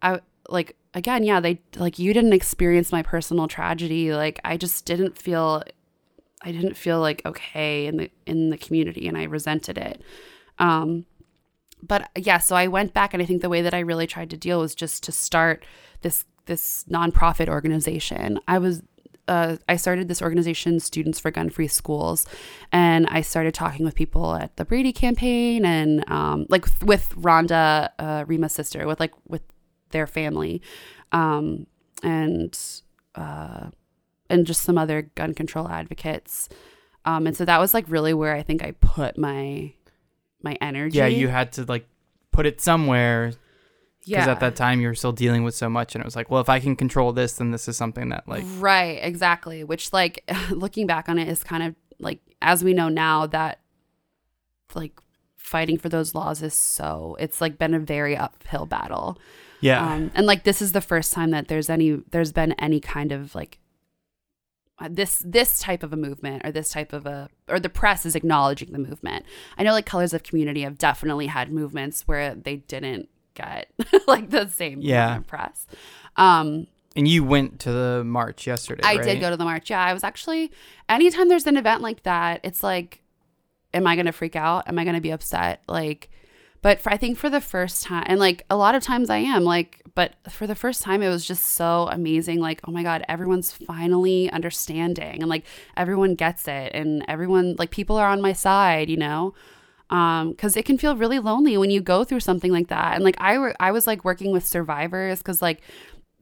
I 0.01 0.19
like 0.49 0.75
again, 0.93 1.23
yeah, 1.23 1.39
they 1.39 1.61
like 1.77 1.97
you 1.99 2.13
didn't 2.13 2.33
experience 2.33 2.91
my 2.91 3.01
personal 3.01 3.47
tragedy. 3.47 4.11
Like 4.13 4.41
I 4.43 4.57
just 4.57 4.83
didn't 4.85 5.17
feel 5.17 5.63
I 6.43 6.51
didn't 6.51 6.75
feel 6.75 6.99
like 6.99 7.21
okay 7.25 7.85
in 7.85 7.97
the 7.97 8.11
in 8.25 8.49
the 8.49 8.57
community 8.57 9.07
and 9.07 9.17
I 9.17 9.23
resented 9.23 9.77
it. 9.77 10.01
Um 10.59 11.05
but 11.81 12.09
yeah, 12.17 12.37
so 12.37 12.55
I 12.55 12.67
went 12.67 12.93
back 12.93 13.13
and 13.13 13.21
I 13.21 13.25
think 13.25 13.41
the 13.41 13.49
way 13.49 13.61
that 13.61 13.73
I 13.73 13.79
really 13.79 14.07
tried 14.07 14.29
to 14.29 14.37
deal 14.37 14.59
was 14.59 14.75
just 14.75 15.03
to 15.03 15.11
start 15.11 15.65
this 16.01 16.25
this 16.45 16.85
nonprofit 16.89 17.49
organization. 17.49 18.39
I 18.47 18.57
was 18.57 18.81
uh, 19.27 19.57
I 19.69 19.77
started 19.77 20.07
this 20.07 20.21
organization, 20.21 20.79
Students 20.79 21.19
for 21.19 21.31
Gun 21.31 21.49
Free 21.49 21.67
Schools, 21.67 22.25
and 22.71 23.07
I 23.07 23.21
started 23.21 23.53
talking 23.53 23.85
with 23.85 23.95
people 23.95 24.35
at 24.35 24.55
the 24.57 24.65
Brady 24.65 24.91
campaign 24.91 25.65
and 25.65 26.09
um, 26.11 26.45
like 26.49 26.65
with 26.81 27.09
Rhonda, 27.11 27.89
uh, 27.99 28.25
Rima's 28.27 28.53
sister, 28.53 28.85
with 28.85 28.99
like 28.99 29.13
with 29.27 29.43
their 29.91 30.07
family, 30.07 30.61
um, 31.13 31.67
and 32.01 32.57
uh, 33.15 33.69
and 34.33 34.45
just 34.45 34.63
some 34.63 34.77
other 34.77 35.03
gun 35.15 35.33
control 35.33 35.67
advocates. 35.67 36.49
Um, 37.05 37.27
and 37.27 37.35
so 37.35 37.45
that 37.45 37.59
was 37.59 37.73
like 37.73 37.85
really 37.87 38.13
where 38.13 38.35
I 38.35 38.43
think 38.43 38.63
I 38.63 38.71
put 38.71 39.17
my 39.17 39.73
my 40.41 40.57
energy. 40.61 40.97
Yeah, 40.97 41.07
you 41.07 41.27
had 41.27 41.51
to 41.53 41.63
like 41.63 41.87
put 42.31 42.45
it 42.45 42.61
somewhere 42.61 43.33
because 44.05 44.25
yeah. 44.25 44.31
at 44.31 44.39
that 44.41 44.55
time 44.55 44.81
you 44.81 44.87
were 44.87 44.95
still 44.95 45.11
dealing 45.11 45.43
with 45.43 45.55
so 45.55 45.69
much, 45.69 45.95
and 45.95 46.01
it 46.01 46.05
was 46.05 46.15
like, 46.15 46.29
well, 46.29 46.41
if 46.41 46.49
I 46.49 46.59
can 46.59 46.75
control 46.75 47.13
this, 47.13 47.33
then 47.33 47.51
this 47.51 47.67
is 47.67 47.77
something 47.77 48.09
that 48.09 48.27
like 48.27 48.43
right, 48.57 48.99
exactly. 49.01 49.63
Which 49.63 49.93
like 49.93 50.23
looking 50.51 50.87
back 50.87 51.09
on 51.09 51.19
it 51.19 51.27
is 51.27 51.43
kind 51.43 51.63
of 51.63 51.75
like 51.99 52.19
as 52.41 52.63
we 52.63 52.73
know 52.73 52.89
now 52.89 53.25
that 53.27 53.59
like 54.75 54.99
fighting 55.37 55.77
for 55.77 55.89
those 55.89 56.15
laws 56.15 56.41
is 56.41 56.53
so 56.53 57.15
it's 57.19 57.41
like 57.41 57.57
been 57.57 57.73
a 57.73 57.79
very 57.79 58.15
uphill 58.15 58.65
battle. 58.65 59.17
yeah, 59.61 59.93
Um, 59.93 60.11
and 60.15 60.25
like 60.25 60.43
this 60.43 60.61
is 60.61 60.71
the 60.71 60.81
first 60.81 61.13
time 61.13 61.31
that 61.31 61.47
there's 61.47 61.69
any 61.69 62.01
there's 62.11 62.31
been 62.31 62.53
any 62.53 62.79
kind 62.79 63.11
of 63.11 63.35
like 63.35 63.59
this 64.89 65.21
this 65.25 65.59
type 65.59 65.83
of 65.83 65.93
a 65.93 65.95
movement 65.95 66.45
or 66.45 66.51
this 66.51 66.69
type 66.71 66.93
of 66.93 67.05
a 67.05 67.29
or 67.47 67.59
the 67.59 67.69
press 67.69 68.05
is 68.05 68.15
acknowledging 68.15 68.71
the 68.71 68.79
movement. 68.79 69.25
I 69.57 69.63
know 69.63 69.71
like 69.71 69.85
colors 69.85 70.13
of 70.13 70.23
community 70.23 70.61
have 70.61 70.77
definitely 70.77 71.27
had 71.27 71.51
movements 71.51 72.03
where 72.07 72.33
they 72.35 72.57
didn't 72.57 73.09
get 73.35 73.71
like 74.07 74.29
the 74.29 74.47
same 74.49 74.81
Yeah. 74.81 75.19
press. 75.27 75.67
Um, 76.17 76.67
and 76.95 77.07
you 77.07 77.23
went 77.23 77.59
to 77.61 77.71
the 77.71 78.03
march 78.05 78.45
yesterday. 78.45 78.83
I 78.83 78.95
right? 78.95 79.03
did 79.03 79.19
go 79.19 79.29
to 79.29 79.37
the 79.37 79.45
march. 79.45 79.69
Yeah, 79.69 79.83
I 79.83 79.93
was 79.93 80.03
actually 80.03 80.51
anytime 80.89 81.29
there's 81.29 81.47
an 81.47 81.57
event 81.57 81.81
like 81.81 82.03
that, 82.03 82.41
it's 82.43 82.61
like, 82.63 83.01
am 83.73 83.87
I 83.87 83.95
gonna 83.95 84.11
freak 84.11 84.35
out? 84.35 84.67
Am 84.67 84.77
I 84.77 84.85
gonna 84.85 85.01
be 85.01 85.11
upset? 85.11 85.63
Like, 85.67 86.09
but 86.63 86.79
for, 86.79 86.91
I 86.91 86.97
think 86.97 87.17
for 87.17 87.29
the 87.29 87.41
first 87.41 87.83
time, 87.83 88.05
and 88.07 88.19
like 88.19 88.45
a 88.49 88.55
lot 88.55 88.73
of 88.73 88.81
times 88.81 89.09
I 89.09 89.17
am 89.17 89.43
like, 89.43 89.81
but 89.95 90.13
for 90.29 90.47
the 90.47 90.55
first 90.55 90.81
time, 90.81 91.03
it 91.03 91.09
was 91.09 91.25
just 91.25 91.43
so 91.43 91.89
amazing. 91.91 92.39
Like, 92.39 92.61
oh 92.67 92.71
my 92.71 92.81
god, 92.81 93.05
everyone's 93.07 93.51
finally 93.51 94.31
understanding, 94.31 95.21
and 95.21 95.29
like 95.29 95.43
everyone 95.77 96.15
gets 96.15 96.47
it, 96.47 96.71
and 96.73 97.05
everyone 97.07 97.55
like 97.59 97.69
people 97.69 97.97
are 97.97 98.07
on 98.07 98.21
my 98.21 98.33
side, 98.33 98.89
you 98.89 98.97
know. 98.97 99.35
Um, 99.89 100.31
because 100.31 100.57
it 100.57 100.65
can 100.65 100.79
feel 100.79 100.95
really 100.95 101.19
lonely 101.19 101.55
when 101.57 101.69
you 101.69 101.81
go 101.81 102.03
through 102.03 102.21
something 102.21 102.51
like 102.51 102.69
that, 102.69 102.95
and 102.95 103.03
like 103.03 103.17
I, 103.19 103.37
were, 103.37 103.53
I 103.59 103.71
was 103.71 103.85
like 103.85 104.03
working 104.03 104.31
with 104.31 104.47
survivors 104.47 105.19
because 105.19 105.41
like, 105.41 105.61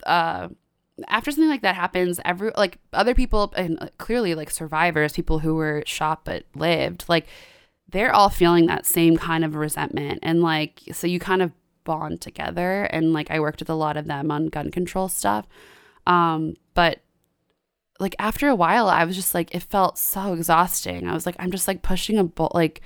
uh, 0.05 0.49
after 1.07 1.31
something 1.31 1.49
like 1.49 1.61
that 1.61 1.75
happens, 1.75 2.19
every 2.25 2.51
like 2.57 2.79
other 2.93 3.13
people 3.13 3.53
and 3.55 3.81
uh, 3.81 3.87
clearly 3.97 4.35
like 4.35 4.49
survivors, 4.49 5.13
people 5.13 5.39
who 5.39 5.55
were 5.55 5.83
shot 5.85 6.25
but 6.25 6.43
lived, 6.55 7.05
like 7.07 7.27
they're 7.91 8.13
all 8.13 8.29
feeling 8.29 8.65
that 8.67 8.85
same 8.85 9.17
kind 9.17 9.43
of 9.43 9.55
resentment 9.55 10.19
and 10.23 10.41
like 10.41 10.81
so 10.91 11.07
you 11.07 11.19
kind 11.19 11.41
of 11.41 11.51
bond 11.83 12.21
together 12.21 12.83
and 12.85 13.13
like 13.13 13.31
I 13.31 13.39
worked 13.39 13.59
with 13.59 13.69
a 13.69 13.75
lot 13.75 13.97
of 13.97 14.05
them 14.07 14.31
on 14.31 14.47
gun 14.47 14.71
control 14.71 15.07
stuff. 15.09 15.47
Um 16.07 16.55
but 16.73 16.99
like 17.99 18.15
after 18.19 18.47
a 18.47 18.55
while 18.55 18.87
I 18.87 19.03
was 19.03 19.15
just 19.15 19.33
like 19.33 19.53
it 19.53 19.63
felt 19.63 19.97
so 19.97 20.33
exhausting. 20.33 21.07
I 21.07 21.13
was 21.13 21.25
like 21.25 21.35
I'm 21.39 21.51
just 21.51 21.67
like 21.67 21.81
pushing 21.81 22.17
a 22.17 22.23
bolt 22.23 22.55
like 22.55 22.81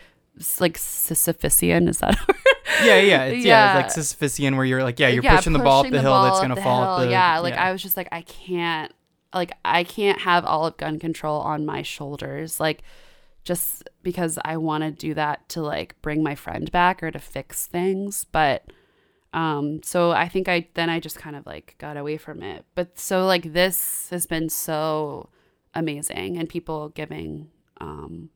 like 0.59 0.77
Sisyphusian 0.77 1.87
is 1.87 1.99
that 1.99 2.15
a 2.19 2.25
word? 2.27 2.37
Yeah, 2.83 2.99
yeah, 2.99 3.23
it's, 3.25 3.45
yeah. 3.45 3.75
Yeah. 3.75 3.79
It's 3.85 3.97
like 3.97 4.05
Sisyphusian, 4.05 4.55
where 4.57 4.65
you're 4.65 4.83
like, 4.83 4.99
yeah, 4.99 5.07
you're 5.07 5.23
Yeah, 5.23 5.37
pushing 5.37 5.53
the 5.53 5.59
ball 5.59 5.79
up 5.79 5.85
pushing 5.85 5.93
the 5.93 6.01
hill 6.01 6.23
that's 6.23 6.41
gonna 6.41 6.55
the 6.55 6.61
fall. 6.61 6.83
Up 6.83 6.99
hill. 6.99 7.07
the, 7.07 7.11
yeah, 7.11 7.39
like 7.39 7.53
I 7.53 7.71
was 7.71 7.81
just 7.81 7.95
like, 7.95 8.09
I 8.11 8.21
can't, 8.21 8.91
like 9.33 9.53
I 9.63 9.83
can't 9.83 10.19
have 10.21 10.45
all 10.45 10.65
of 10.65 10.75
gun 10.77 10.99
control 10.99 11.39
on 11.41 11.65
my 11.65 11.83
shoulders, 11.83 12.59
like 12.59 12.81
just 13.43 13.87
because 14.05 14.39
I 14.45 14.55
want 14.55 14.83
to 14.83 14.91
do 14.91 15.13
that 15.15 15.49
to 15.49 15.61
like 15.61 16.01
bring 16.01 16.23
my 16.23 16.35
friend 16.35 16.71
back 16.71 17.03
or 17.03 17.11
to 17.11 17.19
fix 17.19 17.67
things, 17.67 18.25
but. 18.31 18.63
Um, 19.33 19.83
so 19.83 20.11
I 20.11 20.29
think 20.29 20.47
I 20.47 20.69
then 20.75 20.89
I 20.89 21.01
just 21.01 21.17
kind 21.17 21.35
of 21.35 21.45
like 21.45 21.75
got 21.77 21.97
away 21.97 22.15
from 22.15 22.41
it. 22.41 22.63
But 22.73 22.97
so 22.97 23.25
like 23.25 23.51
this 23.51 24.07
has 24.09 24.25
been 24.25 24.47
so 24.47 25.27
amazing 25.73 26.37
and 26.37 26.47
people 26.47 26.87
giving 26.87 27.49
um 27.81 28.29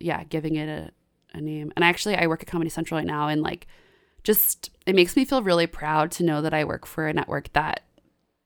yeah, 0.00 0.24
giving 0.24 0.56
it 0.56 0.68
a, 0.68 0.90
a 1.32 1.40
name. 1.40 1.72
And 1.76 1.82
actually 1.82 2.14
I 2.14 2.26
work 2.26 2.42
at 2.42 2.46
Comedy 2.48 2.68
Central 2.68 2.98
right 2.98 3.06
now 3.06 3.28
and 3.28 3.42
like 3.42 3.66
just 4.22 4.70
it 4.86 4.94
makes 4.94 5.16
me 5.16 5.24
feel 5.24 5.42
really 5.42 5.66
proud 5.66 6.10
to 6.12 6.24
know 6.24 6.42
that 6.42 6.52
I 6.52 6.64
work 6.64 6.84
for 6.84 7.06
a 7.06 7.14
network 7.14 7.50
that 7.54 7.84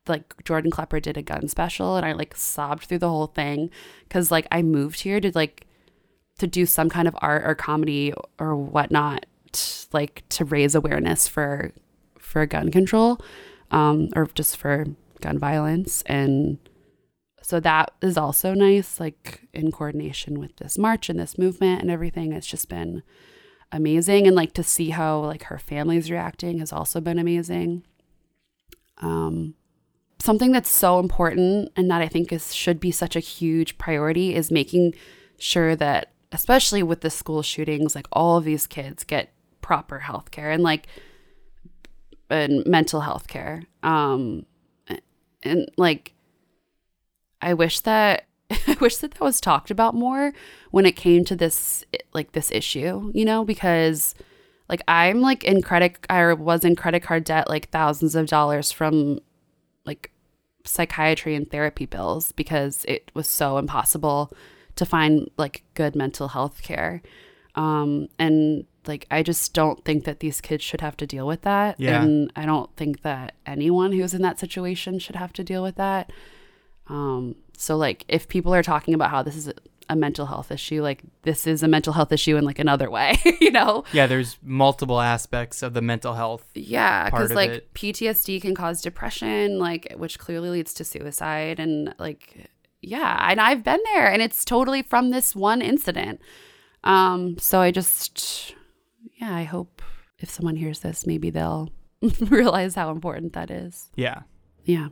like 0.06 0.34
Jordan 0.44 0.70
Klepper 0.70 1.00
did 1.00 1.16
a 1.16 1.22
gun 1.22 1.48
special 1.48 1.96
and 1.96 2.06
I 2.06 2.12
like 2.12 2.36
sobbed 2.36 2.84
through 2.84 2.98
the 2.98 3.08
whole 3.08 3.26
thing 3.26 3.70
cuz 4.08 4.30
like 4.30 4.46
I 4.52 4.62
moved 4.62 5.00
here 5.00 5.20
to 5.20 5.32
like 5.34 5.66
to 6.38 6.46
do 6.46 6.66
some 6.66 6.88
kind 6.88 7.08
of 7.08 7.16
art 7.20 7.42
or 7.44 7.54
comedy 7.54 8.12
or 8.38 8.56
whatnot 8.56 9.26
like 9.92 10.22
to 10.28 10.44
raise 10.44 10.74
awareness 10.74 11.26
for 11.26 11.72
for 12.18 12.44
gun 12.46 12.70
control 12.70 13.18
um 13.70 14.08
or 14.14 14.26
just 14.34 14.56
for 14.56 14.86
gun 15.20 15.38
violence. 15.38 16.02
And 16.06 16.58
so 17.42 17.60
that 17.60 17.92
is 18.02 18.16
also 18.16 18.54
nice 18.54 19.00
like 19.00 19.48
in 19.52 19.72
coordination 19.72 20.38
with 20.38 20.56
this 20.56 20.78
march 20.78 21.08
and 21.08 21.18
this 21.18 21.38
movement 21.38 21.80
and 21.80 21.90
everything. 21.90 22.32
It's 22.32 22.46
just 22.46 22.68
been 22.68 23.02
amazing. 23.72 24.26
And 24.26 24.36
like 24.36 24.52
to 24.54 24.62
see 24.62 24.90
how 24.90 25.20
like 25.20 25.44
her 25.44 25.58
family's 25.58 26.10
reacting 26.10 26.58
has 26.58 26.72
also 26.72 27.00
been 27.00 27.18
amazing. 27.18 27.84
Um 28.98 29.54
something 30.20 30.50
that's 30.52 30.70
so 30.70 30.98
important 30.98 31.70
and 31.76 31.88
that 31.88 32.02
i 32.02 32.08
think 32.08 32.32
is 32.32 32.52
should 32.52 32.80
be 32.80 32.90
such 32.90 33.14
a 33.14 33.20
huge 33.20 33.78
priority 33.78 34.34
is 34.34 34.50
making 34.50 34.92
sure 35.38 35.76
that 35.76 36.10
especially 36.32 36.82
with 36.82 37.00
the 37.00 37.10
school 37.10 37.42
shootings 37.42 37.94
like 37.94 38.06
all 38.12 38.36
of 38.36 38.44
these 38.44 38.66
kids 38.66 39.04
get 39.04 39.32
proper 39.60 40.00
health 40.00 40.30
care 40.30 40.50
and 40.50 40.62
like 40.62 40.86
and 42.30 42.64
mental 42.66 43.00
health 43.00 43.26
care 43.26 43.62
um 43.82 44.44
and 45.42 45.70
like 45.76 46.14
i 47.40 47.54
wish 47.54 47.80
that 47.80 48.26
i 48.50 48.76
wish 48.80 48.96
that 48.98 49.12
that 49.12 49.20
was 49.20 49.40
talked 49.40 49.70
about 49.70 49.94
more 49.94 50.32
when 50.70 50.86
it 50.86 50.96
came 50.96 51.24
to 51.24 51.36
this 51.36 51.84
like 52.12 52.32
this 52.32 52.50
issue 52.50 53.10
you 53.14 53.24
know 53.24 53.44
because 53.44 54.14
like 54.68 54.82
i'm 54.88 55.20
like 55.20 55.44
in 55.44 55.62
credit 55.62 55.98
i 56.10 56.32
was 56.32 56.64
in 56.64 56.76
credit 56.76 57.02
card 57.02 57.24
debt 57.24 57.48
like 57.48 57.70
thousands 57.70 58.14
of 58.14 58.26
dollars 58.26 58.70
from 58.70 59.18
like 59.86 60.10
psychiatry 60.64 61.34
and 61.34 61.50
therapy 61.50 61.86
bills 61.86 62.32
because 62.32 62.84
it 62.86 63.10
was 63.14 63.28
so 63.28 63.56
impossible 63.58 64.30
to 64.78 64.86
find 64.86 65.30
like 65.36 65.62
good 65.74 65.94
mental 65.94 66.28
health 66.28 66.62
care 66.62 67.02
um 67.54 68.08
and 68.18 68.64
like 68.86 69.06
i 69.10 69.22
just 69.22 69.52
don't 69.54 69.84
think 69.84 70.04
that 70.04 70.20
these 70.20 70.40
kids 70.40 70.62
should 70.64 70.80
have 70.80 70.96
to 70.96 71.06
deal 71.06 71.26
with 71.26 71.42
that 71.42 71.78
Yeah. 71.78 72.02
and 72.02 72.32
i 72.36 72.44
don't 72.46 72.74
think 72.76 73.02
that 73.02 73.34
anyone 73.46 73.92
who's 73.92 74.14
in 74.14 74.22
that 74.22 74.38
situation 74.38 74.98
should 74.98 75.16
have 75.16 75.32
to 75.34 75.44
deal 75.44 75.62
with 75.62 75.76
that 75.76 76.10
um 76.88 77.34
so 77.56 77.76
like 77.76 78.04
if 78.08 78.28
people 78.28 78.54
are 78.54 78.62
talking 78.62 78.94
about 78.94 79.10
how 79.10 79.22
this 79.22 79.36
is 79.36 79.48
a, 79.48 79.54
a 79.90 79.96
mental 79.96 80.26
health 80.26 80.50
issue 80.52 80.82
like 80.82 81.02
this 81.22 81.46
is 81.46 81.62
a 81.62 81.68
mental 81.68 81.92
health 81.94 82.12
issue 82.12 82.36
in 82.36 82.44
like 82.44 82.58
another 82.58 82.90
way 82.98 83.14
you 83.40 83.50
know 83.50 83.84
Yeah, 83.92 84.06
there's 84.06 84.38
multiple 84.42 85.00
aspects 85.00 85.62
of 85.62 85.72
the 85.74 85.80
mental 85.82 86.14
health. 86.14 86.44
yeah, 86.54 87.06
because 87.06 87.32
like 87.32 87.50
it. 87.50 87.74
PTSD 87.74 88.40
can 88.42 88.54
cause 88.54 88.80
depression, 88.82 89.58
like 89.58 89.92
which 89.96 90.18
clearly 90.18 90.50
leads 90.50 90.74
to 90.74 90.84
suicide, 90.84 91.58
and 91.58 91.94
like 91.98 92.50
yeah, 92.80 93.26
and 93.30 93.40
I've 93.40 93.64
been 93.64 93.80
there, 93.94 94.10
and 94.10 94.22
it's 94.22 94.44
totally 94.44 94.82
from 94.82 95.10
this 95.10 95.34
one 95.34 95.62
incident. 95.62 96.20
Um, 96.84 97.38
so 97.38 97.60
I 97.60 97.70
just 97.70 98.54
yeah, 99.20 99.34
I 99.34 99.44
hope 99.44 99.82
if 100.18 100.30
someone 100.30 100.56
hears 100.56 100.80
this, 100.80 101.06
maybe 101.06 101.30
they'll 101.30 101.70
realize 102.20 102.74
how 102.74 102.90
important 102.90 103.32
that 103.32 103.50
is. 103.50 103.90
Yeah. 103.96 104.22
Yeah. 104.64 104.88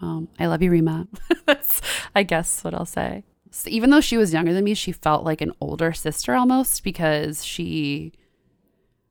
Um, 0.00 0.28
I 0.38 0.46
love 0.46 0.62
you, 0.62 0.70
Reema. 0.70 1.08
That's, 1.46 1.80
I 2.14 2.22
guess, 2.22 2.62
what 2.62 2.74
I'll 2.74 2.84
say. 2.84 3.24
So 3.50 3.70
even 3.70 3.90
though 3.90 4.00
she 4.00 4.18
was 4.18 4.32
younger 4.32 4.52
than 4.52 4.64
me, 4.64 4.74
she 4.74 4.92
felt 4.92 5.24
like 5.24 5.40
an 5.40 5.52
older 5.60 5.92
sister 5.92 6.34
almost 6.34 6.84
because 6.84 7.44
she, 7.44 8.12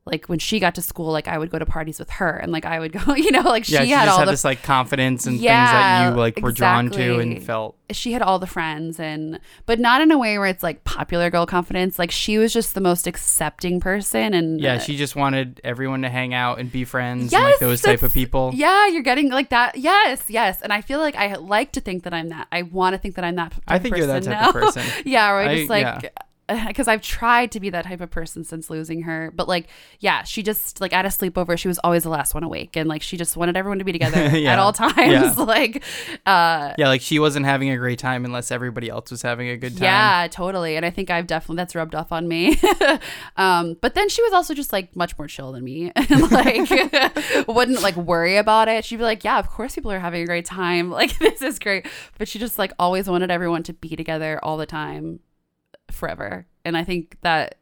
like 0.06 0.28
when 0.28 0.38
she 0.38 0.60
got 0.60 0.76
to 0.76 0.82
school, 0.84 1.12
like 1.12 1.28
I 1.28 1.38
would 1.38 1.50
go 1.50 1.58
to 1.58 1.66
parties 1.66 1.98
with 1.98 2.12
her, 2.12 2.30
and 2.38 2.52
like 2.52 2.64
I 2.66 2.80
would 2.80 2.92
go, 2.92 3.14
you 3.16 3.32
know, 3.32 3.42
like 3.42 3.66
she 3.66 3.74
yeah, 3.74 3.84
she 3.84 3.90
had 3.90 4.06
just 4.06 4.14
all 4.14 4.20
had 4.20 4.28
the 4.28 4.34
this 4.34 4.44
like 4.44 4.62
confidence 4.62 5.26
and 5.26 5.40
Yeah, 5.40 5.66
things 5.66 5.72
that 5.72 6.12
you 6.12 6.20
like 6.20 6.40
were 6.42 6.52
drawn 6.52 6.92
to 6.92 7.20
and 7.20 7.42
felt. 7.44 7.76
she 7.92 8.12
had 8.14 8.22
all 8.22 8.38
the 8.38 8.46
friends 8.48 9.00
and 9.00 9.40
but 9.66 9.80
not 9.80 10.02
in 10.02 10.12
a 10.12 10.18
way 10.18 10.38
where 10.38 10.48
it's 10.48 10.62
like 10.62 10.84
popular 10.84 11.30
girl 11.32 11.46
confidence 11.48 11.98
like 12.00 12.12
she 12.12 12.38
was 12.38 12.54
just 12.54 12.76
the 12.76 12.82
most 12.82 13.08
accepting 13.08 13.80
person 13.80 14.34
and 14.36 14.62
Yeah, 14.62 14.76
uh, 14.76 14.80
she 14.80 14.96
just 14.96 15.16
wanted 15.16 15.60
everyone 15.64 16.02
to 16.04 16.10
hang 16.10 16.34
out 16.36 16.60
and 16.60 16.72
be 16.72 16.84
friends 16.86 17.34
and 17.34 17.44
like 17.44 17.58
those 17.60 17.82
type 17.82 18.04
of 18.04 18.14
people. 18.14 18.52
yeah 18.54 18.88
you're 18.88 19.02
getting 19.04 19.30
like 19.30 19.50
that 19.50 19.78
yes 19.78 20.24
yes 20.30 20.62
and 20.62 20.72
i 20.74 20.82
feel 20.82 21.00
like 21.00 21.16
i 21.16 21.34
like 21.36 21.72
to 21.74 21.82
think 21.82 22.04
that 22.04 22.14
i'm 22.14 22.30
that 22.30 22.48
i 22.52 22.62
want 22.64 22.94
to 22.94 23.00
think 23.00 23.16
that 23.16 23.24
i'm 23.26 23.36
that 23.36 23.54
I 23.68 23.80
think 23.80 23.98
you're 23.98 24.06
that 24.08 24.24
person 24.24 24.34
type 24.34 24.48
of 24.48 24.54
person. 24.54 24.86
yeah 25.06 25.32
or 25.32 25.38
i 25.38 25.50
I- 25.50 25.56
just 25.58 25.70
like 25.70 26.14
because 26.68 26.88
I've 26.88 27.02
tried 27.02 27.52
to 27.54 27.60
be 27.60 27.70
that 27.72 27.86
type 27.86 28.02
of 28.02 28.12
person 28.12 28.44
since 28.44 28.70
losing 28.70 29.04
her, 29.04 29.32
but 29.36 29.48
like, 29.48 29.68
yeah, 30.00 30.24
she 30.24 30.44
just 30.44 30.80
like 30.80 30.94
at 30.94 31.06
a 31.06 31.10
sleepover, 31.10 31.58
she 31.58 31.68
was 31.68 31.80
always 31.80 32.04
the 32.04 32.10
last 32.10 32.34
one 32.34 32.44
awake, 32.44 32.76
and 32.76 32.88
like 32.88 33.02
she 33.02 33.18
just 33.18 33.36
wanted 33.36 33.58
everyone 33.58 33.80
to 33.80 33.86
be 33.86 33.92
together 33.92 34.18
at 34.48 34.60
all 34.60 34.74
times. 34.74 34.96
Yeah. 34.98 35.34
like, 35.38 35.84
uh, 36.26 36.74
Yeah, 36.78 36.88
like 36.88 37.02
she 37.02 37.20
wasn't 37.20 37.46
having 37.46 37.70
a 37.72 37.78
great 37.78 38.00
time 38.00 38.26
unless 38.26 38.52
everybody 38.52 38.90
else 38.90 39.12
was 39.12 39.22
having 39.22 39.50
a 39.50 39.58
good 39.58 39.74
time. 39.74 39.84
Yeah, 39.84 40.28
totally. 40.30 40.76
And 40.76 40.86
I 40.86 40.90
think 40.90 41.10
I've 41.10 41.28
definitely 41.28 41.58
that's 41.58 41.76
rubbed 41.76 41.96
off 41.96 42.12
on 42.12 42.28
me. 42.28 42.60
um, 43.38 43.78
but 43.82 43.96
then 43.96 44.10
she 44.10 44.22
was 44.22 44.34
also 44.34 44.54
just 44.54 44.72
like 44.72 44.96
much 44.96 45.18
more 45.18 45.28
chill 45.28 45.52
than 45.52 45.64
me, 45.64 45.92
and 45.96 46.32
like 46.32 46.70
wouldn't 47.48 47.82
like 47.82 47.96
worry 47.96 48.38
about 48.38 48.68
it. 48.68 48.86
She'd 48.86 48.98
be 48.98 49.04
like, 49.04 49.24
"Yeah, 49.24 49.40
of 49.40 49.50
course 49.50 49.76
people 49.76 49.92
are 49.92 50.00
having 50.00 50.22
a 50.22 50.26
great 50.26 50.46
time. 50.46 50.92
Like 50.92 51.18
this 51.20 51.42
is 51.42 51.60
great." 51.60 51.88
But 52.18 52.28
she 52.28 52.40
just 52.40 52.58
like 52.60 52.72
always 52.80 53.10
wanted 53.10 53.32
everyone 53.32 53.64
to 53.64 53.74
be 53.74 53.96
together 53.96 54.40
all 54.44 54.58
the 54.58 54.66
time, 54.66 55.20
forever. 55.92 56.48
And 56.64 56.76
I 56.78 56.84
think 56.84 57.18
that 57.22 57.56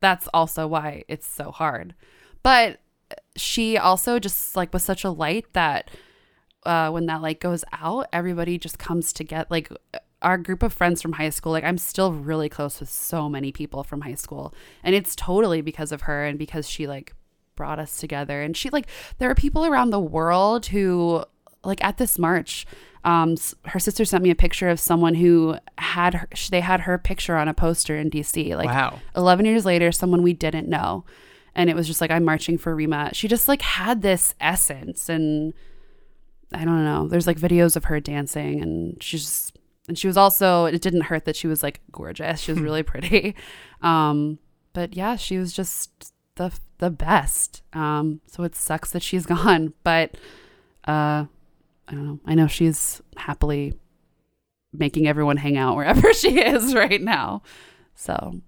that's 0.00 0.28
also 0.32 0.66
why 0.66 1.04
it's 1.08 1.26
so 1.26 1.50
hard. 1.50 1.94
But 2.42 2.80
she 3.36 3.76
also 3.76 4.18
just 4.18 4.56
like 4.56 4.72
was 4.72 4.82
such 4.82 5.04
a 5.04 5.10
light 5.10 5.46
that 5.52 5.90
uh, 6.64 6.90
when 6.90 7.06
that 7.06 7.22
light 7.22 7.40
goes 7.40 7.64
out, 7.72 8.08
everybody 8.12 8.58
just 8.58 8.78
comes 8.78 9.12
together. 9.12 9.46
Like 9.50 9.70
our 10.22 10.38
group 10.38 10.62
of 10.62 10.72
friends 10.72 11.00
from 11.00 11.12
high 11.12 11.30
school, 11.30 11.52
like 11.52 11.64
I'm 11.64 11.78
still 11.78 12.12
really 12.12 12.48
close 12.48 12.80
with 12.80 12.90
so 12.90 13.28
many 13.28 13.52
people 13.52 13.84
from 13.84 14.00
high 14.00 14.14
school, 14.14 14.54
and 14.82 14.94
it's 14.94 15.14
totally 15.14 15.60
because 15.60 15.92
of 15.92 16.02
her 16.02 16.24
and 16.24 16.38
because 16.38 16.68
she 16.68 16.86
like 16.86 17.14
brought 17.54 17.78
us 17.78 17.98
together. 17.98 18.42
And 18.42 18.56
she 18.56 18.70
like 18.70 18.88
there 19.18 19.30
are 19.30 19.34
people 19.34 19.64
around 19.64 19.90
the 19.90 20.00
world 20.00 20.66
who 20.66 21.24
like 21.66 21.82
at 21.84 21.98
this 21.98 22.18
march. 22.18 22.66
Um, 23.04 23.36
her 23.66 23.78
sister 23.78 24.04
sent 24.04 24.24
me 24.24 24.30
a 24.30 24.34
picture 24.34 24.68
of 24.68 24.80
someone 24.80 25.14
who 25.14 25.56
had 25.78 26.14
her, 26.14 26.28
they 26.50 26.60
had 26.60 26.80
her 26.80 26.98
picture 26.98 27.36
on 27.36 27.46
a 27.46 27.54
poster 27.54 27.96
in 27.96 28.10
DC. 28.10 28.56
Like 28.56 28.66
Wow. 28.66 28.98
11 29.14 29.46
years 29.46 29.64
later, 29.64 29.92
someone 29.92 30.22
we 30.22 30.32
didn't 30.32 30.68
know. 30.68 31.04
And 31.54 31.70
it 31.70 31.76
was 31.76 31.86
just 31.86 32.00
like, 32.00 32.10
I'm 32.10 32.24
marching 32.24 32.58
for 32.58 32.74
Reema. 32.74 33.14
She 33.14 33.28
just 33.28 33.46
like 33.46 33.62
had 33.62 34.02
this 34.02 34.34
essence. 34.40 35.08
And 35.08 35.54
I 36.52 36.64
don't 36.64 36.84
know. 36.84 37.06
There's 37.06 37.26
like 37.28 37.38
videos 37.38 37.76
of 37.76 37.84
her 37.84 38.00
dancing. 38.00 38.60
And 38.60 39.00
she's 39.02 39.22
just, 39.22 39.58
and 39.88 39.96
she 39.96 40.08
was 40.08 40.16
also, 40.16 40.64
it 40.64 40.82
didn't 40.82 41.02
hurt 41.02 41.26
that 41.26 41.36
she 41.36 41.46
was 41.46 41.62
like 41.62 41.80
gorgeous. 41.92 42.40
She 42.40 42.52
was 42.52 42.60
really 42.60 42.82
pretty. 42.82 43.34
Um, 43.82 44.38
but 44.72 44.96
yeah, 44.96 45.16
she 45.16 45.36
was 45.38 45.52
just 45.52 46.12
the, 46.36 46.50
the 46.78 46.90
best. 46.90 47.62
Um, 47.74 48.20
so 48.26 48.42
it 48.42 48.56
sucks 48.56 48.90
that 48.92 49.02
she's 49.02 49.26
gone. 49.36 49.74
But, 49.84 50.16
uh, 50.88 51.26
I 51.88 51.92
don't 51.92 52.06
know. 52.06 52.20
I 52.24 52.34
know 52.34 52.46
she's 52.46 53.00
happily 53.16 53.74
making 54.72 55.06
everyone 55.06 55.36
hang 55.36 55.56
out 55.56 55.76
wherever 55.76 56.12
she 56.14 56.40
is 56.40 56.74
right 56.74 57.00
now. 57.00 57.42
So, 57.94 58.40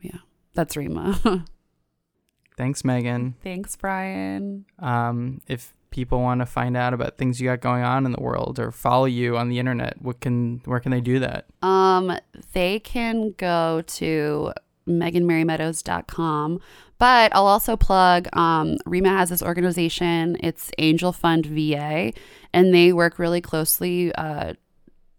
yeah, 0.00 0.18
that's 0.54 0.76
Reema. 0.76 1.46
Thanks, 2.56 2.84
Megan. 2.84 3.34
Thanks, 3.42 3.74
Brian. 3.76 4.64
Um, 4.78 5.40
if 5.48 5.74
people 5.90 6.20
want 6.20 6.40
to 6.40 6.46
find 6.46 6.76
out 6.76 6.94
about 6.94 7.18
things 7.18 7.40
you 7.40 7.48
got 7.48 7.60
going 7.60 7.82
on 7.82 8.06
in 8.06 8.12
the 8.12 8.20
world 8.20 8.58
or 8.58 8.70
follow 8.70 9.06
you 9.06 9.36
on 9.36 9.48
the 9.48 9.58
internet, 9.58 10.00
what 10.00 10.20
can 10.20 10.60
where 10.64 10.80
can 10.80 10.92
they 10.92 11.00
do 11.00 11.18
that? 11.18 11.46
Um, 11.62 12.16
they 12.52 12.78
can 12.78 13.34
go 13.36 13.82
to 13.86 14.52
meganmarymeadows.com. 14.88 16.60
But 16.98 17.34
I'll 17.34 17.46
also 17.46 17.76
plug 17.76 18.28
um, 18.34 18.76
Reema 18.86 19.08
has 19.08 19.30
this 19.30 19.42
organization. 19.42 20.36
It's 20.40 20.70
Angel 20.78 21.12
Fund 21.12 21.46
VA, 21.46 22.12
and 22.54 22.72
they 22.72 22.92
work 22.92 23.18
really 23.18 23.40
closely 23.40 24.14
uh, 24.14 24.54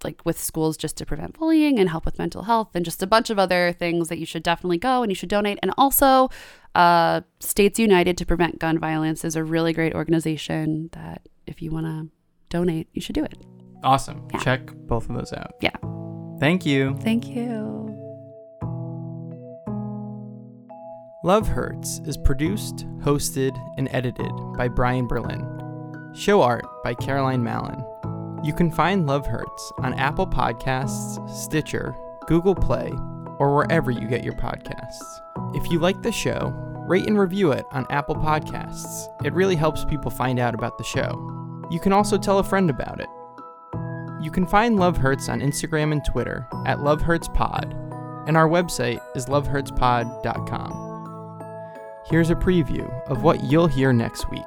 like 0.03 0.21
with 0.23 0.39
schools 0.39 0.77
just 0.77 0.97
to 0.97 1.05
prevent 1.05 1.37
bullying 1.37 1.79
and 1.79 1.89
help 1.89 2.05
with 2.05 2.17
mental 2.17 2.43
health 2.43 2.69
and 2.73 2.85
just 2.85 3.03
a 3.03 3.07
bunch 3.07 3.29
of 3.29 3.37
other 3.37 3.73
things 3.73 4.07
that 4.07 4.19
you 4.19 4.25
should 4.25 4.43
definitely 4.43 4.77
go 4.77 5.03
and 5.03 5.11
you 5.11 5.15
should 5.15 5.29
donate. 5.29 5.59
And 5.61 5.71
also, 5.77 6.29
uh, 6.75 7.21
States 7.39 7.77
United 7.77 8.17
to 8.17 8.25
Prevent 8.25 8.59
Gun 8.59 8.79
Violence 8.79 9.25
is 9.25 9.35
a 9.35 9.43
really 9.43 9.73
great 9.73 9.93
organization 9.93 10.89
that 10.93 11.27
if 11.45 11.61
you 11.61 11.71
want 11.71 11.85
to 11.85 12.07
donate, 12.49 12.87
you 12.93 13.01
should 13.01 13.15
do 13.15 13.23
it. 13.23 13.37
Awesome. 13.83 14.27
Yeah. 14.33 14.39
Check 14.39 14.71
both 14.87 15.09
of 15.09 15.15
those 15.15 15.33
out. 15.33 15.55
Yeah. 15.61 15.75
Thank 16.39 16.65
you. 16.65 16.97
Thank 17.01 17.27
you. 17.27 17.73
Love 21.23 21.47
Hurts 21.47 22.01
is 22.05 22.17
produced, 22.17 22.85
hosted, 22.99 23.57
and 23.77 23.89
edited 23.91 24.31
by 24.55 24.67
Brian 24.67 25.07
Berlin. 25.07 25.54
Show 26.15 26.41
art 26.41 26.65
by 26.81 26.93
Caroline 26.93 27.43
Mallon. 27.43 27.83
You 28.41 28.53
can 28.53 28.71
find 28.71 29.05
Love 29.05 29.25
Hurts 29.25 29.73
on 29.79 29.93
Apple 29.95 30.25
Podcasts, 30.25 31.29
Stitcher, 31.29 31.93
Google 32.25 32.55
Play, 32.55 32.93
or 33.37 33.53
wherever 33.53 33.91
you 33.91 34.07
get 34.07 34.23
your 34.23 34.35
podcasts. 34.35 35.03
If 35.53 35.69
you 35.69 35.79
like 35.79 36.01
the 36.01 36.13
show, 36.13 36.53
rate 36.87 37.05
and 37.07 37.19
review 37.19 37.51
it 37.51 37.65
on 37.71 37.85
Apple 37.89 38.15
Podcasts. 38.15 39.07
It 39.25 39.33
really 39.33 39.57
helps 39.57 39.83
people 39.83 40.09
find 40.09 40.39
out 40.39 40.53
about 40.55 40.77
the 40.77 40.85
show. 40.85 41.67
You 41.69 41.81
can 41.81 41.91
also 41.91 42.17
tell 42.17 42.39
a 42.39 42.43
friend 42.43 42.69
about 42.69 43.01
it. 43.01 43.09
You 44.23 44.31
can 44.31 44.47
find 44.47 44.77
Love 44.77 44.95
Hurts 44.95 45.27
on 45.27 45.41
Instagram 45.41 45.91
and 45.91 46.05
Twitter 46.05 46.47
at 46.65 46.79
Love 46.79 47.01
Hurts 47.01 47.27
Pod, 47.27 47.73
and 48.25 48.37
our 48.37 48.47
website 48.47 49.01
is 49.17 49.25
lovehurtspod.com. 49.25 50.85
Here's 52.05 52.29
a 52.29 52.35
preview 52.35 52.89
of 53.09 53.21
what 53.21 53.43
you'll 53.43 53.67
hear 53.67 53.91
next 53.91 54.29
week. 54.31 54.45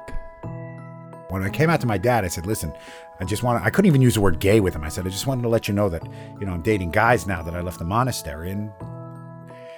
When 1.29 1.43
I 1.43 1.49
came 1.49 1.69
out 1.69 1.79
to 1.81 1.87
my 1.87 1.97
dad, 1.97 2.25
I 2.25 2.27
said, 2.27 2.45
"Listen, 2.45 2.73
I 3.19 3.25
just 3.25 3.43
want 3.43 3.63
I 3.63 3.69
couldn't 3.69 3.87
even 3.87 4.01
use 4.01 4.15
the 4.15 4.21
word 4.21 4.39
gay 4.39 4.59
with 4.59 4.75
him. 4.75 4.83
I 4.83 4.89
said, 4.89 5.05
I 5.05 5.09
just 5.09 5.27
wanted 5.27 5.43
to 5.43 5.49
let 5.49 5.67
you 5.67 5.73
know 5.73 5.87
that, 5.89 6.03
you 6.39 6.45
know, 6.45 6.53
I'm 6.53 6.61
dating 6.61 6.91
guys 6.91 7.27
now 7.27 7.41
that 7.43 7.55
I 7.55 7.61
left 7.61 7.79
the 7.79 7.85
monastery." 7.85 8.51
And 8.51 8.71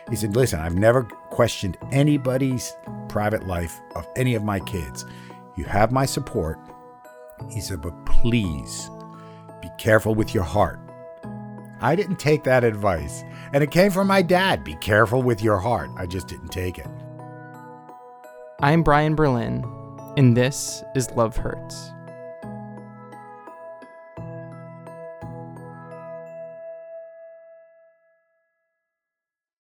he 0.10 0.16
said, 0.16 0.36
"Listen, 0.36 0.60
I've 0.60 0.76
never 0.76 1.04
questioned 1.04 1.78
anybody's 1.92 2.74
private 3.10 3.48
life 3.48 3.80
of 3.96 4.08
any 4.16 4.36
of 4.36 4.44
my 4.44 4.60
kids. 4.62 5.06
You 5.56 5.66
have 5.66 5.92
my 5.92 6.06
support." 6.06 6.58
He 7.50 7.60
said, 7.60 7.82
"But 7.82 8.06
please 8.06 8.90
be 9.62 9.70
careful 9.78 10.16
with 10.16 10.34
your 10.34 10.44
heart." 10.44 10.80
I 11.82 11.96
didn't 11.96 12.20
take 12.20 12.44
that 12.44 12.64
advice. 12.64 13.24
And 13.54 13.64
it 13.64 13.72
came 13.72 13.92
from 13.92 14.08
my 14.08 14.22
dad. 14.22 14.64
Be 14.64 14.76
careful 14.76 15.22
with 15.24 15.42
your 15.42 15.58
heart. 15.58 15.90
I 15.98 16.06
just 16.06 16.28
didn't 16.28 16.50
take 16.50 16.78
it. 16.78 16.88
I'm 18.62 18.84
Brian 18.84 19.16
Berlin, 19.16 19.66
and 20.18 20.36
this 20.36 20.84
is 20.96 21.12
Love 21.12 21.38
Hurts. 21.38 21.92